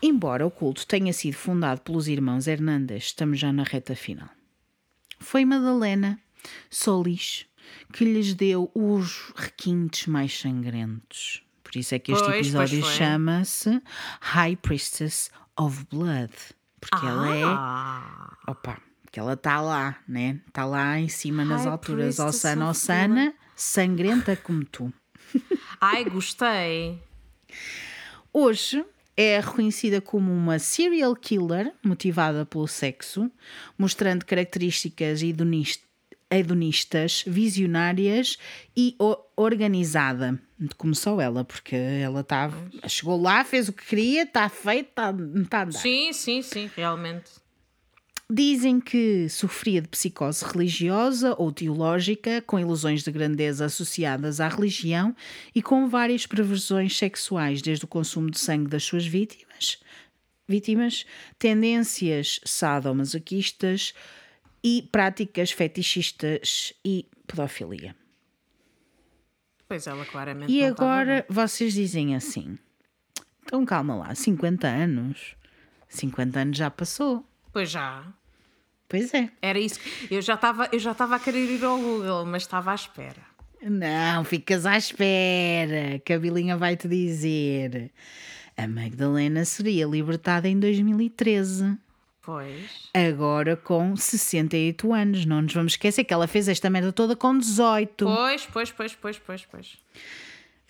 [0.00, 4.28] Embora o culto tenha sido fundado pelos irmãos Hernandes, estamos já na reta final.
[5.20, 6.18] Foi Madalena
[6.70, 7.46] Solis
[7.92, 11.42] que lhes deu os requintes mais sangrentos.
[11.62, 13.82] Por isso é que este Pois, episódio chama-se
[14.20, 16.32] High Priestess of Blood.
[16.80, 18.78] Porque ela é Ah, Opa,
[19.10, 20.40] que ela está lá, né?
[20.48, 24.92] Está lá em cima nas High alturas, Osana, of Osana, sangrenta como tu.
[25.80, 27.00] ai, gostei.
[28.32, 28.84] Hoje
[29.16, 33.30] é reconhecida como uma serial killer motivada pelo sexo,
[33.78, 35.80] mostrando características hedonis-
[36.32, 38.38] hedonistas, visionárias
[38.76, 38.96] e
[39.36, 40.40] organizada.
[40.76, 42.50] Como só ela, porque ela tá,
[42.88, 45.72] chegou lá, fez o que queria, está feito, está tá a andar.
[45.72, 47.42] Sim, sim, sim, realmente.
[48.30, 55.14] Dizem que sofria de psicose religiosa ou teológica, com ilusões de grandeza associadas à religião
[55.54, 59.78] e com várias perversões sexuais, desde o consumo de sangue das suas vítimas,
[60.48, 61.04] vítimas
[61.38, 63.92] tendências sadomasoquistas
[64.62, 67.96] e práticas fetichistas e pedofilia.
[69.68, 72.58] Pois ela claramente E agora vocês dizem assim:
[73.44, 75.36] então calma lá, 50 anos.
[75.88, 77.22] 50 anos já passou.
[77.52, 78.04] Pois já.
[78.88, 79.30] Pois é.
[79.42, 79.78] Era isso.
[80.10, 83.20] Eu já estava eu já estava a querer ir ao Google, mas estava à espera.
[83.62, 87.92] Não, ficas à espera, que a Bilinha vai te dizer.
[88.56, 91.78] A Magdalena seria libertada em 2013,
[92.24, 92.88] Pois.
[92.94, 95.26] agora com 68 anos.
[95.26, 98.04] Não nos vamos esquecer que ela fez esta merda toda com 18.
[98.04, 99.78] Pois, pois, pois, pois, pois, pois.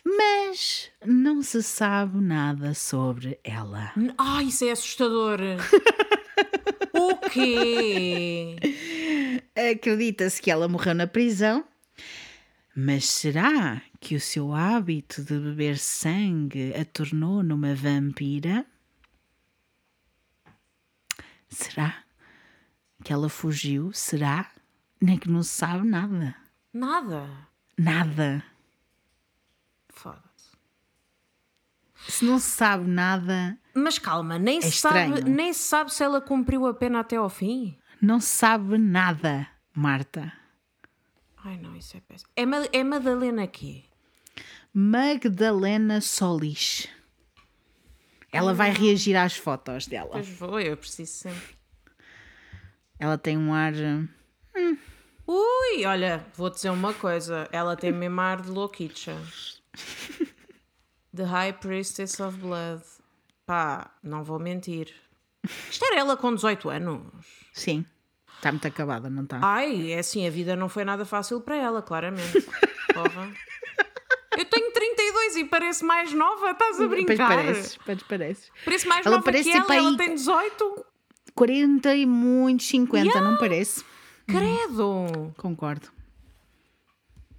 [0.04, 3.92] Mas não se sabe nada sobre ela.
[4.18, 5.38] Ai, isso é assustador.
[6.92, 8.56] o quê?
[9.72, 11.64] Acredita-se que ela morreu na prisão,
[12.74, 18.66] mas será que o seu hábito de beber sangue a tornou numa vampira?
[21.54, 22.02] Será
[23.04, 23.92] que ela fugiu?
[23.92, 24.50] Será?
[25.00, 26.34] Nem que não se sabe nada.
[26.72, 27.28] Nada.
[27.78, 28.44] Nada.
[29.88, 30.52] Foda-se.
[32.08, 36.02] Se não se sabe nada, Mas calma, nem, É se sabe, nem se sabe se
[36.02, 37.76] ela cumpriu a pena até ao fim.
[38.00, 40.32] não se sabe nada, Marta.
[41.44, 42.30] Ai não, isso é péssimo.
[42.36, 43.84] É, Ma- é Madalena quê?
[44.72, 46.88] Magdalena Solis.
[48.32, 50.10] Ela vai reagir às fotos dela.
[50.12, 51.56] Pois vou, eu preciso sempre.
[52.98, 53.74] Ela tem um ar.
[53.74, 54.76] eh,
[55.26, 57.48] Ui, olha, vou dizer uma coisa.
[57.52, 59.16] Ela tem mesmo ar de louquicha.
[61.14, 62.82] The High Priestess of Blood.
[63.44, 64.94] Pá, não vou mentir.
[65.70, 67.02] Isto era ela com 18 anos.
[67.52, 67.84] Sim,
[68.36, 69.40] está muito acabada, não está?
[69.42, 72.40] Ai, é assim, a vida não foi nada fácil para ela, claramente.
[72.94, 73.32] Porra.
[74.38, 77.28] Eu tenho 32 e parece mais nova, estás a Pois brincar?
[77.28, 78.50] parece, pois parece.
[78.64, 80.86] Parece mais Ela nova parece que ela, tipo ela aí- tem 18.
[81.34, 83.84] 40 e muitos 50, não parece?
[84.26, 85.32] Credo!
[85.36, 85.88] Concordo.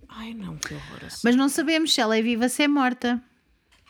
[0.10, 1.06] Ai não, que horror.
[1.06, 1.22] assim.
[1.24, 3.22] Mas não sabemos se ela é viva ou se é morta.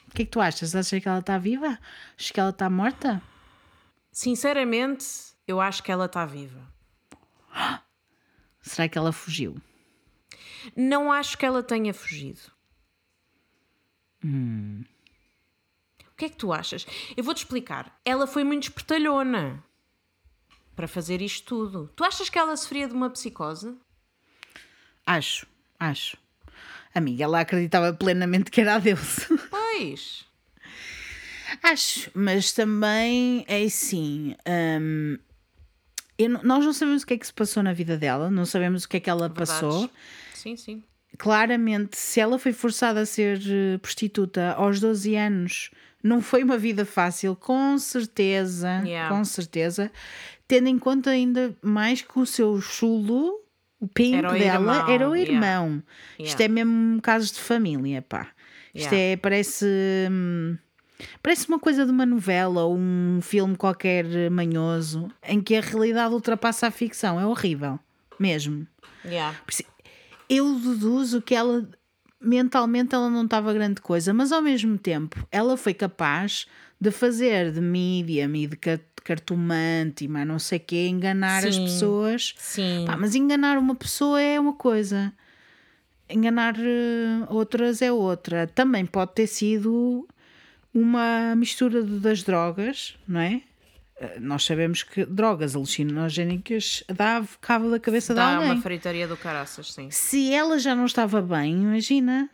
[0.08, 0.76] O que é que tu achas?
[0.76, 1.78] Achas que ela está viva?
[2.18, 3.22] Achas que ela está morta?
[4.12, 5.06] Sinceramente,
[5.48, 6.62] eu acho que ela está viva.
[8.62, 9.58] Será que ela fugiu?
[10.78, 12.40] Não acho que ela tenha fugido.
[14.24, 16.86] O que é que tu achas?
[17.18, 18.00] Eu vou-te explicar.
[18.06, 19.64] Ela foi muito espertalhona
[20.76, 21.92] para fazer isto tudo.
[21.96, 23.76] Tu achas que ela sofria de uma psicose?
[25.06, 25.46] Acho,
[25.80, 26.18] acho.
[26.96, 29.28] Amiga, ela acreditava plenamente que era a Deus.
[29.50, 30.26] Pois.
[31.64, 34.36] Acho, mas também é assim.
[34.80, 35.18] hum,
[36.18, 38.84] eu nós não sabemos o que é que se passou na vida dela, não sabemos
[38.84, 39.82] o que é que ela passou.
[39.82, 39.98] Verdades.
[40.36, 40.84] Sim, sim.
[41.18, 45.70] Claramente, se ela foi forçada a ser eh, prostituta aos 12 anos,
[46.04, 49.16] não foi uma vida fácil, com certeza, Yeah.
[49.16, 49.92] com certeza,
[50.48, 53.40] tendo em conta ainda mais que o seu chulo,
[53.80, 55.34] o pimp Era o dela, irmão, era o yeah.
[55.34, 55.84] irmão.
[56.20, 56.44] Isto Yeah.
[56.46, 58.28] é mesmo um caso de família, pá.
[58.74, 59.14] Isto Yeah.
[59.14, 59.66] é, parece.
[60.12, 60.58] hum,
[61.22, 65.60] Parece uma coisa de uma novela ou um filme qualquer eh, manhoso em que a
[65.60, 67.20] realidade ultrapassa a ficção.
[67.20, 67.78] É horrível,
[68.18, 68.66] mesmo.
[69.04, 69.36] Yeah.
[70.30, 71.68] Eu deduzo que ela
[72.20, 76.48] mentalmente ela não estava grande coisa, mas ao mesmo tempo ela foi capaz
[76.80, 81.46] de fazer de medium e de ca- cartomante e mais não sei o quê, enganar
[81.46, 81.64] as Sim.
[81.64, 82.34] pessoas.
[82.38, 82.86] Sim.
[82.88, 85.14] Pá, mas enganar uma pessoa é uma coisa,
[86.10, 88.48] enganar eh, outras é outra.
[88.48, 90.08] Também pode ter sido
[90.74, 93.42] uma mistura das drogas, não é?
[94.04, 98.52] Eh, Nós sabemos que drogas alucinogénicas dá cabo da cabeça Dá de alguém.
[98.52, 99.90] uma fritaria do caraças, sim.
[99.92, 102.30] Se ela já não estava bem, imagina,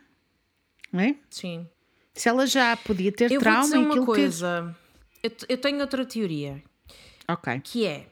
[0.92, 1.14] não é?
[1.30, 1.68] Sim.
[2.12, 4.76] Se ela já podia ter Eu vou trauma dizer e uma aquilo coisa.
[5.22, 6.62] Eu, eu tenho outra teoria.
[7.28, 7.60] Ok.
[7.60, 8.06] que é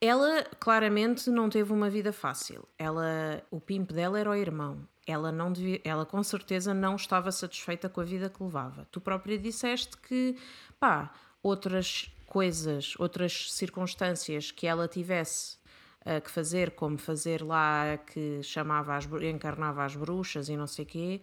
[0.00, 2.68] ela claramente não teve uma vida fácil.
[2.78, 4.86] Ela, o pimp dela era o irmão.
[5.04, 8.86] Ela não devia, ela com certeza não estava satisfeita com a vida que levava.
[8.92, 10.36] Tu própria disseste que,
[10.78, 11.10] pá,
[11.42, 15.58] outras coisas, outras circunstâncias que ela tivesse
[16.04, 20.84] ah, que fazer, como fazer lá que chamava as, encarnava as bruxas e não sei
[20.84, 21.20] quê,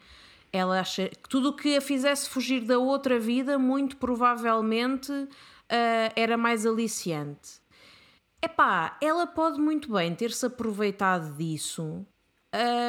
[0.51, 5.11] ela acha que tudo o que a fizesse fugir da outra vida, muito provavelmente
[5.69, 7.61] ah, era mais aliciante.
[8.41, 12.05] Epá, ela pode muito bem ter-se aproveitado disso,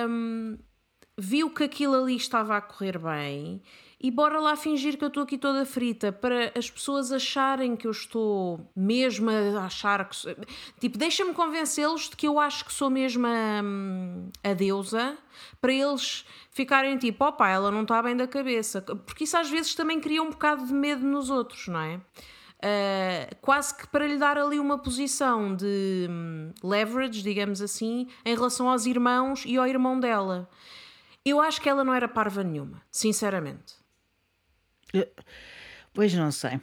[0.08, 0.58] hum,
[1.16, 3.62] viu que aquilo ali estava a correr bem
[3.98, 7.86] e bora lá fingir que eu estou aqui toda frita para as pessoas acharem que
[7.86, 10.16] eu estou mesmo a achar que.
[10.78, 15.16] Tipo, deixa-me convencê-los de que eu acho que sou mesmo a, a deusa
[15.60, 18.82] para eles ficarem tipo, opa, ela não está bem da cabeça.
[18.82, 21.96] Porque isso às vezes também cria um bocado de medo nos outros, não é?
[22.56, 28.34] Uh, quase que para lhe dar ali uma posição de hum, leverage, digamos assim, em
[28.34, 30.48] relação aos irmãos e ao irmão dela.
[31.24, 33.85] Eu acho que ela não era parva nenhuma, sinceramente.
[35.92, 36.60] Pois não sei.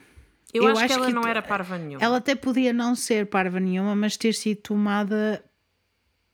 [0.52, 2.04] Eu, Eu acho, que acho ela que não era parva nenhuma.
[2.04, 5.44] Ela até podia não ser parva nenhuma, mas ter sido tomada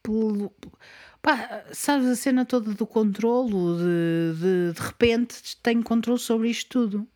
[0.03, 0.53] pelo.
[1.23, 6.69] Pá, sabes a cena toda do controlo, de, de, de repente tem controle sobre isto
[6.69, 7.09] tudo.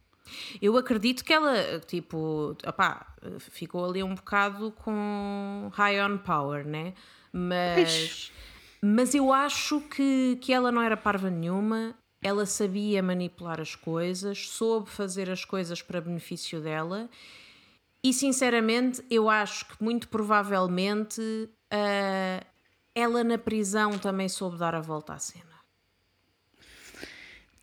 [0.61, 6.95] Eu acredito que ela, tipo, opá, ficou ali um bocado com high on power, né?
[7.33, 8.33] Mas,
[8.81, 11.95] mas eu acho que, que ela não era parva nenhuma,
[12.25, 17.09] ela sabia manipular as coisas, soube fazer as coisas para benefício dela
[18.03, 21.21] e, sinceramente, eu acho que muito provavelmente
[21.71, 22.43] ah,
[22.95, 25.53] ela na prisão também soube dar a volta à cena.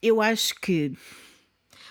[0.01, 0.93] Eu acho que.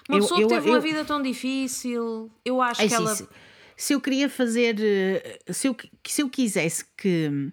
[0.09, 2.95] Uma Eu- pessoa que eu- teve uma eu- vida tão difícil, eu acho É que
[2.95, 3.15] assim, ela.
[3.15, 3.29] se,
[3.77, 4.77] se eu queria fazer.
[4.81, 5.77] eh, Se eu,
[6.07, 7.53] se eu quisesse que.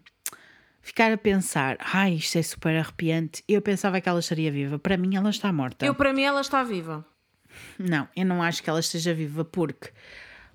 [0.88, 4.80] Ficar a pensar, ai, isto é super arrepiante, eu pensava que ela estaria viva.
[4.80, 5.86] Para mim, ela está morta.
[5.86, 7.06] Eu, para mim, ela está viva.
[7.78, 9.90] Não, eu não acho que ela esteja viva porque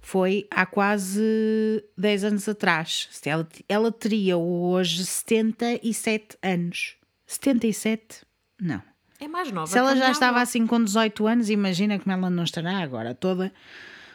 [0.01, 3.11] foi há quase 10 anos atrás.
[3.27, 6.97] Ela, ela teria hoje 77 anos.
[7.27, 8.23] 77?
[8.59, 8.83] Não.
[9.21, 9.67] É mais nova.
[9.67, 10.43] Se ela a já estava avó.
[10.45, 13.53] assim com 18 anos, imagina como ela não estará agora, toda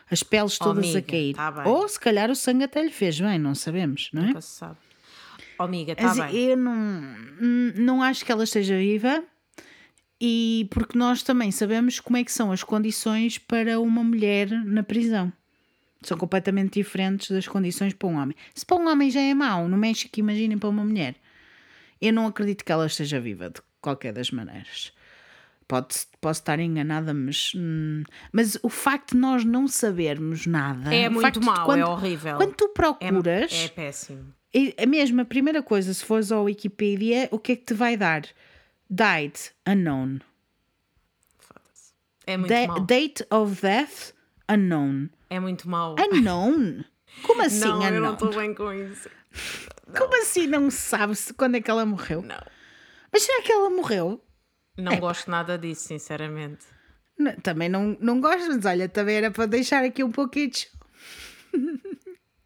[0.10, 1.36] as peles Oh, todas a amiga, cair.
[1.36, 1.64] tá.
[1.68, 4.28] Ou se calhar o sangue até lhe fez bem, não sabemos, não é?
[4.30, 4.78] Nunca se sabe.
[5.60, 6.36] Oh, amiga, Mas bem.
[6.36, 7.02] eu não,
[7.76, 9.24] não acho que ela esteja viva
[10.20, 14.84] e porque nós também sabemos como é que são as condições para uma mulher na
[14.84, 15.32] prisão.
[16.02, 18.36] São completamente diferentes das condições para um homem.
[18.54, 21.16] Se para um homem já é mau, no México imaginem para uma mulher.
[22.00, 24.94] Eu não acredito que ela esteja viva de qualquer das maneiras.
[25.68, 31.10] Pode, posso estar enganada, mas, hum, mas o facto de nós não sabermos nada É
[31.10, 32.38] muito mau, quando- é horrível.
[32.38, 34.34] Quando tu É, procuras, é péssimo.
[34.54, 37.98] E a mesma primeira coisa, se fores ao Wikipedia, o que é que te vai
[37.98, 38.24] dar?
[38.90, 39.36] Died,
[39.68, 40.20] unknown.
[42.26, 42.80] É muito mau.
[42.82, 44.14] date of death,
[44.50, 45.10] unknown.
[45.30, 45.96] É muito mau.
[46.00, 46.84] Unknown?
[47.24, 48.14] Como assim não, eu não unknown?
[48.14, 49.10] estou bem com isso.
[49.98, 52.22] Como assim não sabe-se quando é que ela morreu?
[52.22, 52.44] Não.
[53.12, 54.22] Mas será que ela morreu?
[54.78, 56.66] Não gosto nada disso, sinceramente.
[57.18, 60.68] Não, também não, não gosto, mas olha, também era para deixar aqui um pouquinho de...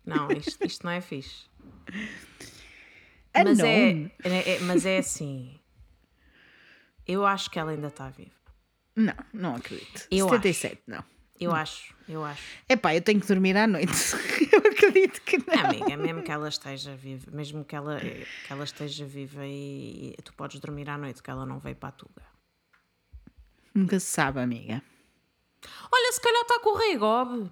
[0.06, 1.46] Não, isto, isto não é fixe.
[3.34, 3.66] Mas Unknown?
[3.68, 5.58] é, é- é- mas é assim.
[7.08, 8.32] Eu acho que ela ainda está viva.
[8.96, 10.06] Não, não acredito.
[10.12, 11.04] Eu 77, não.
[11.40, 12.44] Eu acho, eu acho.
[12.70, 13.92] Epá, eu tenho que dormir à noite.
[14.52, 15.54] eu acredito que não.
[15.54, 20.14] É, amiga, mesmo que ela esteja viva, mesmo que ela, que ela esteja viva e,
[20.18, 22.22] e tu podes dormir à noite, que ela não veio para a Tuga.
[23.74, 24.84] Nunca se sabe, amiga.
[25.92, 27.50] Olha, se calhar está com o Rei Gob.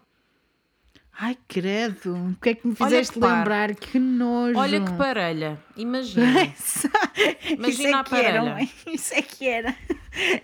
[1.21, 2.15] Ai, credo.
[2.15, 3.75] O que é que me fizeste que lembrar?
[3.75, 4.57] Que nojo.
[4.57, 5.61] Olha que parelha.
[5.75, 6.53] Imagina.
[7.51, 8.69] Imagina é a era, parelha.
[8.87, 9.75] Isso é que era.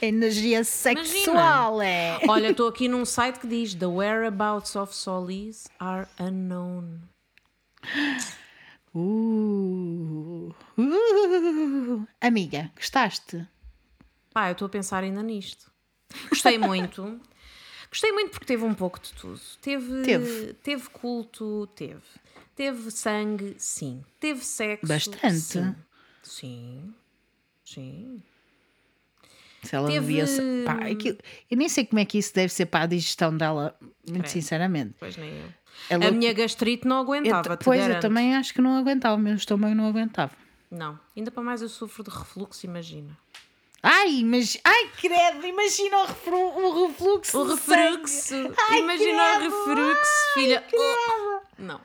[0.01, 2.19] Energia sexual, é.
[2.27, 6.99] Olha, estou aqui num site que diz The whereabouts of Solis are unknown.
[8.93, 12.07] Uh, uh.
[12.19, 13.47] Amiga, gostaste?
[14.33, 15.71] Pá, eu estou a pensar ainda nisto.
[16.29, 17.17] Gostei muito.
[17.95, 19.39] Gostei muito porque teve um pouco de tudo.
[19.61, 20.53] Teve, Teve.
[20.55, 22.01] teve culto, teve.
[22.53, 24.03] Teve sangue, sim.
[24.19, 24.85] Teve sexo.
[24.85, 25.39] Bastante.
[25.39, 25.75] Sim.
[26.21, 26.93] Sim.
[27.63, 28.21] Sim.
[29.63, 30.25] Se ela Teve- devia.
[30.65, 31.17] Pá, aquilo-
[31.49, 34.27] eu nem sei como é que isso deve ser para a digestão dela, muito Credo.
[34.27, 34.93] sinceramente.
[34.99, 35.47] Pois nem eu.
[35.89, 37.55] Ela- A minha gastrite não Eu aguentava.
[37.55, 38.01] te pois, eu garanto.
[38.01, 40.33] também acho que não aguentava, o meu estômago não aguentava.
[40.69, 40.99] Não.
[41.15, 43.17] Ainda para mais eu sofro de refluxo, imagina.
[43.87, 44.57] Ai, mas.
[44.63, 47.37] Ai, credo, imagina o, reflu, o refluxo.
[47.39, 48.33] O refluxo.
[48.71, 49.53] Ai, Imagina credo.
[49.53, 50.63] o refluxo, filha.
[50.73, 51.41] Oh.
[51.59, 51.81] Não.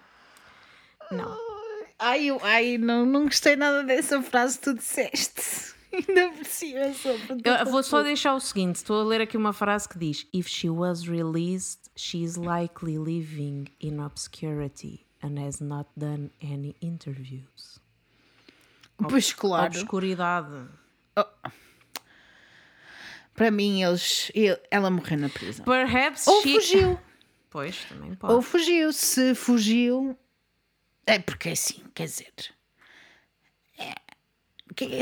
[1.11, 1.37] Não.
[1.99, 5.75] Ai, eu, ai não, não gostei nada dessa frase que tu disseste.
[5.93, 9.53] Ainda por cima sobre Eu vou só deixar o seguinte: estou a ler aqui uma
[9.53, 15.61] frase que diz: If she was released, she is likely living in obscurity and has
[15.61, 17.79] not done any interviews.
[18.97, 19.67] Pois claro.
[19.67, 20.67] Obscuridade.
[23.41, 25.65] Para mim, eles, ele- ela morreu na prisão.
[25.65, 26.53] Perhaps Ou she.
[26.53, 27.01] fugiu.
[27.49, 28.35] Pois, também pode.
[28.35, 28.93] Ou fugiu.
[28.93, 30.15] Se fugiu.
[31.07, 32.33] É porque é assim, quer dizer.
[33.79, 33.95] é-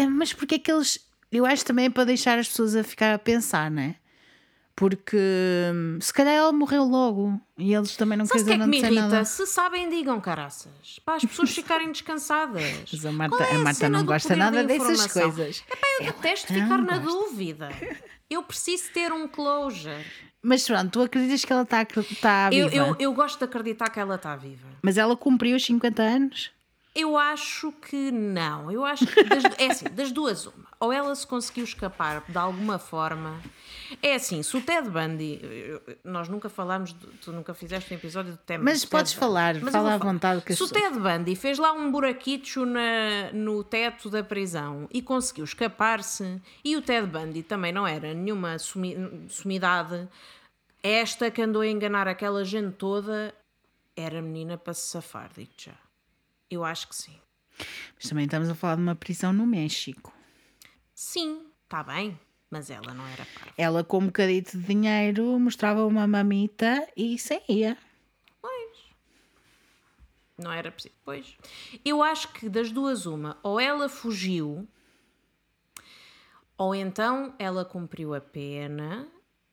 [0.02, 1.00] é- mas porque é que eles.
[1.32, 3.96] Eu acho também é para deixar as pessoas a ficar a pensar, não é?
[4.76, 5.16] Porque
[5.74, 8.70] hum, se calhar ela morreu logo e eles também não Sabe o que é quiseram
[8.70, 9.00] que me irrita?
[9.08, 9.24] nada.
[9.24, 11.00] Se sabem, digam caraças.
[11.04, 12.88] Para as pessoas ficarem descansadas.
[12.92, 15.64] Mas a Marta, é a Marta cena não gosta nada da dessas coisas.
[15.68, 17.10] Epá, eu detesto não ficar na gosta.
[17.10, 17.68] dúvida.
[18.30, 20.04] Eu preciso ter um closure.
[20.42, 21.84] Mas pronto, tu acreditas que ela está
[22.20, 22.86] tá Eu, viva?
[22.88, 24.68] eu, eu gosto de acreditar que ela está viva.
[24.82, 26.50] Mas ela cumpriu os 50 anos?
[26.94, 28.70] Eu acho que não.
[28.72, 30.66] Eu acho que das, é assim, das duas uma.
[30.80, 33.40] Ou ela se conseguiu escapar de alguma forma.
[34.02, 35.40] É assim, se o Ted Bundy.
[36.02, 39.20] Nós nunca falámos, de- tu nunca fizeste um episódio do Ted Mas Ted podes Bundy.
[39.20, 40.12] falar, Mas fala à falar.
[40.12, 44.88] vontade que Se o Ted Bundy fez lá um buraquito na, no teto da prisão
[44.92, 48.96] e conseguiu escapar-se, e o Ted Bundy também não era nenhuma sumi,
[49.28, 50.08] sumidade,
[50.82, 53.32] esta que andou a enganar aquela gente toda
[53.96, 55.72] era menina para se safar, digo já.
[56.50, 57.18] Eu acho que sim.
[57.94, 60.12] Mas também estamos a falar de uma prisão no México.
[60.94, 62.18] Sim, está bem,
[62.50, 63.52] mas ela não era parva.
[63.56, 67.76] Ela, com um bocadito de dinheiro, mostrava uma mamita e saía.
[70.38, 70.94] Não era preciso.
[71.04, 71.36] Pois.
[71.84, 74.68] Eu acho que das duas, uma, ou ela fugiu,
[76.56, 79.08] ou então ela cumpriu a pena.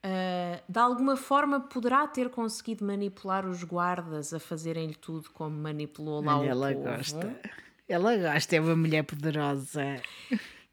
[0.07, 6.23] Ah, de alguma forma poderá ter conseguido manipular os guardas a fazerem-lhe tudo como manipulou
[6.23, 6.84] lá Olha, o ela povo.
[6.98, 7.41] gosta.
[7.90, 10.02] Ela gosta, é uma mulher poderosa.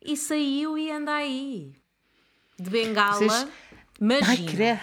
[0.01, 1.73] E saiu e anda aí.
[2.59, 3.15] De bengala.
[3.15, 3.49] Vocês-
[4.01, 4.81] Imagina,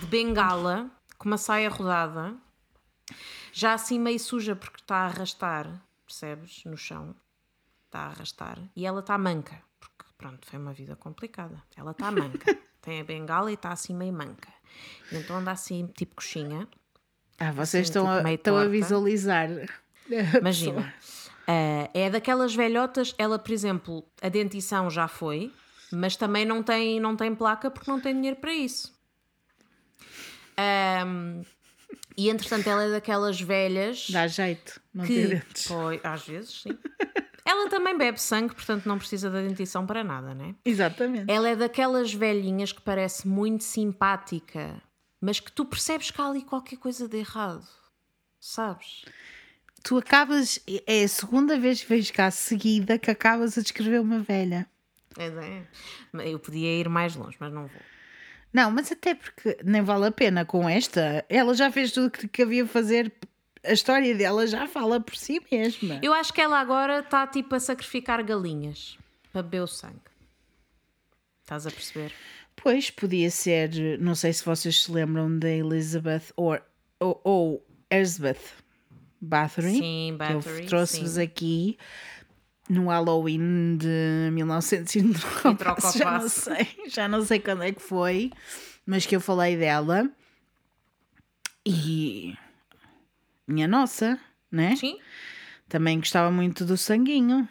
[0.00, 2.34] de bengala, com uma saia rodada,
[3.52, 6.62] já assim meio suja porque está a arrastar, percebes?
[6.64, 7.14] No chão.
[7.86, 8.58] Está a arrastar.
[8.76, 11.62] E ela está manca, porque pronto, foi uma vida complicada.
[11.76, 12.58] Ela está manca.
[12.82, 14.48] Tem a bengala e está assim meio manca.
[15.12, 16.66] E então anda assim, tipo coxinha.
[17.38, 19.48] Ah, vocês Assim, estão, tipo, a, estão a visualizar.
[20.40, 20.92] Imagina.
[21.46, 25.52] eh, é daquelas velhotas, ela, por exemplo, a dentição já foi,
[25.92, 28.92] mas também não tem, não tem placa porque não tem dinheiro para isso.
[30.56, 31.42] Ahm,
[32.16, 35.26] e entretanto, ela é daquelas velhas Dá jeito, não que.
[35.26, 35.66] dentes.
[35.66, 36.76] Foi, às vezes, sim.
[37.48, 40.54] Ela também bebe sangue, portanto não precisa da dentição para nada, né?
[40.66, 41.32] Exatamente.
[41.32, 44.82] Ela é daquelas velhinhas que parece muito simpática,
[45.18, 47.66] mas que tu percebes que há ali qualquer coisa de errado.
[48.38, 49.06] Sabes?
[49.82, 54.18] Tu acabas, é a segunda vez que vejo cá seguida que acabas a descrever uma
[54.18, 54.66] velha.
[55.16, 56.30] É, é.
[56.30, 57.80] Eu podia ir mais longe, mas não vou.
[58.52, 61.24] Não, mas até porque nem vale a pena com esta.
[61.30, 63.10] Ela já fez tudo o que, que havia a fazer.
[63.64, 65.98] A história dela já fala por si mesma.
[66.02, 68.96] Eu acho que ela agora está tipo a sacrificar galinhas
[69.32, 70.00] para beber o sangue.
[71.42, 72.12] Estás a perceber?
[72.56, 76.60] Pois, podia ser, não sei se vocês se lembram da Elizabeth or,
[77.00, 78.40] ou, ou Elizabeth
[79.20, 79.72] Bathory.
[79.78, 81.78] Sim, que eu Bathory, trouxe-vos aqui
[82.68, 85.54] no Halloween de 1909.
[85.56, 86.40] troca o já não passo.
[86.40, 88.30] sei, já não sei quando é que foi,
[88.84, 90.10] mas que eu falei dela.
[91.64, 92.34] E
[93.48, 94.18] minha nossa,
[94.50, 94.76] né?
[94.76, 94.98] Sim.
[95.68, 97.48] Também gostava muito do sanguinho.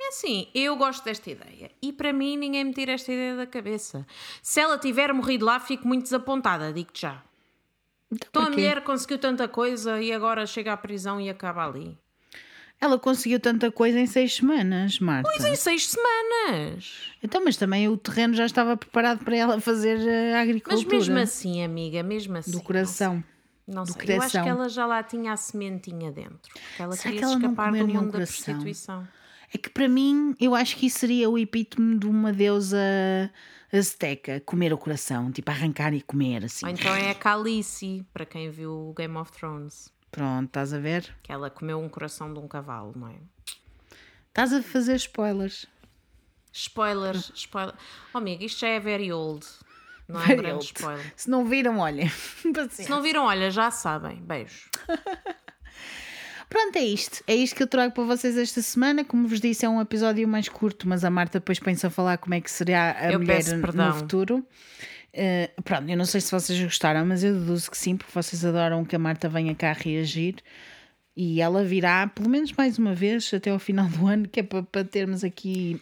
[0.00, 1.70] É assim, eu gosto desta ideia.
[1.82, 4.06] E para mim ninguém me tira esta ideia da cabeça.
[4.42, 7.22] Se ela tiver morrido lá, fico muito desapontada, digo-te já.
[8.10, 8.60] Então a porquê?
[8.60, 11.98] mulher conseguiu tanta coisa e agora chega à prisão e acaba ali.
[12.80, 15.28] Ela conseguiu tanta coisa em seis semanas, Marta.
[15.28, 16.92] Pois em seis semanas.
[17.20, 20.88] Então, mas também o terreno já estava preparado para ela fazer a Mas agricultura.
[20.96, 22.52] mesmo assim, amiga, mesmo assim.
[22.52, 23.22] do coração.
[23.68, 26.50] Não do sei, eu acho que ela já lá tinha a sementinha dentro.
[26.74, 29.06] Que ela Será queria que ela escapar união meu da prostituição.
[29.52, 32.78] É que para mim, eu acho que isso seria o epítome de uma deusa
[33.70, 36.64] azteca, comer o coração, tipo arrancar e comer assim.
[36.64, 39.92] Ou então é a Calice, para quem viu o Game of Thrones.
[40.10, 41.14] Pronto, estás a ver?
[41.22, 43.16] Que ela comeu um coração de um cavalo, não é?
[44.28, 45.66] Estás a fazer spoilers.
[46.52, 47.74] Spoilers, spoiler.
[48.14, 49.46] Oh, amiga, isto já é very old.
[50.08, 51.12] Não é grande spoiler.
[51.14, 52.08] Se não viram, olhem.
[52.70, 54.16] Se não viram, olha, já sabem.
[54.22, 54.70] Beijo.
[56.48, 57.22] Pronto, é isto.
[57.26, 59.04] É isto que eu trago para vocês esta semana.
[59.04, 62.16] Como vos disse, é um episódio mais curto, mas a Marta depois pensa a falar
[62.16, 64.46] como é que será a Eu mulher no futuro.
[65.12, 68.44] Eh, pronto, eu não sei se vocês gostaram, mas eu deduzo que sim, porque vocês
[68.44, 70.36] adoram que a Marta venha cá reagir.
[71.14, 74.42] E ela virá pelo menos mais uma vez até ao final do ano, que é
[74.42, 75.80] para, para termos aqui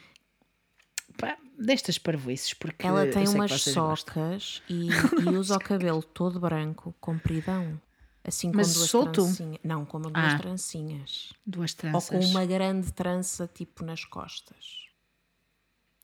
[1.18, 2.54] pá, destas parvoices.
[2.54, 7.80] Porque Ela tem umas socas e, e usa o cabelo todo branco, compridão.
[8.24, 9.12] Assim com Mas duas solto?
[9.22, 9.60] trancinhas.
[9.62, 10.38] Não, com duas Ah.
[10.38, 11.32] trancinhas.
[11.46, 12.08] Duas Ou tranças.
[12.10, 14.84] com uma grande trança tipo nas costas.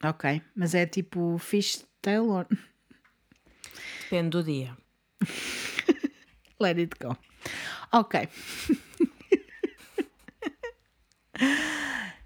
[0.04, 2.46] Ok, mas é tipo fishtail or
[4.04, 4.76] Depende do dia.
[6.60, 7.16] let it go.
[7.92, 8.28] Ok.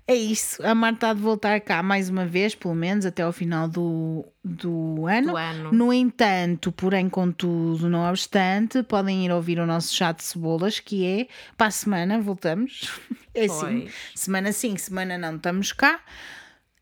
[0.08, 3.32] É isso, a Marta há de voltar cá mais uma vez, pelo menos até ao
[3.32, 5.32] final do, do ano.
[5.32, 5.72] Do ano.
[5.72, 11.04] No entanto, porém, contudo, não obstante, podem ir ouvir o nosso chat de cebolas, que
[11.04, 11.26] é
[11.56, 12.88] para a semana, voltamos.
[13.38, 16.00] É assim, semana sim, semana não, estamos cá.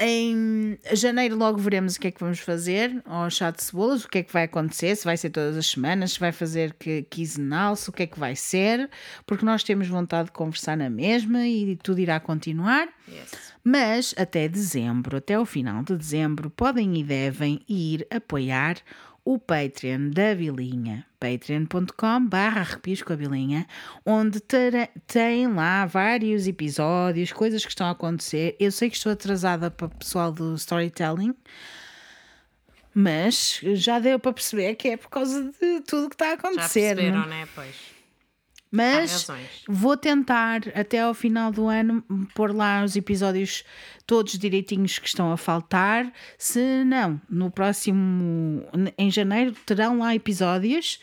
[0.06, 4.08] Em janeiro logo veremos o que é que vamos fazer ao chat de cebolas, o
[4.08, 7.04] que é que vai acontecer, se vai ser todas as semanas, se vai fazer que
[7.04, 8.90] quinzenal, se o que é que vai ser,
[9.26, 12.86] porque nós temos vontade de conversar na mesma e tudo irá continuar.
[13.08, 13.54] Yes.
[13.64, 18.76] Mas até dezembro, até o final de dezembro, podem e devem ir apoiar
[19.24, 23.66] o Patreon da Vilinha, patreon.com barra arrepios com a Vilinha,
[24.04, 28.54] onde terá- tem lá vários episódios, coisas que estão a acontecer.
[28.60, 31.34] Eu sei que estou atrasada para o pessoal do storytelling,
[32.94, 36.34] mas já deu para perceber que é por causa de tudo que está a Já
[36.34, 36.94] acontecer.
[36.94, 37.28] perceberam, não é?
[37.28, 37.48] né?
[37.54, 37.93] Pois.
[38.74, 39.28] Mas
[39.68, 43.64] vou tentar até ao final do ano pôr lá os episódios
[44.04, 46.12] todos direitinhos que estão a faltar.
[46.36, 48.64] Se não, no próximo,
[48.98, 50.98] em janeiro, terão lá episódios.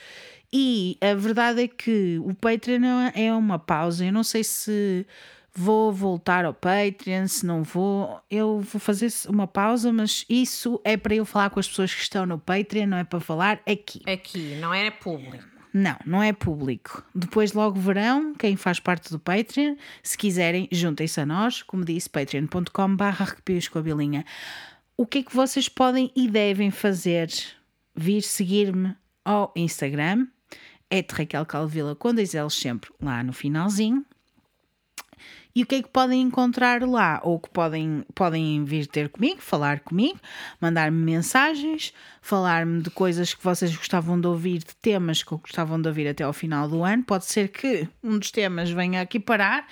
[0.52, 4.06] E a verdade é que o Patreon é uma pausa.
[4.06, 5.06] Eu não sei se
[5.54, 8.20] vou voltar ao Patreon, se não vou.
[8.30, 12.02] Eu vou fazer uma pausa, mas isso é para eu falar com as pessoas que
[12.02, 14.02] estão no Patreon, não é para falar aqui.
[14.06, 15.51] Aqui, não era público.
[15.74, 17.04] Não, não é público.
[17.16, 22.10] Depois logo verão, quem faz parte do Patreon, se quiserem, juntem-se a nós, como disse,
[22.10, 23.36] patreon.com barra.
[24.98, 27.32] O que é que vocês podem e devem fazer
[27.96, 30.28] vir seguir-me ao Instagram,
[30.90, 34.06] é Raquel Calvila com dois L's sempre lá no finalzinho.
[35.54, 37.20] E o que é que podem encontrar lá?
[37.24, 40.20] Ou que podem, podem vir ter comigo, falar comigo,
[40.60, 45.88] mandar-me mensagens, falar-me de coisas que vocês gostavam de ouvir, de temas que gostavam de
[45.88, 47.04] ouvir até ao final do ano.
[47.04, 49.68] Pode ser que um dos temas venha aqui parar,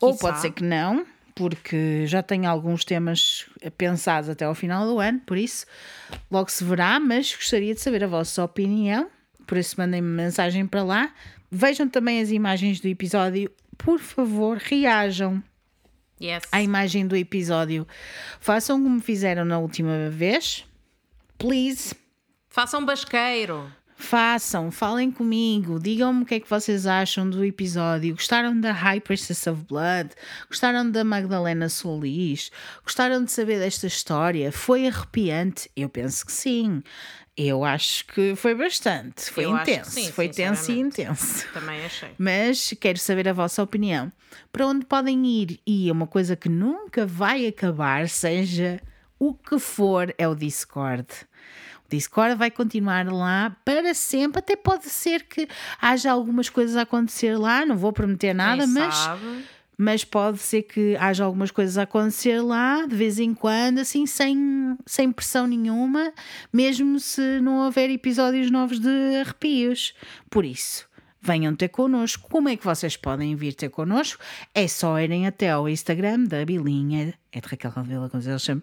[0.00, 3.46] ou pode ser que não, porque já tenho alguns temas
[3.78, 5.66] pensados até ao final do ano, por isso
[6.30, 9.08] logo se verá, mas gostaria de saber a vossa opinião.
[9.46, 11.12] Por isso mandem-me mensagem para lá.
[11.50, 13.50] Vejam também as imagens do episódio
[13.84, 15.42] por favor, reajam
[16.20, 16.44] yes.
[16.50, 17.86] à imagem do episódio.
[18.40, 20.64] Façam como fizeram na última vez.
[21.38, 21.94] Please.
[22.48, 23.70] Façam basqueiro.
[24.02, 28.16] Façam, falem comigo, digam-me o que é que vocês acham do episódio.
[28.16, 30.10] Gostaram da High Priestess of Blood?
[30.48, 32.50] Gostaram da Magdalena Solis?
[32.82, 34.50] Gostaram de saber desta história?
[34.50, 35.70] Foi arrepiante?
[35.76, 36.82] Eu penso que sim.
[37.36, 41.46] Eu acho que foi bastante, foi Eu intenso, sim, foi tenso e intenso.
[41.52, 42.10] Também achei.
[42.18, 44.12] Mas quero saber a vossa opinião.
[44.52, 45.58] Para onde podem ir?
[45.66, 48.80] E uma coisa que nunca vai acabar, seja
[49.18, 51.06] o que for, é o Discord.
[51.86, 54.40] O Discord vai continuar lá para sempre.
[54.40, 55.48] Até pode ser que
[55.80, 58.94] haja algumas coisas a acontecer lá, não vou prometer nada, Quem mas.
[58.94, 59.44] Sabe?
[59.76, 64.06] Mas pode ser que haja algumas coisas a acontecer lá de vez em quando, assim,
[64.06, 66.12] sem, sem pressão nenhuma,
[66.52, 69.94] mesmo se não houver episódios novos de arrepios.
[70.30, 70.88] Por isso,
[71.20, 72.28] venham ter connosco.
[72.28, 74.22] Como é que vocês podem vir ter connosco?
[74.54, 77.72] É só irem até ao Instagram da Bilinha, é de Raquel
[78.14, 78.62] eles chamam,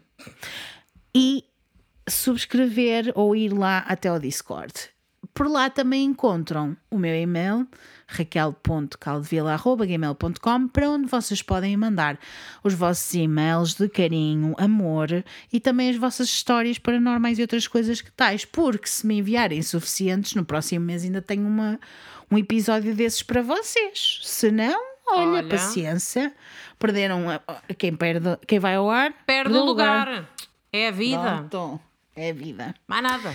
[1.16, 1.44] e
[2.08, 4.74] subscrever ou ir lá até ao Discord.
[5.34, 7.68] Por lá também encontram o meu e-mail
[8.10, 12.20] raquel.caldevila.gmail.com para onde vocês podem mandar
[12.64, 15.24] os vossos e-mails de carinho, amor
[15.54, 19.62] e também as vossas histórias paranormais e outras coisas que tais, porque se me enviarem
[19.62, 21.80] suficientes, no próximo mês ainda tenho uma,
[22.32, 24.22] um episódio desses para vocês.
[24.24, 25.50] Se não, olha, olha.
[25.50, 26.34] paciência.
[26.80, 27.26] Perderam
[27.78, 30.08] quem perde, quem vai ao ar, perde o lugar.
[30.08, 30.28] lugar.
[30.72, 31.46] É a vida.
[31.50, 31.80] Pronto.
[32.16, 32.74] É a vida.
[32.88, 33.34] Mais nada.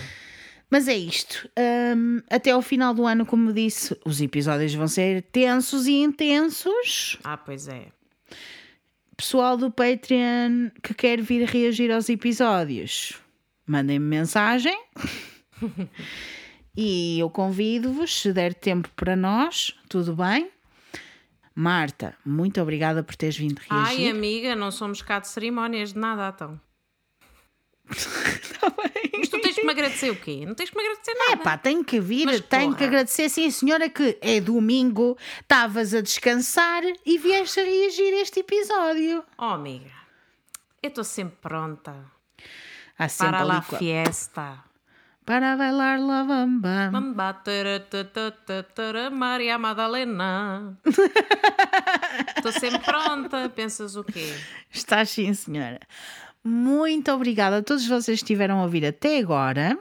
[0.69, 1.49] Mas é isto.
[1.95, 7.17] Um, até ao final do ano, como disse, os episódios vão ser tensos e intensos.
[7.23, 7.87] Ah, pois é.
[9.15, 13.13] Pessoal do Patreon que quer vir reagir aos episódios,
[13.65, 14.77] mandem-me mensagem.
[16.75, 20.49] e eu convido-vos, se der tempo para nós, tudo bem?
[21.55, 24.01] Marta, muito obrigada por teres vindo reagir.
[24.01, 26.59] Ai, amiga, não somos cá de cerimónias de nada, então.
[27.91, 29.11] Está bem.
[29.17, 30.43] Mas tu tens que me agradecer o quê?
[30.45, 31.31] Não tens que me agradecer nada.
[31.33, 32.77] É pá, tenho que vir, Mas, tenho porra.
[32.77, 38.21] que agradecer, sim, senhora, que é domingo, estavas a descansar e vieste a reagir a
[38.21, 39.23] este episódio.
[39.37, 39.91] Oh, amiga,
[40.81, 41.95] eu estou sempre pronta.
[42.97, 44.63] Há sempre Para a fiesta.
[45.25, 46.89] Para bailar la bamba.
[46.91, 47.41] Bamba,
[49.11, 50.77] Maria Madalena.
[52.37, 53.49] Estou sempre pronta.
[53.49, 54.35] Pensas o quê?
[54.71, 55.79] Estás sim, senhora.
[56.47, 59.75] Muito obrigada a todos vocês que estiveram a ouvir até agora.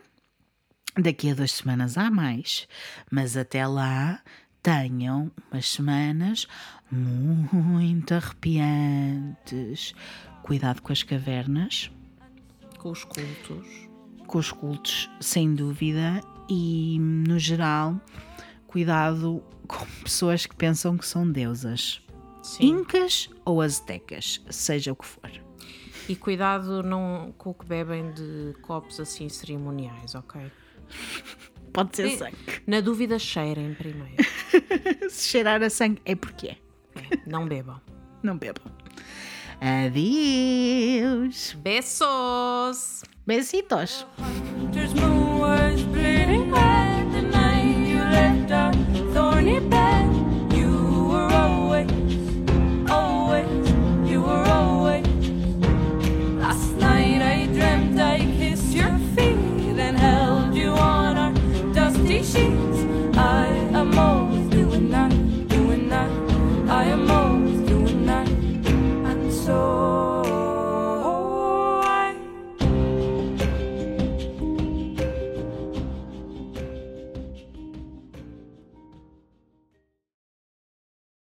[0.97, 2.67] Daqui a duas semanas há mais,
[3.11, 4.23] mas até lá
[4.63, 6.49] tenham umas semanas
[6.91, 9.93] muito arrepiantes.
[10.43, 11.91] Cuidado com as cavernas,
[12.79, 13.67] com os cultos,
[14.27, 18.01] com os cultos, sem dúvida, e no geral,
[18.67, 22.01] cuidado com pessoas que pensam que são deusas,
[22.43, 22.69] Sim.
[22.69, 25.44] incas ou aztecas, seja o que for.
[26.09, 30.41] E cuidado não com o que bebem de copos assim cerimoniais, ok?
[31.73, 32.37] Pode ser e, sangue.
[32.67, 34.23] Na dúvida, cheirem primeiro.
[35.11, 36.57] Se cheirar a sangue é porque é.
[36.97, 37.81] é não bebam.
[38.23, 38.71] não bebam.
[39.61, 41.55] Adeus.
[41.55, 44.07] beijos Besitos.
[49.15, 50.14] thorny bed